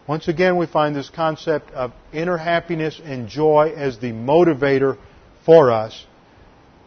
once 0.08 0.28
again 0.28 0.58
we 0.58 0.66
find 0.66 0.96
this 0.96 1.10
concept 1.10 1.72
of 1.72 1.94
inner 2.12 2.38
happiness 2.38 3.00
and 3.04 3.28
joy 3.28 3.74
as 3.76 4.00
the 4.00 4.12
motivator 4.12 4.98
for 5.46 5.72
us. 5.72 6.06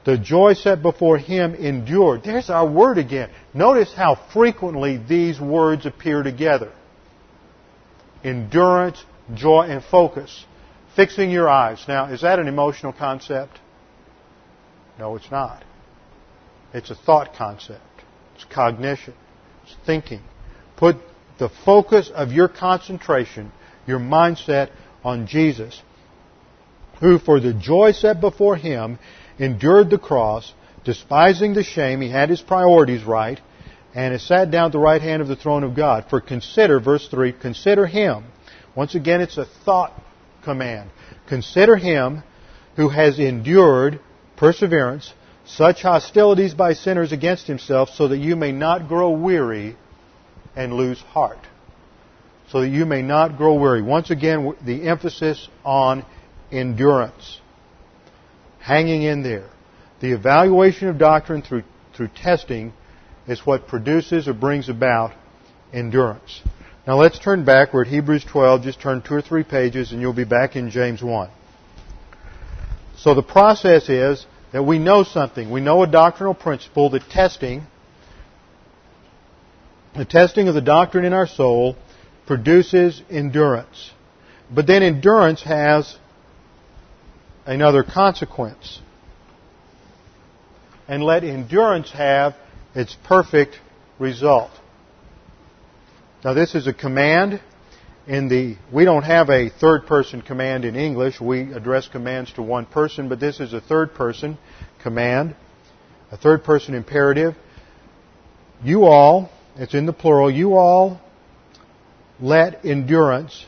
The 0.04 0.18
joy 0.18 0.52
set 0.52 0.82
before 0.82 1.16
him 1.16 1.54
endured. 1.54 2.24
There's 2.24 2.50
our 2.50 2.68
word 2.68 2.98
again. 2.98 3.30
Notice 3.54 3.92
how 3.94 4.16
frequently 4.32 4.98
these 4.98 5.40
words 5.40 5.86
appear 5.86 6.22
together. 6.22 6.72
Endurance, 8.22 9.02
joy, 9.34 9.62
and 9.62 9.82
focus. 9.82 10.44
Fixing 10.94 11.30
your 11.30 11.48
eyes. 11.48 11.82
Now, 11.88 12.12
is 12.12 12.20
that 12.20 12.38
an 12.38 12.48
emotional 12.48 12.92
concept? 12.92 13.58
No, 14.98 15.16
it's 15.16 15.30
not. 15.30 15.64
It's 16.74 16.90
a 16.90 16.94
thought 16.94 17.34
concept. 17.34 17.80
It's 18.34 18.44
cognition. 18.44 19.14
It's 19.62 19.74
thinking. 19.86 20.20
Put 20.76 20.96
the 21.38 21.48
focus 21.64 22.10
of 22.14 22.30
your 22.30 22.48
concentration, 22.48 23.52
your 23.86 23.98
mindset 23.98 24.70
on 25.02 25.26
Jesus, 25.26 25.80
who 27.00 27.18
for 27.18 27.40
the 27.40 27.54
joy 27.54 27.92
set 27.92 28.20
before 28.20 28.56
him 28.56 28.98
endured 29.38 29.90
the 29.90 29.98
cross, 29.98 30.52
despising 30.84 31.54
the 31.54 31.62
shame, 31.62 32.00
he 32.00 32.10
had 32.10 32.30
his 32.30 32.40
priorities 32.40 33.04
right, 33.04 33.40
and 33.94 34.12
has 34.12 34.22
sat 34.22 34.50
down 34.50 34.66
at 34.66 34.72
the 34.72 34.78
right 34.78 35.00
hand 35.00 35.22
of 35.22 35.28
the 35.28 35.36
throne 35.36 35.64
of 35.64 35.74
God. 35.74 36.06
For 36.10 36.20
consider, 36.20 36.80
verse 36.80 37.06
3, 37.08 37.32
consider 37.32 37.86
him. 37.86 38.24
Once 38.74 38.94
again, 38.94 39.20
it's 39.20 39.38
a 39.38 39.46
thought 39.64 39.92
command. 40.42 40.90
Consider 41.28 41.76
him 41.76 42.22
who 42.76 42.88
has 42.88 43.18
endured 43.18 44.00
perseverance, 44.36 45.12
such 45.46 45.82
hostilities 45.82 46.54
by 46.54 46.72
sinners 46.72 47.12
against 47.12 47.46
himself, 47.46 47.90
so 47.90 48.08
that 48.08 48.18
you 48.18 48.34
may 48.34 48.50
not 48.50 48.88
grow 48.88 49.10
weary 49.10 49.76
and 50.56 50.72
lose 50.72 50.98
heart. 51.00 51.38
So 52.50 52.60
that 52.60 52.68
you 52.68 52.84
may 52.84 53.02
not 53.02 53.36
grow 53.36 53.54
weary. 53.54 53.82
Once 53.82 54.10
again, 54.10 54.54
the 54.64 54.88
emphasis 54.88 55.48
on 55.64 56.04
endurance. 56.50 57.40
Hanging 58.64 59.02
in 59.02 59.22
there. 59.22 59.50
The 60.00 60.12
evaluation 60.12 60.88
of 60.88 60.96
doctrine 60.96 61.42
through, 61.42 61.64
through 61.94 62.08
testing 62.08 62.72
is 63.28 63.44
what 63.44 63.68
produces 63.68 64.26
or 64.26 64.32
brings 64.32 64.70
about 64.70 65.12
endurance. 65.70 66.40
Now 66.86 66.96
let's 66.96 67.18
turn 67.18 67.44
back. 67.44 67.74
We're 67.74 67.82
at 67.82 67.88
Hebrews 67.88 68.24
12. 68.24 68.62
Just 68.62 68.80
turn 68.80 69.02
two 69.02 69.16
or 69.16 69.20
three 69.20 69.44
pages 69.44 69.92
and 69.92 70.00
you'll 70.00 70.14
be 70.14 70.24
back 70.24 70.56
in 70.56 70.70
James 70.70 71.02
1. 71.02 71.28
So 72.96 73.14
the 73.14 73.22
process 73.22 73.90
is 73.90 74.24
that 74.52 74.62
we 74.62 74.78
know 74.78 75.02
something. 75.02 75.50
We 75.50 75.60
know 75.60 75.82
a 75.82 75.86
doctrinal 75.86 76.32
principle 76.32 76.88
that 76.90 77.02
testing, 77.10 77.66
the 79.94 80.06
testing 80.06 80.48
of 80.48 80.54
the 80.54 80.62
doctrine 80.62 81.04
in 81.04 81.12
our 81.12 81.26
soul 81.26 81.76
produces 82.26 83.02
endurance. 83.10 83.90
But 84.50 84.66
then 84.66 84.82
endurance 84.82 85.42
has 85.42 85.98
another 87.46 87.82
consequence. 87.82 88.80
And 90.88 91.02
let 91.02 91.24
endurance 91.24 91.90
have 91.92 92.34
its 92.74 92.96
perfect 93.04 93.58
result. 93.98 94.50
Now 96.24 96.34
this 96.34 96.54
is 96.54 96.66
a 96.66 96.74
command 96.74 97.40
in 98.06 98.28
the 98.28 98.56
we 98.72 98.84
don't 98.84 99.02
have 99.02 99.30
a 99.30 99.48
third 99.48 99.86
person 99.86 100.20
command 100.20 100.64
in 100.64 100.76
English. 100.76 101.20
We 101.20 101.52
address 101.52 101.88
commands 101.88 102.32
to 102.34 102.42
one 102.42 102.66
person, 102.66 103.08
but 103.08 103.20
this 103.20 103.40
is 103.40 103.52
a 103.52 103.60
third 103.60 103.94
person 103.94 104.38
command, 104.82 105.34
a 106.10 106.16
third 106.16 106.44
person 106.44 106.74
imperative. 106.74 107.34
You 108.62 108.84
all, 108.84 109.30
it's 109.56 109.74
in 109.74 109.86
the 109.86 109.92
plural, 109.92 110.30
you 110.30 110.56
all 110.56 111.00
let 112.20 112.64
endurance 112.64 113.44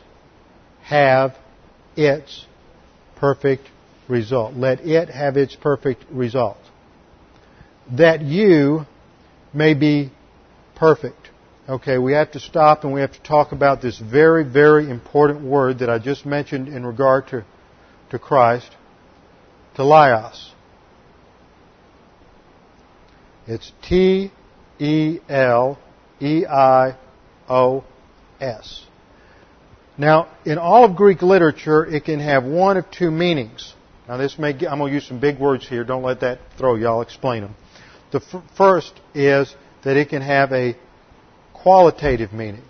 have 0.83 1.35
its 1.95 2.45
perfect 3.15 3.69
result. 4.07 4.55
Let 4.55 4.81
it 4.81 5.09
have 5.09 5.37
its 5.37 5.55
perfect 5.55 6.03
result. 6.09 6.57
That 7.91 8.21
you 8.21 8.85
may 9.53 9.73
be 9.73 10.11
perfect 10.75 11.27
okay, 11.67 11.97
we 11.97 12.13
have 12.13 12.31
to 12.31 12.39
stop 12.39 12.83
and 12.83 12.93
we 12.93 13.01
have 13.01 13.11
to 13.11 13.23
talk 13.23 13.51
about 13.51 13.81
this 13.81 13.99
very, 13.99 14.43
very 14.43 14.89
important 14.89 15.43
word 15.43 15.79
that 15.79 15.89
I 15.89 15.99
just 15.99 16.25
mentioned 16.25 16.67
in 16.67 16.85
regard 16.85 17.27
to, 17.27 17.45
to 18.11 18.19
Christ, 18.19 18.69
teleios. 19.75 20.51
It's 23.45 23.71
T 23.87 24.31
E 24.79 25.19
L 25.29 25.79
E 26.21 26.45
I 26.45 26.97
O 27.49 27.83
S. 28.39 28.85
Now, 29.97 30.29
in 30.45 30.57
all 30.57 30.83
of 30.83 30.95
Greek 30.95 31.21
literature, 31.21 31.85
it 31.85 32.03
can 32.03 32.19
have 32.19 32.43
one 32.43 32.77
of 32.77 32.91
two 32.91 33.09
meanings. 33.09 33.73
Now, 34.07 34.17
this 34.17 34.39
may, 34.39 34.51
I'm 34.51 34.79
going 34.79 34.91
to 34.91 34.93
use 34.93 35.07
some 35.07 35.19
big 35.19 35.37
words 35.37 35.67
here. 35.67 35.83
Don't 35.83 36.03
let 36.03 36.21
that 36.21 36.39
throw 36.57 36.75
you. 36.75 36.87
I'll 36.87 37.01
explain 37.01 37.41
them. 37.41 37.55
The 38.11 38.21
f- 38.21 38.43
first 38.55 38.93
is 39.13 39.53
that 39.83 39.97
it 39.97 40.09
can 40.09 40.21
have 40.21 40.53
a 40.53 40.77
qualitative 41.53 42.31
meaning. 42.31 42.63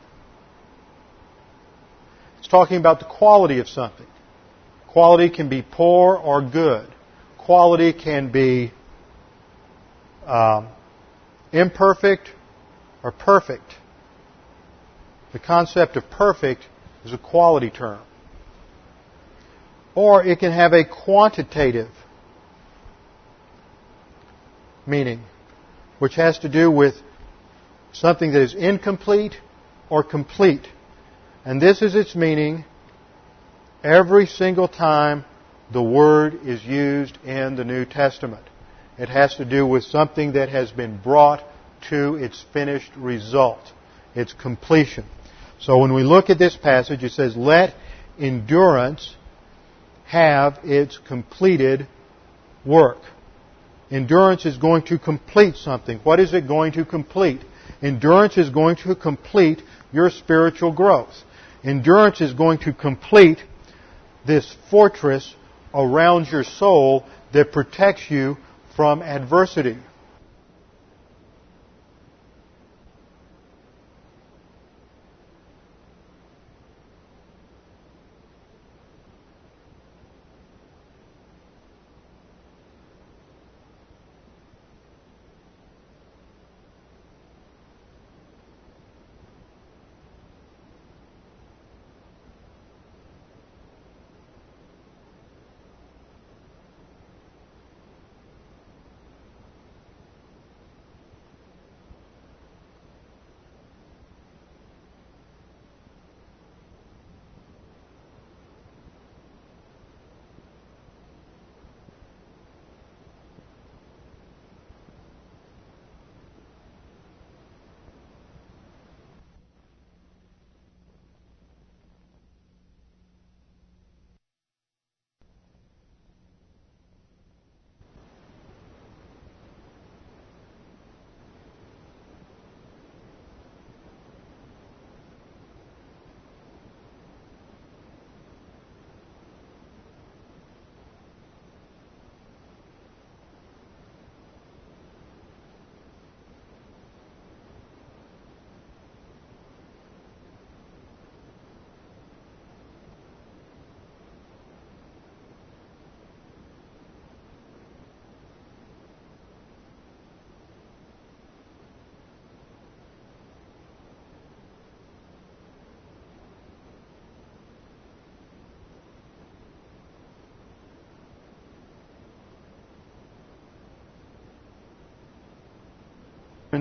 It's 2.39 2.47
talking 2.47 2.77
about 2.77 2.99
the 2.99 3.05
quality 3.05 3.59
of 3.59 3.67
something. 3.67 4.07
Quality 4.88 5.29
can 5.29 5.47
be 5.47 5.61
poor 5.61 6.15
or 6.15 6.41
good. 6.41 6.88
Quality 7.38 7.93
can 7.93 8.31
be 8.31 8.71
um, 10.25 10.69
imperfect 11.51 12.31
or 13.03 13.11
perfect. 13.11 13.75
The 15.33 15.39
concept 15.39 15.97
of 15.97 16.09
perfect 16.09 16.63
is 17.05 17.13
a 17.13 17.17
quality 17.17 17.69
term. 17.69 18.01
Or 19.98 20.24
it 20.24 20.38
can 20.38 20.52
have 20.52 20.74
a 20.74 20.86
quantitative 20.86 21.89
meaning, 24.86 25.24
which 25.98 26.14
has 26.14 26.38
to 26.39 26.50
do 26.50 26.70
with 26.70 26.93
something 27.93 28.32
that 28.34 28.43
is 28.43 28.54
incomplete 28.54 29.34
or 29.89 30.04
complete. 30.04 30.68
And 31.43 31.60
this 31.60 31.82
is 31.82 31.95
its 31.95 32.16
meaning 32.16 32.64
every 33.84 34.28
single 34.28 34.68
time 34.68 35.26
the 35.74 35.82
word 35.82 36.41
is 36.45 36.64
used 36.64 37.18
in 37.26 37.56
the 37.56 37.66
New 37.66 37.84
Testament. 37.84 38.45
It 39.00 39.10
has 39.10 39.38
to 39.38 39.45
do 39.45 39.66
with 39.66 39.84
something 39.84 40.34
that 40.34 40.50
has 40.50 40.70
been 40.70 41.00
brought 41.00 41.43
to 41.89 42.18
its 42.18 42.45
finished 42.54 42.91
result, 42.95 43.74
its 44.14 44.32
completion. 44.32 45.06
So 45.60 45.80
when 45.80 45.95
we 45.95 46.04
look 46.04 46.30
at 46.30 46.38
this 46.38 46.56
passage, 46.56 47.04
it 47.04 47.14
says, 47.14 47.36
let 47.36 47.74
endurance 48.20 49.16
have 50.08 50.60
its 50.64 50.97
completed 51.08 51.88
work. 52.66 52.97
Endurance 53.91 54.45
is 54.45 54.58
going 54.58 54.84
to 54.84 54.97
complete 54.97 55.55
something. 55.55 55.99
What 56.03 56.20
is 56.20 56.34
it 56.34 56.47
going 56.47 56.74
to 56.74 56.86
complete? 56.86 57.41
Endurance 57.82 58.38
is 58.38 58.49
going 58.49 58.78
to 58.78 58.95
complete 58.95 59.62
your 59.93 60.10
spiritual 60.10 60.74
growth. 60.74 61.14
Endurance 61.64 62.22
is 62.22 62.34
going 62.34 62.60
to 62.60 62.74
complete 62.74 63.39
this 64.26 64.55
fortress 64.70 65.36
around 65.74 66.28
your 66.28 66.43
soul 66.43 67.05
that 67.34 67.51
protects 67.51 68.10
you 68.10 68.38
from 68.76 69.01
adversity. 69.01 69.78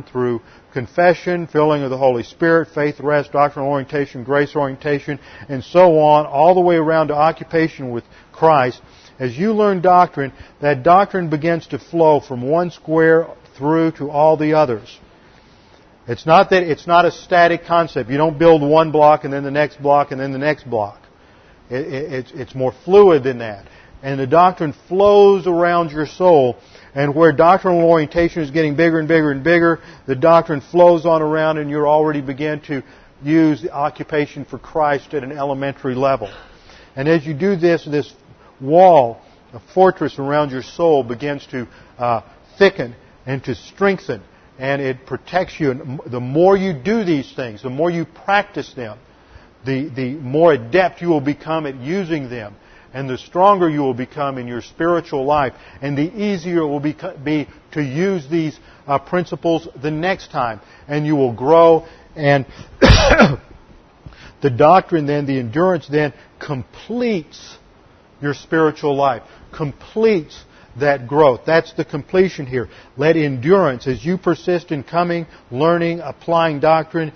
Through 0.02 0.40
confession, 0.72 1.46
filling 1.46 1.82
of 1.82 1.90
the 1.90 1.96
Holy 1.96 2.22
Spirit, 2.22 2.68
faith, 2.74 3.00
rest, 3.00 3.32
doctrinal 3.32 3.70
orientation, 3.70 4.24
grace 4.24 4.54
orientation, 4.54 5.18
and 5.48 5.62
so 5.64 5.98
on, 5.98 6.26
all 6.26 6.54
the 6.54 6.60
way 6.60 6.76
around 6.76 7.08
to 7.08 7.14
occupation 7.14 7.90
with 7.90 8.04
Christ. 8.32 8.80
As 9.18 9.36
you 9.36 9.52
learn 9.52 9.80
doctrine, 9.80 10.32
that 10.60 10.82
doctrine 10.82 11.30
begins 11.30 11.66
to 11.68 11.78
flow 11.78 12.20
from 12.20 12.42
one 12.42 12.70
square 12.70 13.28
through 13.56 13.92
to 13.92 14.10
all 14.10 14.36
the 14.36 14.54
others. 14.54 14.98
It's 16.08 16.26
not 16.26 16.50
that 16.50 16.62
it's 16.62 16.86
not 16.86 17.04
a 17.04 17.10
static 17.10 17.64
concept. 17.64 18.10
You 18.10 18.16
don't 18.16 18.38
build 18.38 18.62
one 18.62 18.92
block 18.92 19.24
and 19.24 19.32
then 19.32 19.42
the 19.42 19.50
next 19.50 19.82
block 19.82 20.12
and 20.12 20.20
then 20.20 20.32
the 20.32 20.38
next 20.38 20.68
block. 20.68 21.00
It, 21.68 21.86
it, 21.86 22.12
it's, 22.12 22.32
it's 22.32 22.54
more 22.54 22.72
fluid 22.84 23.24
than 23.24 23.38
that. 23.38 23.66
And 24.02 24.20
the 24.20 24.26
doctrine 24.26 24.72
flows 24.86 25.46
around 25.46 25.90
your 25.90 26.06
soul 26.06 26.58
and 26.96 27.14
where 27.14 27.30
doctrinal 27.30 27.84
orientation 27.84 28.42
is 28.42 28.50
getting 28.50 28.74
bigger 28.74 28.98
and 28.98 29.06
bigger 29.06 29.30
and 29.30 29.44
bigger, 29.44 29.80
the 30.06 30.16
doctrine 30.16 30.62
flows 30.62 31.04
on 31.04 31.20
around 31.20 31.58
and 31.58 31.68
you're 31.68 31.86
already 31.86 32.22
begin 32.22 32.58
to 32.62 32.82
use 33.22 33.60
the 33.60 33.70
occupation 33.70 34.46
for 34.46 34.58
Christ 34.58 35.12
at 35.12 35.22
an 35.22 35.30
elementary 35.30 35.94
level. 35.94 36.32
And 36.96 37.06
as 37.06 37.26
you 37.26 37.34
do 37.34 37.54
this, 37.54 37.84
this 37.84 38.10
wall, 38.62 39.20
a 39.52 39.60
fortress 39.74 40.18
around 40.18 40.50
your 40.50 40.62
soul 40.62 41.04
begins 41.04 41.46
to 41.48 41.68
uh, 41.98 42.22
thicken 42.58 42.96
and 43.26 43.44
to 43.44 43.54
strengthen 43.54 44.22
and 44.58 44.80
it 44.80 45.04
protects 45.04 45.60
you. 45.60 45.72
And 45.72 46.00
the 46.06 46.20
more 46.20 46.56
you 46.56 46.72
do 46.72 47.04
these 47.04 47.30
things, 47.34 47.62
the 47.62 47.68
more 47.68 47.90
you 47.90 48.06
practice 48.06 48.72
them, 48.72 48.98
the, 49.66 49.90
the 49.94 50.14
more 50.14 50.54
adept 50.54 51.02
you 51.02 51.08
will 51.08 51.20
become 51.20 51.66
at 51.66 51.76
using 51.76 52.30
them 52.30 52.56
and 52.96 53.10
the 53.10 53.18
stronger 53.18 53.68
you 53.68 53.80
will 53.80 53.92
become 53.92 54.38
in 54.38 54.48
your 54.48 54.62
spiritual 54.62 55.26
life, 55.26 55.52
and 55.82 55.98
the 55.98 56.10
easier 56.16 56.60
it 56.60 56.66
will 56.66 56.80
be, 56.80 56.94
to 57.72 57.82
use 57.82 58.26
these 58.30 58.58
uh, 58.86 58.98
principles 58.98 59.68
the 59.82 59.90
next 59.90 60.30
time, 60.30 60.62
and 60.88 61.06
you 61.06 61.14
will 61.14 61.34
grow. 61.34 61.86
And 62.16 62.46
the 62.80 63.38
doctrine 64.56 65.04
then, 65.04 65.26
the 65.26 65.38
endurance 65.38 65.86
then, 65.86 66.14
completes 66.38 67.58
your 68.22 68.32
spiritual 68.32 68.96
life, 68.96 69.22
completes 69.54 70.42
that 70.80 71.06
growth. 71.06 71.42
That's 71.44 71.74
the 71.74 71.84
completion 71.84 72.46
here. 72.46 72.70
Let 72.96 73.18
endurance, 73.18 73.86
as 73.86 74.06
you 74.06 74.16
persist 74.16 74.72
in 74.72 74.82
coming, 74.82 75.26
learning, 75.50 76.00
applying 76.00 76.60
doctrine 76.60 77.12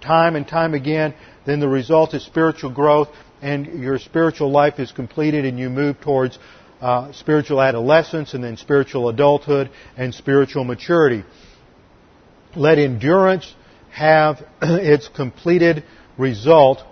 time 0.00 0.36
and 0.36 0.46
time 0.46 0.74
again, 0.74 1.14
then 1.46 1.60
the 1.60 1.68
result 1.68 2.14
is 2.14 2.24
spiritual 2.24 2.70
growth 2.70 3.08
and 3.42 3.66
your 3.80 3.98
spiritual 3.98 4.50
life 4.50 4.78
is 4.78 4.92
completed 4.92 5.44
and 5.44 5.58
you 5.58 5.68
move 5.68 6.00
towards 6.00 6.38
uh, 6.80 7.12
spiritual 7.12 7.60
adolescence 7.60 8.34
and 8.34 8.42
then 8.42 8.56
spiritual 8.56 9.08
adulthood 9.08 9.70
and 9.96 10.14
spiritual 10.14 10.64
maturity. 10.64 11.24
Let 12.56 12.78
endurance 12.78 13.54
have 13.90 14.44
its 14.62 15.08
completed 15.08 15.84
result 16.18 16.82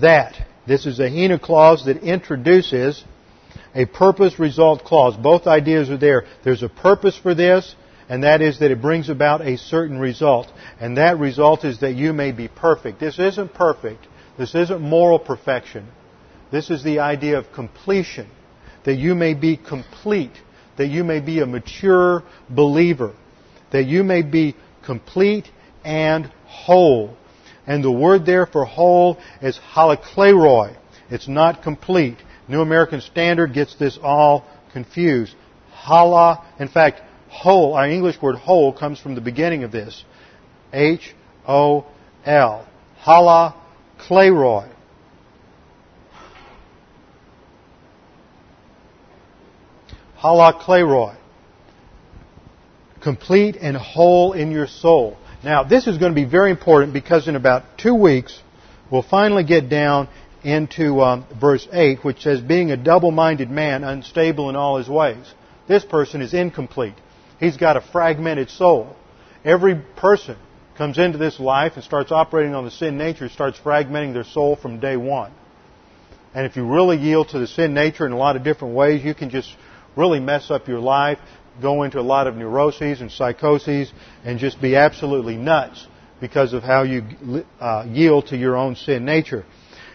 that. 0.00 0.34
This 0.66 0.84
is 0.84 1.00
a 1.00 1.08
hina 1.08 1.38
clause 1.38 1.84
that 1.86 1.98
introduces 2.02 3.02
a 3.74 3.86
purpose 3.86 4.38
result 4.38 4.84
clause. 4.84 5.16
Both 5.16 5.46
ideas 5.46 5.90
are 5.90 5.96
there. 5.96 6.24
There's 6.44 6.62
a 6.62 6.68
purpose 6.68 7.16
for 7.16 7.34
this, 7.34 7.74
and 8.08 8.24
that 8.24 8.40
is 8.40 8.60
that 8.60 8.70
it 8.70 8.80
brings 8.80 9.10
about 9.10 9.42
a 9.42 9.58
certain 9.58 9.98
result. 9.98 10.50
And 10.80 10.96
that 10.96 11.18
result 11.18 11.64
is 11.64 11.80
that 11.80 11.94
you 11.94 12.12
may 12.12 12.32
be 12.32 12.48
perfect. 12.48 13.00
This 13.00 13.18
isn't 13.18 13.52
perfect. 13.52 14.06
This 14.38 14.54
isn't 14.54 14.80
moral 14.80 15.18
perfection. 15.18 15.86
This 16.50 16.70
is 16.70 16.82
the 16.82 17.00
idea 17.00 17.38
of 17.38 17.52
completion. 17.52 18.28
That 18.84 18.94
you 18.94 19.14
may 19.14 19.34
be 19.34 19.58
complete. 19.58 20.32
That 20.78 20.86
you 20.86 21.04
may 21.04 21.20
be 21.20 21.40
a 21.40 21.46
mature 21.46 22.22
believer. 22.48 23.14
That 23.72 23.84
you 23.84 24.02
may 24.04 24.22
be 24.22 24.56
complete 24.86 25.50
and 25.84 26.32
whole. 26.46 27.14
And 27.66 27.84
the 27.84 27.92
word 27.92 28.24
there 28.24 28.46
for 28.46 28.64
whole 28.64 29.18
is 29.42 29.58
holokleroi. 29.58 30.74
It's 31.10 31.28
not 31.28 31.62
complete. 31.62 32.16
New 32.48 32.62
American 32.62 33.02
Standard 33.02 33.52
gets 33.52 33.74
this 33.74 33.98
all 34.02 34.46
confused. 34.72 35.34
Holo, 35.70 36.42
in 36.58 36.68
fact, 36.68 37.02
whole, 37.30 37.74
our 37.74 37.88
English 37.88 38.20
word 38.20 38.36
whole 38.36 38.72
comes 38.72 39.00
from 39.00 39.14
the 39.14 39.20
beginning 39.20 39.64
of 39.64 39.72
this. 39.72 40.04
H-O-L. 40.72 41.84
Hala 42.98 43.54
Kleroi. 43.98 44.70
Holokleroi. 50.20 51.16
Complete 53.02 53.56
and 53.56 53.76
whole 53.76 54.32
in 54.32 54.50
your 54.50 54.66
soul. 54.66 55.16
Now, 55.44 55.62
this 55.62 55.86
is 55.86 55.98
going 55.98 56.12
to 56.12 56.20
be 56.20 56.28
very 56.28 56.50
important 56.50 56.92
because 56.92 57.28
in 57.28 57.36
about 57.36 57.78
two 57.78 57.94
weeks, 57.94 58.40
we'll 58.90 59.02
finally 59.02 59.44
get 59.44 59.68
down 59.68 60.08
into 60.42 61.00
um, 61.00 61.26
verse 61.40 61.68
8, 61.70 62.04
which 62.04 62.22
says, 62.22 62.40
Being 62.40 62.72
a 62.72 62.76
double 62.76 63.12
minded 63.12 63.50
man, 63.50 63.84
unstable 63.84 64.50
in 64.50 64.56
all 64.56 64.78
his 64.78 64.88
ways. 64.88 65.24
This 65.68 65.84
person 65.84 66.22
is 66.22 66.34
incomplete. 66.34 66.94
He's 67.38 67.56
got 67.56 67.76
a 67.76 67.80
fragmented 67.80 68.50
soul. 68.50 68.96
Every 69.44 69.76
person 69.96 70.36
comes 70.76 70.98
into 70.98 71.18
this 71.18 71.40
life 71.40 71.72
and 71.74 71.84
starts 71.84 72.12
operating 72.12 72.54
on 72.54 72.64
the 72.64 72.70
sin 72.70 72.98
nature, 72.98 73.28
starts 73.28 73.58
fragmenting 73.58 74.12
their 74.12 74.24
soul 74.24 74.56
from 74.56 74.80
day 74.80 74.96
one. 74.96 75.32
And 76.34 76.46
if 76.46 76.56
you 76.56 76.66
really 76.66 76.98
yield 76.98 77.30
to 77.30 77.38
the 77.38 77.46
sin 77.46 77.74
nature 77.74 78.06
in 78.06 78.12
a 78.12 78.16
lot 78.16 78.36
of 78.36 78.44
different 78.44 78.74
ways, 78.74 79.04
you 79.04 79.14
can 79.14 79.30
just 79.30 79.54
really 79.96 80.20
mess 80.20 80.50
up 80.50 80.68
your 80.68 80.78
life, 80.78 81.18
go 81.60 81.82
into 81.82 81.98
a 81.98 82.02
lot 82.02 82.26
of 82.26 82.36
neuroses 82.36 83.00
and 83.00 83.10
psychoses, 83.10 83.92
and 84.24 84.38
just 84.38 84.60
be 84.60 84.76
absolutely 84.76 85.36
nuts 85.36 85.86
because 86.20 86.52
of 86.52 86.62
how 86.62 86.82
you 86.82 87.02
uh, 87.60 87.86
yield 87.88 88.26
to 88.28 88.36
your 88.36 88.56
own 88.56 88.76
sin 88.76 89.04
nature. 89.04 89.44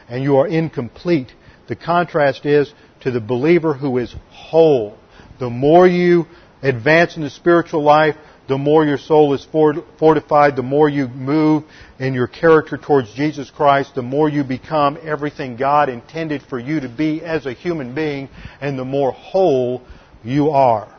And 0.10 0.24
you 0.24 0.38
are 0.38 0.48
incomplete. 0.48 1.32
The 1.68 1.76
contrast 1.76 2.46
is 2.46 2.74
to 3.02 3.12
the 3.12 3.22
believer 3.22 3.74
who 3.74 3.98
is 3.98 4.14
whole. 4.32 4.98
The 5.40 5.50
more 5.50 5.88
you 5.88 6.26
advance 6.64 7.16
in 7.18 7.22
the 7.22 7.30
spiritual 7.30 7.84
life, 7.84 8.16
the 8.48 8.58
more 8.58 8.84
your 8.84 8.98
soul 8.98 9.34
is 9.34 9.46
fortified, 9.46 10.56
the 10.56 10.64
more 10.64 10.90
you 10.90 11.08
move 11.08 11.64
in 12.00 12.14
your 12.14 12.28
character 12.28 12.78
towards 12.78 13.14
Jesus 13.14 13.50
Christ, 13.50 13.96
the 13.96 14.02
more 14.02 14.28
you 14.28 14.44
become 14.44 14.98
everything 15.02 15.56
God 15.56 15.88
intended 15.88 16.42
for 16.42 16.60
you 16.60 16.82
to 16.82 16.90
be 16.90 17.22
as 17.22 17.46
a 17.46 17.54
human 17.54 17.94
being, 17.94 18.30
and 18.60 18.78
the 18.78 18.84
more 18.84 19.12
whole 19.12 19.82
you 20.24 20.50
are. 20.50 20.94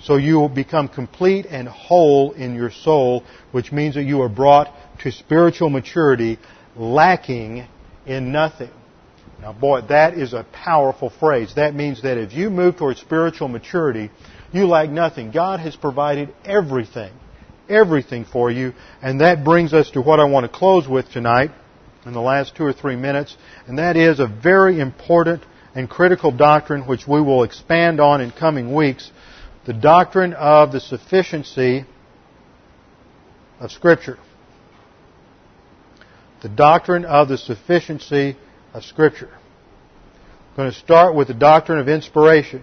So 0.00 0.16
you 0.16 0.34
will 0.34 0.48
become 0.48 0.88
complete 0.88 1.46
and 1.46 1.66
whole 1.66 2.32
in 2.32 2.54
your 2.54 2.70
soul, 2.70 3.24
which 3.50 3.72
means 3.72 3.94
that 3.94 4.04
you 4.04 4.22
are 4.22 4.28
brought 4.28 4.72
to 5.00 5.10
spiritual 5.10 5.70
maturity, 5.70 6.38
lacking 6.76 7.66
in 8.06 8.30
nothing. 8.30 8.70
Now 9.40 9.52
boy, 9.52 9.82
that 9.88 10.14
is 10.14 10.34
a 10.34 10.44
powerful 10.52 11.10
phrase. 11.10 11.54
That 11.56 11.74
means 11.74 12.02
that 12.02 12.18
if 12.18 12.32
you 12.32 12.50
move 12.50 12.76
towards 12.76 13.00
spiritual 13.00 13.48
maturity, 13.48 14.10
you 14.52 14.66
lack 14.66 14.90
nothing. 14.90 15.30
God 15.30 15.60
has 15.60 15.76
provided 15.76 16.34
everything. 16.44 17.12
Everything 17.68 18.24
for 18.24 18.50
you. 18.50 18.72
And 19.02 19.20
that 19.20 19.44
brings 19.44 19.74
us 19.74 19.90
to 19.90 20.00
what 20.00 20.20
I 20.20 20.24
want 20.24 20.50
to 20.50 20.58
close 20.58 20.88
with 20.88 21.10
tonight 21.10 21.50
in 22.06 22.12
the 22.12 22.20
last 22.20 22.56
two 22.56 22.64
or 22.64 22.72
three 22.72 22.96
minutes. 22.96 23.36
And 23.66 23.78
that 23.78 23.96
is 23.96 24.20
a 24.20 24.26
very 24.26 24.80
important 24.80 25.42
and 25.74 25.88
critical 25.88 26.30
doctrine 26.30 26.86
which 26.86 27.06
we 27.06 27.20
will 27.20 27.42
expand 27.42 28.00
on 28.00 28.20
in 28.20 28.30
coming 28.30 28.74
weeks. 28.74 29.10
The 29.66 29.74
doctrine 29.74 30.32
of 30.32 30.72
the 30.72 30.80
sufficiency 30.80 31.84
of 33.60 33.70
Scripture. 33.70 34.18
The 36.40 36.48
doctrine 36.48 37.04
of 37.04 37.28
the 37.28 37.36
sufficiency 37.36 38.36
of 38.72 38.84
Scripture. 38.84 39.30
I'm 39.30 40.56
going 40.56 40.72
to 40.72 40.78
start 40.78 41.14
with 41.14 41.28
the 41.28 41.34
doctrine 41.34 41.78
of 41.78 41.88
inspiration 41.88 42.62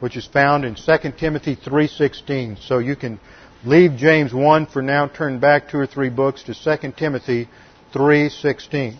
which 0.00 0.16
is 0.16 0.26
found 0.26 0.64
in 0.64 0.74
2 0.74 1.18
Timothy 1.18 1.56
3:16. 1.56 2.56
So 2.60 2.78
you 2.78 2.96
can 2.96 3.18
leave 3.64 3.96
James 3.96 4.32
1 4.32 4.66
for 4.66 4.82
now, 4.82 5.06
turn 5.08 5.38
back 5.38 5.68
two 5.68 5.78
or 5.78 5.86
three 5.86 6.10
books 6.10 6.42
to 6.44 6.54
2 6.54 6.96
Timothy 6.96 7.48
3:16. 7.92 8.96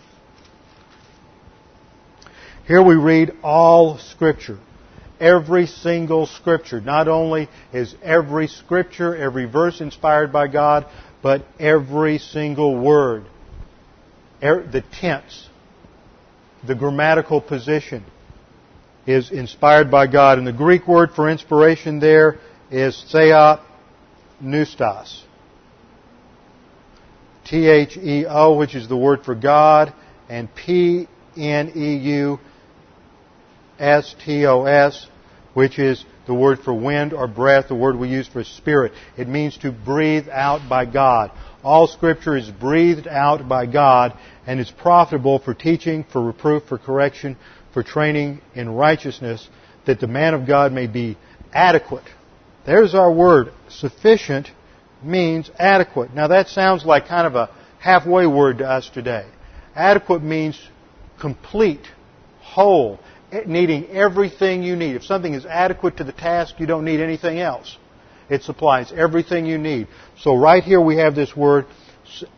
Here 2.67 2.83
we 2.83 2.95
read 2.95 3.33
all 3.43 3.97
scripture. 3.97 4.59
Every 5.19 5.65
single 5.65 6.27
scripture. 6.27 6.79
Not 6.79 7.07
only 7.07 7.49
is 7.73 7.95
every 8.03 8.47
scripture, 8.47 9.15
every 9.15 9.45
verse 9.45 9.81
inspired 9.81 10.31
by 10.31 10.47
God, 10.47 10.85
but 11.21 11.45
every 11.59 12.19
single 12.19 12.77
word. 12.77 13.25
Er, 14.41 14.65
the 14.71 14.81
tense, 14.81 15.49
the 16.65 16.75
grammatical 16.75 17.41
position, 17.41 18.05
is 19.09 19.31
inspired 19.31 19.89
by 19.89 20.05
God. 20.05 20.37
And 20.37 20.45
the 20.45 20.53
Greek 20.53 20.87
word 20.87 21.11
for 21.15 21.27
inspiration 21.29 21.99
there 21.99 22.37
is 22.69 23.03
theop 23.11 23.61
neustos. 24.41 25.23
T-H-E-O, 27.45 28.55
which 28.57 28.75
is 28.75 28.87
the 28.87 28.95
word 28.95 29.25
for 29.25 29.33
God, 29.33 29.91
and 30.29 30.53
P-N-E-U-S-T-O-S, 30.53 31.07
which 35.55 35.79
is 35.79 36.05
the 36.27 36.33
word 36.35 36.59
for 36.59 36.75
wind 36.75 37.11
or 37.11 37.27
breath, 37.27 37.69
the 37.69 37.73
word 37.73 37.97
we 37.97 38.09
use 38.09 38.27
for 38.27 38.43
spirit. 38.43 38.91
It 39.17 39.27
means 39.27 39.57
to 39.59 39.71
breathe 39.71 40.29
out 40.29 40.69
by 40.69 40.85
God. 40.85 41.31
All 41.63 41.87
scripture 41.87 42.37
is 42.37 42.47
breathed 42.51 43.07
out 43.07 43.49
by 43.49 43.65
God 43.65 44.15
and 44.45 44.59
is 44.59 44.69
profitable 44.69 45.39
for 45.39 45.55
teaching, 45.55 46.03
for 46.03 46.21
reproof, 46.21 46.65
for 46.67 46.77
correction, 46.77 47.35
for 47.73 47.83
training 47.83 48.41
in 48.55 48.69
righteousness, 48.69 49.47
that 49.85 49.99
the 49.99 50.07
man 50.07 50.33
of 50.33 50.47
God 50.47 50.71
may 50.71 50.87
be 50.87 51.17
adequate. 51.53 52.03
There's 52.65 52.93
our 52.93 53.11
word. 53.11 53.51
Sufficient 53.69 54.51
means 55.03 55.49
adequate. 55.57 56.13
Now 56.13 56.27
that 56.27 56.49
sounds 56.49 56.85
like 56.85 57.07
kind 57.07 57.25
of 57.25 57.35
a 57.35 57.49
halfway 57.79 58.27
word 58.27 58.59
to 58.59 58.67
us 58.67 58.89
today. 58.89 59.25
Adequate 59.75 60.21
means 60.21 60.59
complete, 61.19 61.87
whole, 62.41 62.99
eh, 63.31 63.43
needing 63.45 63.87
everything 63.87 64.63
you 64.63 64.75
need. 64.75 64.95
If 64.95 65.03
something 65.03 65.33
is 65.33 65.45
adequate 65.45 65.97
to 65.97 66.03
the 66.03 66.11
task, 66.11 66.55
you 66.59 66.65
don't 66.65 66.85
need 66.85 66.99
anything 66.99 67.39
else. 67.39 67.77
It 68.29 68.43
supplies 68.43 68.91
everything 68.91 69.45
you 69.45 69.57
need. 69.57 69.87
So 70.19 70.35
right 70.35 70.63
here 70.63 70.81
we 70.81 70.97
have 70.97 71.15
this 71.15 71.35
word 71.35 71.65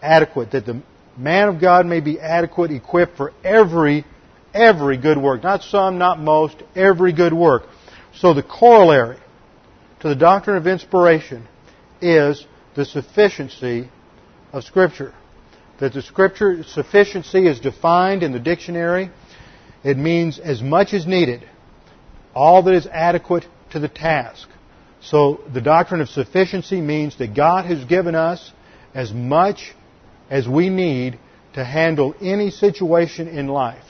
adequate, 0.02 0.52
that 0.52 0.66
the 0.66 0.82
man 1.18 1.50
of 1.50 1.60
God 1.60 1.86
may 1.86 2.00
be 2.00 2.20
adequate, 2.20 2.72
equipped 2.72 3.18
for 3.18 3.34
every 3.44 4.06
Every 4.54 4.98
good 4.98 5.18
work. 5.18 5.44
Not 5.44 5.64
some, 5.64 5.98
not 5.98 6.20
most, 6.20 6.58
every 6.76 7.14
good 7.14 7.34
work. 7.34 7.64
So 8.16 8.34
the 8.34 8.44
corollary 8.44 9.20
to 10.02 10.10
the 10.10 10.16
doctrine 10.16 10.58
of 10.58 10.68
inspiration 10.68 11.48
is 12.02 12.46
the 12.76 12.86
sufficiency 12.86 13.90
of 14.52 14.64
Scripture. 14.64 15.14
That 15.80 15.94
the 15.94 16.02
Scripture 16.02 16.64
sufficiency 16.64 17.48
is 17.48 17.60
defined 17.60 18.24
in 18.24 18.32
the 18.32 18.40
dictionary. 18.40 19.10
It 19.84 19.98
means 19.98 20.40
as 20.40 20.62
much 20.62 20.94
as 20.94 21.08
needed. 21.08 21.48
All 22.34 22.64
that 22.64 22.74
is 22.74 22.88
adequate 22.88 23.46
to 23.72 23.80
the 23.80 23.90
task. 23.90 24.48
So 25.02 25.42
the 25.52 25.62
doctrine 25.62 26.02
of 26.02 26.10
sufficiency 26.10 26.80
means 26.82 27.18
that 27.18 27.34
God 27.34 27.66
has 27.66 27.84
given 27.86 28.16
us 28.16 28.52
as 28.94 29.12
much 29.12 29.74
as 30.30 30.48
we 30.48 30.70
need 30.70 31.18
to 31.54 31.66
handle 31.66 32.14
any 32.22 32.52
situation 32.52 33.28
in 33.28 33.48
life. 33.48 33.84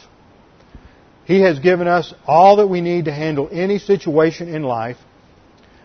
He 1.26 1.42
has 1.42 1.60
given 1.60 1.88
us 1.88 2.14
all 2.26 2.58
that 2.58 2.68
we 2.68 2.82
need 2.82 3.06
to 3.06 3.14
handle 3.14 3.50
any 3.52 3.80
situation 3.80 4.48
in 4.54 4.64
life, 4.64 4.98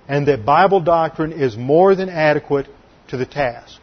and 0.09 0.26
that 0.28 0.45
Bible 0.45 0.80
doctrine 0.80 1.32
is 1.32 1.57
more 1.57 1.95
than 1.95 2.09
adequate 2.09 2.66
to 3.09 3.16
the 3.16 3.26
task. 3.26 3.80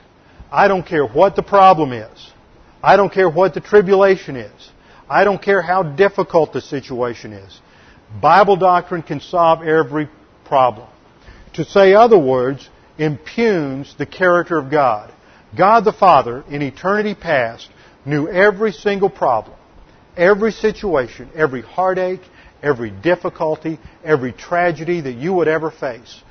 I 0.51 0.67
don't 0.67 0.85
care 0.85 1.05
what 1.05 1.35
the 1.35 1.43
problem 1.43 1.93
is. 1.93 2.31
I 2.81 2.97
don't 2.97 3.13
care 3.13 3.29
what 3.29 3.53
the 3.53 3.61
tribulation 3.61 4.35
is. 4.35 4.71
I 5.09 5.23
don't 5.23 5.41
care 5.41 5.61
how 5.61 5.83
difficult 5.83 6.53
the 6.53 6.61
situation 6.61 7.33
is. 7.33 7.61
Bible 8.21 8.55
doctrine 8.55 9.03
can 9.03 9.19
solve 9.19 9.63
every 9.63 10.09
problem. 10.45 10.87
To 11.53 11.65
say 11.65 11.93
other 11.93 12.17
words, 12.17 12.69
impugns 12.97 13.95
the 13.97 14.05
character 14.05 14.57
of 14.57 14.69
God. 14.69 15.11
God 15.55 15.85
the 15.85 15.93
Father, 15.93 16.43
in 16.49 16.61
eternity 16.61 17.15
past, 17.15 17.69
knew 18.05 18.27
every 18.27 18.71
single 18.71 19.09
problem, 19.09 19.55
every 20.18 20.51
situation, 20.51 21.30
every 21.36 21.61
heartache, 21.61 22.22
every 22.61 22.91
difficulty, 22.91 23.80
every 24.03 24.32
tragedy 24.32 25.01
that 25.01 25.14
you 25.14 25.34
would 25.34 25.47
ever 25.47 25.72
face. 25.72 26.22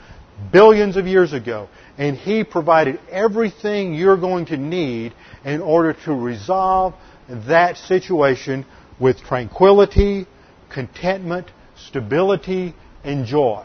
Billions 0.52 0.96
of 0.96 1.06
years 1.06 1.32
ago. 1.32 1.68
And 1.98 2.16
He 2.16 2.42
provided 2.42 2.98
everything 3.10 3.94
you're 3.94 4.16
going 4.16 4.46
to 4.46 4.56
need 4.56 5.12
in 5.44 5.60
order 5.60 5.94
to 6.04 6.12
resolve 6.12 6.94
that 7.28 7.76
situation 7.76 8.64
with 8.98 9.20
tranquility, 9.22 10.26
contentment, 10.70 11.48
stability, 11.88 12.74
and 13.04 13.26
joy. 13.26 13.64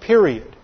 Period. 0.00 0.56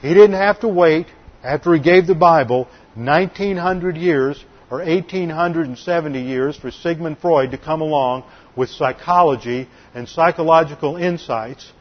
He 0.00 0.08
didn't 0.08 0.34
have 0.34 0.60
to 0.60 0.68
wait 0.68 1.06
after 1.42 1.74
he 1.74 1.80
gave 1.80 2.06
the 2.06 2.14
Bible 2.14 2.68
1900 2.94 3.96
years 3.96 4.44
or 4.70 4.78
1870 4.78 6.20
years 6.20 6.56
for 6.56 6.70
Sigmund 6.70 7.18
Freud 7.18 7.52
to 7.52 7.58
come 7.58 7.80
along 7.80 8.24
with 8.54 8.68
psychology 8.68 9.68
and 9.94 10.08
psychological 10.08 10.96
insights 10.96 11.72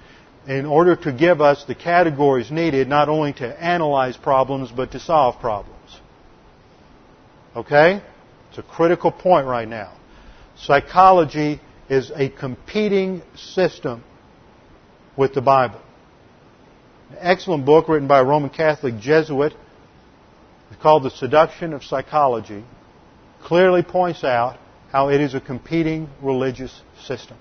in 0.47 0.65
order 0.65 0.95
to 0.95 1.11
give 1.11 1.41
us 1.41 1.65
the 1.65 1.75
categories 1.75 2.49
needed 2.49 2.87
not 2.87 3.09
only 3.09 3.33
to 3.33 3.63
analyze 3.63 4.15
problems 4.15 4.71
but 4.71 4.91
to 4.91 4.99
solve 4.99 5.39
problems. 5.39 5.99
Okay? 7.55 8.01
It's 8.49 8.57
a 8.57 8.63
critical 8.63 9.11
point 9.11 9.47
right 9.47 9.67
now. 9.67 9.93
Psychology 10.55 11.59
is 11.89 12.11
a 12.15 12.29
competing 12.29 13.21
system 13.35 14.03
with 15.17 15.33
the 15.33 15.41
Bible. 15.41 15.81
An 17.11 17.17
excellent 17.19 17.65
book 17.65 17.89
written 17.89 18.07
by 18.07 18.19
a 18.19 18.23
Roman 18.23 18.49
Catholic 18.49 18.97
Jesuit 18.99 19.53
called 20.81 21.03
The 21.03 21.09
Seduction 21.09 21.73
of 21.73 21.83
Psychology 21.83 22.63
clearly 23.43 23.83
points 23.83 24.23
out 24.23 24.57
how 24.91 25.09
it 25.09 25.21
is 25.21 25.33
a 25.33 25.41
competing 25.41 26.09
religious 26.21 26.81
system. 27.05 27.37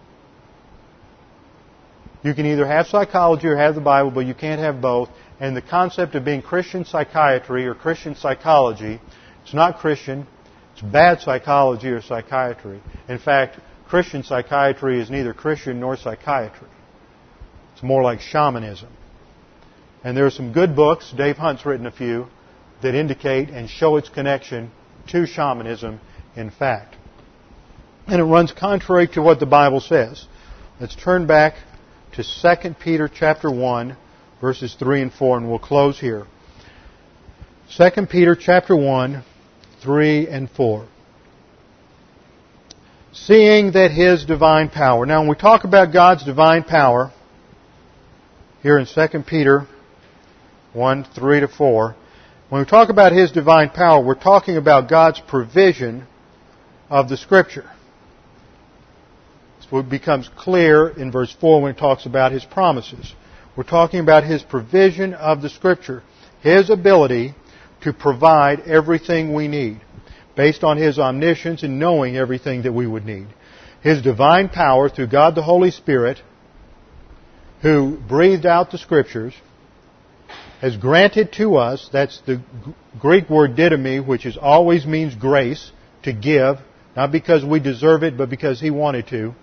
You 2.23 2.35
can 2.35 2.47
either 2.47 2.67
have 2.67 2.87
psychology 2.87 3.47
or 3.47 3.57
have 3.57 3.75
the 3.75 3.81
Bible, 3.81 4.11
but 4.11 4.27
you 4.27 4.35
can't 4.35 4.61
have 4.61 4.81
both. 4.81 5.09
And 5.39 5.57
the 5.57 5.63
concept 5.63 6.15
of 6.15 6.25
being 6.25 6.43
Christian 6.43 6.85
psychiatry 6.85 7.67
or 7.67 7.75
Christian 7.75 8.17
psychology, 8.17 9.01
it's 9.45 9.55
not 9.55 9.79
Christian. 9.79 10.27
It's 10.73 10.83
bad 10.83 11.21
psychology 11.21 11.89
or 11.89 12.03
psychiatry. 12.03 12.83
In 13.09 13.19
fact, 13.19 13.61
Christian 13.87 14.25
psychiatry 14.25 15.01
is 15.01 15.09
neither 15.09 15.33
Christian 15.33 15.79
nor 15.79 15.97
psychiatry. 15.97 16.69
It's 17.75 17.83
more 17.83 18.03
like 18.03 18.21
shamanism. 18.21 18.89
And 20.03 20.17
there 20.17 20.27
are 20.27 20.31
some 20.31 20.53
good 20.53 20.75
books, 20.75 21.13
Dave 21.17 21.37
Hunt's 21.37 21.65
written 21.65 21.87
a 21.87 21.93
few, 21.93 22.27
that 22.83 22.95
indicate 22.95 23.51
and 23.51 23.71
show 23.71 23.97
its 23.97 24.09
connection 24.09 24.71
to 25.09 25.27
shamanism 25.27 26.01
in 26.35 26.51
fact. 26.51 26.97
And 28.07 28.21
it 28.21 28.25
runs 28.25 28.53
contrary 28.53 29.09
to 29.09 29.23
what 29.23 29.41
the 29.41 29.47
Bible 29.47 29.81
says. 29.81 30.27
Let's 30.81 30.95
turn 30.95 31.27
back 31.27 31.55
to 32.13 32.23
2 32.23 32.75
Peter 32.75 33.09
chapter 33.13 33.51
1 33.51 33.97
verses 34.41 34.77
3 34.79 35.03
and 35.03 35.13
4 35.13 35.39
and 35.39 35.49
we'll 35.49 35.59
close 35.59 35.99
here. 35.99 36.27
2 37.77 38.07
Peter 38.07 38.37
chapter 38.37 38.77
1 38.77 39.25
3 39.83 40.29
and 40.29 40.51
4. 40.51 40.87
Seeing 43.13 43.73
that 43.73 43.91
His 43.91 44.25
divine 44.25 44.69
power. 44.69 45.07
Now 45.07 45.21
when 45.21 45.29
we 45.29 45.37
talk 45.37 45.65
about 45.65 45.93
God's 45.93 46.25
divine 46.25 46.65
power, 46.65 47.13
here 48.63 48.79
in 48.79 48.87
2 48.87 49.23
Peter 49.23 49.67
1, 50.73 51.05
3 51.15 51.41
to 51.41 51.49
4, 51.49 51.97
when 52.49 52.61
we 52.61 52.67
talk 52.67 52.91
about 52.91 53.13
His 53.13 53.33
divine 53.33 53.71
power, 53.71 54.03
we're 54.03 54.15
talking 54.15 54.57
about 54.57 54.89
God's 54.89 55.21
provision 55.21 56.07
of 56.89 57.09
the 57.09 57.17
Scripture. 57.17 57.69
So 59.69 59.79
it 59.79 59.91
becomes 59.91 60.31
clear 60.37 60.89
in 60.89 61.11
verse 61.11 61.35
4 61.41 61.63
when 61.63 61.73
it 61.73 61.79
talks 61.79 62.07
about 62.07 62.31
His 62.31 62.45
promises. 62.45 63.13
We're 63.57 63.65
talking 63.65 64.01
about 64.01 64.23
His 64.23 64.43
provision 64.43 65.13
of 65.13 65.43
the 65.43 65.49
Scripture. 65.49 66.05
His 66.41 66.71
ability 66.71 67.35
to 67.83 67.93
provide 67.93 68.61
everything 68.61 69.35
we 69.35 69.49
need 69.49 69.81
based 70.37 70.63
on 70.63 70.77
His 70.77 71.01
omniscience 71.01 71.65
and 71.65 71.81
knowing 71.81 72.17
everything 72.17 72.63
that 72.63 72.73
we 72.73 72.87
would 72.87 73.05
need. 73.05 73.27
His 73.83 74.03
divine 74.03 74.51
power 74.51 74.89
through 74.89 75.09
God 75.09 75.35
the 75.35 75.43
Holy 75.43 75.73
Spirit 75.73 76.23
who 77.63 77.99
breathed 78.09 78.47
out 78.47 78.71
the 78.71 78.79
Scriptures 78.79 79.35
has 80.61 80.77
granted 80.77 81.33
to 81.35 81.57
us, 81.57 81.89
that's 81.93 82.21
the 82.27 82.43
Greek 82.99 83.29
word 83.29 83.57
didomi, 83.57 84.05
which 84.05 84.27
is 84.27 84.37
always 84.37 84.87
means 84.87 85.15
grace, 85.15 85.71
to 86.03 86.13
give, 86.13 86.57
not 86.95 87.13
because 87.13 87.45
we 87.45 87.61
deserve 87.61 88.03
it, 88.03 88.17
but 88.17 88.31
because 88.31 88.61
He 88.61 88.71
wanted 88.71 89.09
to, 89.09 89.35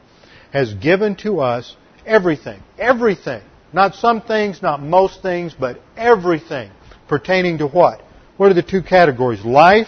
has 0.52 0.74
given 0.74 1.16
to 1.18 1.40
us 1.40 1.76
everything. 2.06 2.62
Everything. 2.78 3.42
Not 3.74 3.96
some 3.96 4.22
things, 4.22 4.62
not 4.62 4.82
most 4.82 5.22
things, 5.22 5.56
but 5.60 5.80
everything 5.98 6.72
pertaining 7.08 7.60
to 7.60 7.68
what? 7.68 8.02
What 8.38 8.52
are 8.52 8.56
the 8.56 8.64
two 8.64 8.82
categories? 8.82 9.44
Life, 9.44 9.88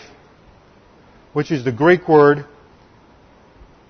which 1.34 1.52
is 1.52 1.64
the 1.66 1.72
Greek 1.72 2.08
word 2.08 2.46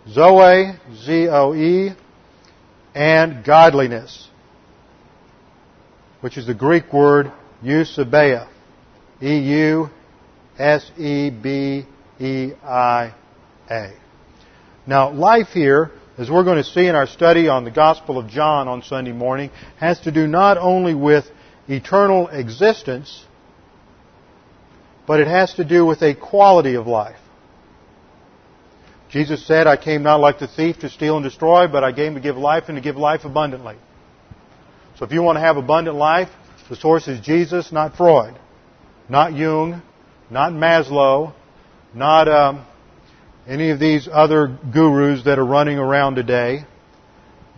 zoe, 0.08 0.74
Z-O-E, 0.94 1.92
and 2.94 3.44
godliness, 3.44 4.30
which 6.26 6.38
is 6.40 6.48
the 6.48 6.56
Greek 6.56 6.92
word 6.92 7.32
eusebeia, 7.64 8.48
E-U-S-E-B-E-I-A. 9.22 9.94
Now, 14.88 15.12
life 15.12 15.50
here, 15.50 15.92
as 16.18 16.28
we're 16.28 16.44
going 16.44 16.58
to 16.58 16.64
see 16.64 16.88
in 16.88 16.96
our 16.96 17.06
study 17.06 17.48
on 17.48 17.64
the 17.64 17.70
Gospel 17.70 18.18
of 18.18 18.28
John 18.28 18.68
on 18.68 18.82
Sunday 18.82 19.12
morning, 19.12 19.52
has 19.80 20.00
to 20.00 20.12
do 20.12 20.26
not 20.26 20.58
only 20.58 20.96
with 20.96 21.26
eternal 21.68 22.30
existence, 22.30 23.24
but 25.06 25.20
it 25.20 25.28
has 25.28 25.54
to 25.54 25.64
do 25.64 25.86
with 25.86 26.02
a 26.02 26.16
quality 26.16 26.74
of 26.74 26.88
life. 26.88 27.20
Jesus 29.12 29.46
said, 29.46 29.68
I 29.68 29.78
came 29.78 30.02
not 30.02 30.20
like 30.20 30.40
the 30.40 30.48
thief 30.48 30.80
to 30.80 30.90
steal 30.90 31.18
and 31.18 31.24
destroy, 31.24 31.68
but 31.68 31.84
I 31.84 31.94
came 31.94 32.16
to 32.16 32.20
give 32.20 32.36
life 32.36 32.64
and 32.68 32.78
to 32.78 32.82
give 32.82 32.96
life 32.96 33.26
abundantly. 33.26 33.76
So 34.98 35.06
if 35.06 35.12
you 35.12 35.22
want 35.22 35.36
to 35.36 35.42
have 35.42 35.58
abundant 35.58 35.98
life, 35.98 36.30
the 36.70 36.76
source 36.76 37.08
is 37.08 37.20
Jesus, 37.20 37.72
not 37.72 37.98
Freud, 37.98 38.40
not 39.10 39.34
Jung, 39.34 39.82
not 40.30 40.54
Maslow, 40.54 41.34
not 41.94 42.28
um, 42.28 42.66
any 43.48 43.72
of 43.72 43.80
these 43.80 44.08
other 44.12 44.58
gurus 44.72 45.26
that 45.26 45.38
are 45.38 45.46
running 45.46 45.78
around 45.78 46.16
today 46.16 46.66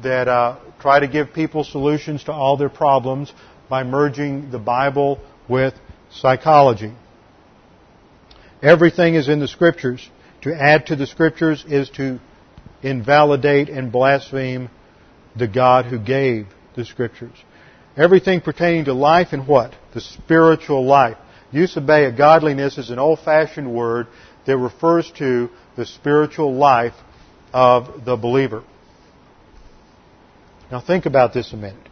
that 0.02 0.28
uh, 0.28 0.58
try 0.80 1.00
to 1.00 1.08
give 1.08 1.34
people 1.34 1.64
solutions 1.64 2.24
to 2.24 2.32
all 2.32 2.58
their 2.58 2.70
problems 2.70 3.32
by 3.70 3.84
merging 3.84 4.50
the 4.50 4.60
Bible 4.60 5.20
with 5.48 5.74
psychology. 6.12 6.94
Everything 8.62 9.16
is 9.16 9.30
in 9.30 9.40
the 9.40 9.48
Scriptures. 9.48 10.10
To 10.42 10.54
add 10.54 10.88
to 10.88 10.96
the 10.96 11.08
Scriptures 11.08 11.64
is 11.68 11.90
to 11.92 12.20
invalidate 12.82 13.70
and 13.70 13.92
blaspheme 13.92 14.70
the 15.36 15.48
God 15.48 15.86
who 15.86 16.00
gave 16.00 16.48
the 16.78 16.86
Scriptures. 16.86 17.36
Everything 17.98 18.40
pertaining 18.40 18.86
to 18.86 18.94
life 18.94 19.30
and 19.34 19.46
what? 19.46 19.74
The 19.94 20.00
spiritual 20.00 20.86
life. 20.86 21.18
Eusebeia, 21.52 22.16
godliness, 22.16 22.78
is 22.78 22.90
an 22.90 23.00
old-fashioned 23.00 23.74
word 23.74 24.08
that 24.46 24.56
refers 24.58 25.12
to 25.18 25.50
the 25.76 25.86
spiritual 25.86 26.54
life 26.56 26.94
of 27.52 28.06
the 28.06 28.16
believer. 28.16 28.64
Now 30.72 30.80
think 30.80 31.06
about 31.06 31.34
this 31.34 31.52
a 31.54 31.58
minute. 31.58 31.90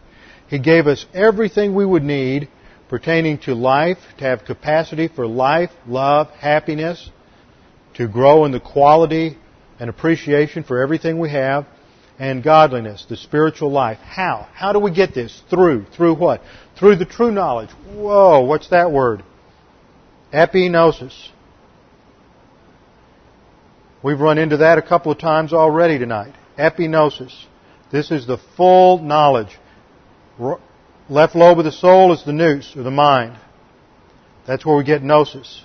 He 0.48 0.60
gave 0.60 0.86
us 0.88 1.06
everything 1.14 1.74
we 1.74 1.86
would 1.86 2.04
need 2.04 2.50
pertaining 2.88 3.40
to 3.40 3.56
life, 3.56 3.98
to 4.20 4.26
have 4.26 4.46
capacity 4.46 5.08
for 5.08 5.26
life, 5.26 5.72
love, 5.88 6.30
happiness, 6.30 7.10
to 7.96 8.08
grow 8.08 8.46
in 8.46 8.52
the 8.52 8.60
quality 8.60 9.38
and 9.80 9.90
appreciation 9.90 10.64
for 10.64 10.82
everything 10.82 11.20
we 11.20 11.32
have, 11.32 11.66
and 12.18 12.44
godliness, 12.44 13.06
the 13.10 13.18
spiritual 13.18 13.72
life. 13.72 13.98
How? 14.00 14.48
How 14.54 14.74
do 14.74 14.80
we 14.80 14.92
get 14.92 15.14
this? 15.14 15.42
Through. 15.50 15.86
Through 15.96 16.16
what? 16.16 16.42
Through 16.78 16.96
the 16.98 17.06
true 17.06 17.32
knowledge. 17.32 17.70
Whoa, 17.88 18.42
what's 18.42 18.70
that 18.70 18.92
word? 18.92 19.24
Epignosis. 20.34 21.30
We've 24.02 24.20
run 24.20 24.38
into 24.38 24.58
that 24.58 24.78
a 24.78 24.82
couple 24.82 25.12
of 25.12 25.18
times 25.18 25.52
already 25.52 25.98
tonight. 25.98 26.34
Epignosis. 26.58 27.34
This 27.92 28.12
is 28.12 28.28
the 28.28 28.38
full 28.56 29.00
knowledge. 29.00 29.58
Left 31.10 31.36
lobe 31.36 31.60
of 31.60 31.66
the 31.66 31.72
soul 31.72 32.14
is 32.14 32.24
the 32.24 32.34
nous, 32.34 32.76
or 32.76 32.84
the 32.84 32.92
mind. 32.92 33.38
That's 34.48 34.66
where 34.66 34.78
we 34.78 34.84
get 34.84 35.02
gnosis. 35.02 35.64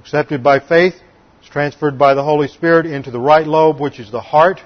Accepted 0.00 0.42
by 0.42 0.60
faith, 0.60 0.94
it's 1.46 1.52
transferred 1.52 1.96
by 1.96 2.14
the 2.14 2.24
Holy 2.24 2.48
Spirit 2.48 2.86
into 2.86 3.12
the 3.12 3.20
right 3.20 3.46
lobe, 3.46 3.78
which 3.78 4.00
is 4.00 4.10
the 4.10 4.20
heart, 4.20 4.60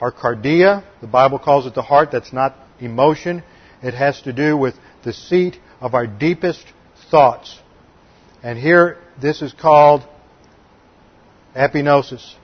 our 0.00 0.10
kardia. 0.10 0.82
The 1.02 1.06
Bible 1.06 1.38
calls 1.38 1.66
it 1.66 1.74
the 1.74 1.82
heart. 1.82 2.10
That's 2.10 2.32
not 2.32 2.56
emotion. 2.80 3.42
It 3.82 3.92
has 3.92 4.22
to 4.22 4.32
do 4.32 4.56
with 4.56 4.74
the 5.04 5.12
seat 5.12 5.58
of 5.82 5.92
our 5.92 6.06
deepest 6.06 6.64
thoughts. 7.10 7.58
And 8.42 8.58
here, 8.58 8.96
this 9.20 9.42
is 9.42 9.52
called 9.52 10.02
epignosis. 11.54 12.34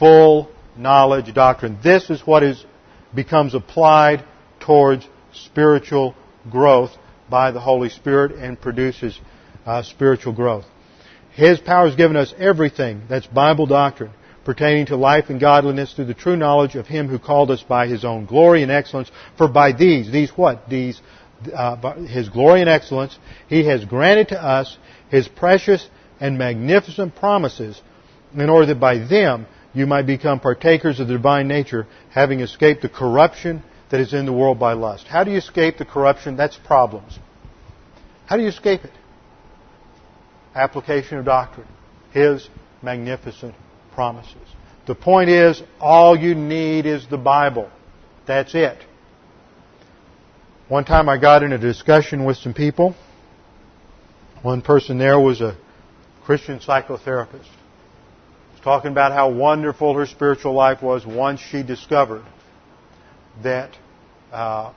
Full 0.00 0.50
knowledge 0.76 1.32
doctrine. 1.32 1.78
This 1.84 2.10
is 2.10 2.26
what 2.26 2.42
is, 2.42 2.64
becomes 3.14 3.54
applied 3.54 4.24
towards 4.58 5.06
spiritual 5.32 6.16
growth 6.50 6.90
by 7.30 7.52
the 7.52 7.60
Holy 7.60 7.90
Spirit 7.90 8.32
and 8.32 8.60
produces 8.60 9.20
uh, 9.64 9.84
spiritual 9.84 10.32
growth. 10.32 10.64
His 11.38 11.60
power 11.60 11.86
has 11.86 11.94
given 11.94 12.16
us 12.16 12.34
everything 12.36 13.02
that's 13.08 13.28
Bible 13.28 13.66
doctrine 13.66 14.10
pertaining 14.44 14.86
to 14.86 14.96
life 14.96 15.26
and 15.30 15.38
godliness 15.38 15.92
through 15.92 16.06
the 16.06 16.14
true 16.14 16.36
knowledge 16.36 16.74
of 16.74 16.88
Him 16.88 17.06
who 17.06 17.20
called 17.20 17.52
us 17.52 17.62
by 17.62 17.86
His 17.86 18.04
own 18.04 18.26
glory 18.26 18.64
and 18.64 18.72
excellence. 18.72 19.08
For 19.36 19.46
by 19.46 19.70
these, 19.70 20.10
these 20.10 20.30
what? 20.30 20.68
These, 20.68 21.00
uh, 21.54 21.94
His 22.06 22.28
glory 22.28 22.62
and 22.62 22.68
excellence, 22.68 23.16
He 23.46 23.64
has 23.66 23.84
granted 23.84 24.30
to 24.30 24.42
us 24.42 24.78
His 25.12 25.28
precious 25.28 25.88
and 26.18 26.38
magnificent 26.38 27.14
promises 27.14 27.80
in 28.34 28.50
order 28.50 28.66
that 28.66 28.80
by 28.80 28.98
them 28.98 29.46
you 29.72 29.86
might 29.86 30.06
become 30.06 30.40
partakers 30.40 30.98
of 30.98 31.06
the 31.06 31.14
divine 31.14 31.46
nature, 31.46 31.86
having 32.10 32.40
escaped 32.40 32.82
the 32.82 32.88
corruption 32.88 33.62
that 33.92 34.00
is 34.00 34.12
in 34.12 34.26
the 34.26 34.32
world 34.32 34.58
by 34.58 34.72
lust. 34.72 35.06
How 35.06 35.22
do 35.22 35.30
you 35.30 35.38
escape 35.38 35.78
the 35.78 35.84
corruption? 35.84 36.36
That's 36.36 36.56
problems. 36.56 37.16
How 38.26 38.36
do 38.36 38.42
you 38.42 38.48
escape 38.48 38.84
it? 38.84 38.90
Application 40.58 41.18
of 41.18 41.24
doctrine. 41.24 41.68
His 42.12 42.48
magnificent 42.82 43.54
promises. 43.94 44.36
The 44.88 44.94
point 44.96 45.30
is, 45.30 45.62
all 45.80 46.18
you 46.18 46.34
need 46.34 46.84
is 46.84 47.06
the 47.06 47.16
Bible. 47.16 47.70
That's 48.26 48.54
it. 48.54 48.78
One 50.68 50.84
time 50.84 51.08
I 51.08 51.16
got 51.16 51.42
in 51.42 51.52
a 51.52 51.58
discussion 51.58 52.24
with 52.24 52.38
some 52.38 52.54
people. 52.54 52.96
One 54.42 54.60
person 54.60 54.98
there 54.98 55.20
was 55.20 55.40
a 55.40 55.56
Christian 56.24 56.58
psychotherapist. 56.58 57.44
She 57.44 58.52
Was 58.54 58.60
talking 58.64 58.90
about 58.90 59.12
how 59.12 59.30
wonderful 59.30 59.94
her 59.94 60.06
spiritual 60.06 60.54
life 60.54 60.82
was 60.82 61.06
once 61.06 61.40
she 61.40 61.62
discovered 61.62 62.24
that 63.42 63.70
uh, 64.32 64.72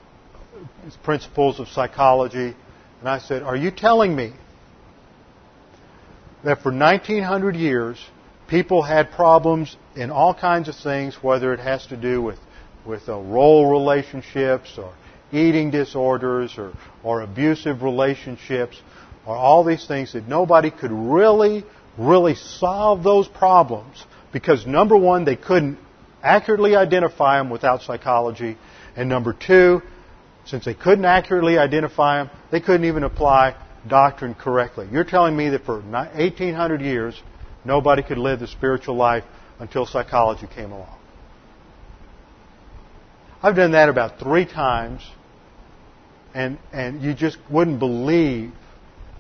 principles 1.04 1.60
of 1.60 1.68
psychology. 1.70 2.56
And 3.00 3.10
I 3.10 3.18
said, 3.18 3.42
Are 3.42 3.56
you 3.56 3.72
telling 3.72 4.16
me 4.16 4.34
that 6.44 6.62
for 6.62 6.72
1900 6.72 7.56
years, 7.56 7.98
people 8.48 8.82
had 8.82 9.12
problems 9.12 9.76
in 9.96 10.10
all 10.12 10.34
kinds 10.34 10.68
of 10.68 10.76
things, 10.76 11.16
whether 11.22 11.54
it 11.54 11.60
has 11.60 11.86
to 11.88 11.98
do 11.98 12.22
with, 12.22 12.40
with 12.86 13.08
uh, 13.08 13.18
role 13.20 13.70
relationships 13.70 14.78
or 14.78 14.94
eating 15.32 15.72
disorders 15.72 16.58
or, 16.58 16.74
or 17.04 17.22
abusive 17.22 17.84
relationships 17.84 18.82
or 19.26 19.36
all 19.36 19.64
these 19.64 19.88
things 19.88 20.14
that 20.14 20.28
nobody 20.28 20.72
could 20.72 20.92
really, 20.92 21.64
really 21.98 22.36
solve 22.36 23.04
those 23.04 23.28
problems 23.28 24.04
because 24.32 24.66
number 24.66 24.98
one, 24.98 25.26
they 25.26 25.36
couldn't 25.36 25.78
accurately 26.24 26.76
identify 26.76 27.38
them 27.38 27.50
without 27.50 27.82
psychology. 27.82 28.58
And 28.96 29.10
number 29.10 29.34
two, 29.34 29.82
since 30.46 30.66
they 30.66 30.74
couldn't 30.74 31.06
accurately 31.06 31.58
identify 31.58 32.24
them, 32.24 32.30
they 32.52 32.60
couldn't 32.60 32.86
even 32.86 33.04
apply 33.04 33.56
doctrine 33.88 34.34
correctly. 34.34 34.88
You're 34.92 35.04
telling 35.04 35.36
me 35.36 35.50
that 35.50 35.66
for 35.66 35.82
1800 35.82 36.82
years, 36.82 37.22
nobody 37.66 38.04
could 38.04 38.18
live 38.18 38.40
the 38.40 38.48
spiritual 38.48 38.96
life 38.96 39.24
until 39.60 39.86
psychology 39.86 40.48
came 40.54 40.72
along. 40.72 40.98
I've 43.44 43.56
done 43.56 43.72
that 43.72 43.90
about 43.90 44.20
three 44.20 44.46
times, 44.46 45.02
and, 46.34 46.60
and 46.72 47.02
you 47.02 47.14
just 47.14 47.38
wouldn't 47.50 47.80
believe 47.80 48.54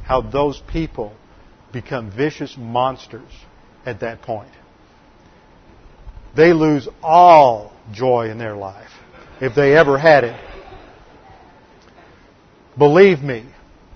how 0.03 0.22
those 0.22 0.62
people 0.72 1.14
become 1.74 2.12
vicious 2.12 2.55
monsters 2.57 3.32
at 3.86 4.01
that 4.01 4.22
point. 4.22 4.51
They 6.36 6.53
lose 6.53 6.88
all 7.01 7.74
joy 7.91 8.30
in 8.30 8.38
their 8.38 8.55
life, 8.55 8.91
if 9.41 9.55
they 9.55 9.76
ever 9.76 9.97
had 9.97 10.24
it. 10.24 10.39
Believe 12.78 13.22
me, 13.22 13.45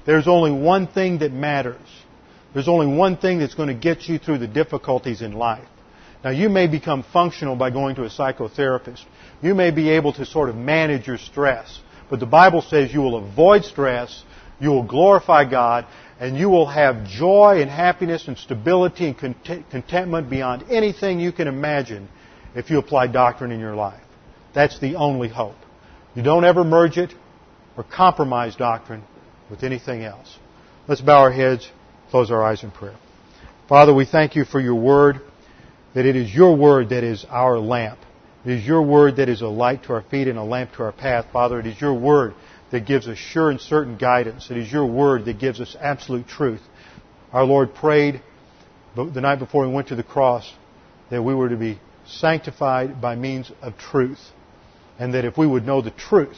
there's 0.06 0.28
only 0.28 0.52
one 0.52 0.88
thing 0.88 1.20
that 1.20 1.32
matters. 1.32 1.82
There's 2.54 2.68
only 2.68 2.88
one 2.88 3.18
thing 3.18 3.40
that's 3.40 3.56
going 3.56 3.70
to 3.70 3.76
get 3.76 4.08
you 4.08 4.18
through 4.18 4.38
the 4.38 4.48
difficulties 4.48 5.22
in 5.22 5.34
life. 5.34 5.68
Now, 6.24 6.30
you 6.30 6.50
may 6.50 6.68
become 6.68 7.04
functional 7.12 7.56
by 7.56 7.70
going 7.70 7.96
to 7.96 8.04
a 8.04 8.10
psychotherapist. 8.10 9.04
You 9.42 9.54
may 9.54 9.72
be 9.72 9.90
able 9.90 10.14
to 10.14 10.26
sort 10.26 10.50
of 10.50 10.56
manage 10.56 11.06
your 11.08 11.18
stress. 11.18 11.80
But 12.10 12.20
the 12.20 12.26
Bible 12.26 12.62
says 12.62 12.94
you 12.94 13.02
will 13.02 13.18
avoid 13.18 13.66
stress, 13.66 14.24
you 14.60 14.70
will 14.70 14.84
glorify 14.84 15.50
God, 15.50 15.86
and 16.20 16.38
you 16.38 16.50
will 16.50 16.68
have 16.68 17.06
joy 17.08 17.62
and 17.62 17.70
happiness 17.70 18.28
and 18.28 18.38
stability 18.38 19.08
and 19.08 19.36
contentment 19.70 20.30
beyond 20.30 20.64
anything 20.70 21.20
you 21.20 21.32
can 21.32 21.48
imagine 21.48 22.08
if 22.56 22.70
you 22.70 22.78
apply 22.78 23.08
doctrine 23.08 23.52
in 23.52 23.60
your 23.60 23.76
life. 23.76 24.02
That's 24.54 24.80
the 24.80 24.96
only 24.96 25.28
hope. 25.28 25.58
You 26.16 26.24
don't 26.24 26.46
ever 26.46 26.64
merge 26.64 26.98
it 26.98 27.14
or 27.76 27.84
compromise 27.84 28.56
doctrine 28.56 29.04
with 29.50 29.64
anything 29.64 30.04
else. 30.04 30.38
Let's 30.88 31.02
bow 31.02 31.22
our 31.22 31.32
heads, 31.32 31.70
close 32.10 32.32
our 32.32 32.44
eyes 32.44 32.64
in 32.64 32.72
prayer. 32.72 32.96
Father, 33.68 33.94
we 33.94 34.06
thank 34.06 34.36
you 34.36 34.46
for 34.46 34.60
your 34.60 34.76
word, 34.76 35.22
that 35.94 36.06
it 36.06 36.16
is 36.16 36.34
your 36.34 36.56
word 36.56 36.90
that 36.90 37.04
is 37.04 37.26
our 37.30 37.58
lamp. 37.58 38.00
It 38.46 38.52
is 38.52 38.66
your 38.66 38.84
word 38.84 39.16
that 39.16 39.28
is 39.28 39.42
a 39.42 39.48
light 39.48 39.84
to 39.84 39.94
our 39.94 40.04
feet 40.04 40.28
and 40.28 40.38
a 40.38 40.44
lamp 40.44 40.74
to 40.74 40.84
our 40.84 40.92
path. 40.92 41.26
Father, 41.34 41.60
it 41.60 41.66
is 41.66 41.82
your 41.82 41.96
word 41.96 42.36
that 42.72 42.86
gives 42.86 43.08
us 43.08 43.18
sure 43.18 43.50
and 43.50 43.60
certain 43.60 43.98
guidance. 43.98 44.52
It 44.52 44.58
is 44.58 44.72
your 44.72 44.86
word 44.86 45.26
that 45.26 45.40
gives 45.40 45.60
us 45.60 45.76
absolute 45.80 46.28
truth. 46.28 46.62
Our 47.34 47.44
Lord 47.44 47.74
prayed 47.74 48.22
the 48.96 49.22
night 49.22 49.40
before 49.40 49.68
we 49.68 49.74
went 49.74 49.88
to 49.88 49.96
the 49.96 50.04
cross 50.04 50.52
that 51.10 51.24
we 51.24 51.34
were 51.34 51.50
to 51.50 51.58
be 51.58 51.80
sanctified 52.06 53.02
by 53.02 53.16
means 53.16 53.52
of 53.62 53.78
truth. 53.78 54.20
And 55.00 55.14
that 55.14 55.26
if 55.26 55.38
we 55.38 55.48
would 55.48 55.66
know 55.66 55.82
the 55.82 55.92
truth, 55.92 56.38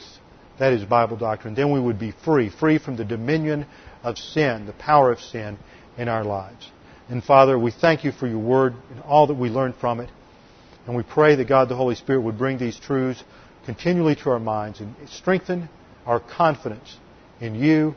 that 0.58 0.72
is 0.72 0.84
Bible 0.84 1.16
doctrine. 1.16 1.54
Then 1.54 1.72
we 1.72 1.80
would 1.80 1.98
be 1.98 2.12
free, 2.24 2.50
free 2.50 2.78
from 2.78 2.96
the 2.96 3.04
dominion 3.04 3.66
of 4.02 4.18
sin, 4.18 4.66
the 4.66 4.72
power 4.72 5.12
of 5.12 5.20
sin 5.20 5.58
in 5.96 6.08
our 6.08 6.24
lives. 6.24 6.70
And 7.08 7.22
Father, 7.22 7.58
we 7.58 7.70
thank 7.70 8.04
you 8.04 8.12
for 8.12 8.26
your 8.26 8.38
word 8.38 8.74
and 8.90 9.00
all 9.02 9.26
that 9.28 9.34
we 9.34 9.48
learned 9.48 9.76
from 9.76 10.00
it. 10.00 10.10
And 10.86 10.96
we 10.96 11.02
pray 11.02 11.36
that 11.36 11.48
God 11.48 11.68
the 11.68 11.76
Holy 11.76 11.94
Spirit 11.94 12.22
would 12.22 12.38
bring 12.38 12.58
these 12.58 12.78
truths 12.78 13.22
continually 13.64 14.16
to 14.16 14.30
our 14.30 14.38
minds 14.38 14.80
and 14.80 14.94
strengthen 15.08 15.68
our 16.06 16.20
confidence 16.20 16.96
in 17.40 17.54
you 17.54 17.94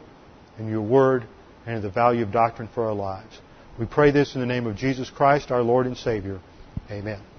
and 0.57 0.69
your 0.69 0.81
word 0.81 1.25
and 1.65 1.77
in 1.77 1.81
the 1.81 1.89
value 1.89 2.23
of 2.23 2.31
doctrine 2.31 2.69
for 2.73 2.85
our 2.85 2.93
lives. 2.93 3.39
We 3.79 3.85
pray 3.85 4.11
this 4.11 4.35
in 4.35 4.41
the 4.41 4.47
name 4.47 4.67
of 4.67 4.75
Jesus 4.75 5.09
Christ, 5.09 5.51
our 5.51 5.61
Lord 5.61 5.85
and 5.85 5.97
Savior. 5.97 6.39
Amen. 6.89 7.30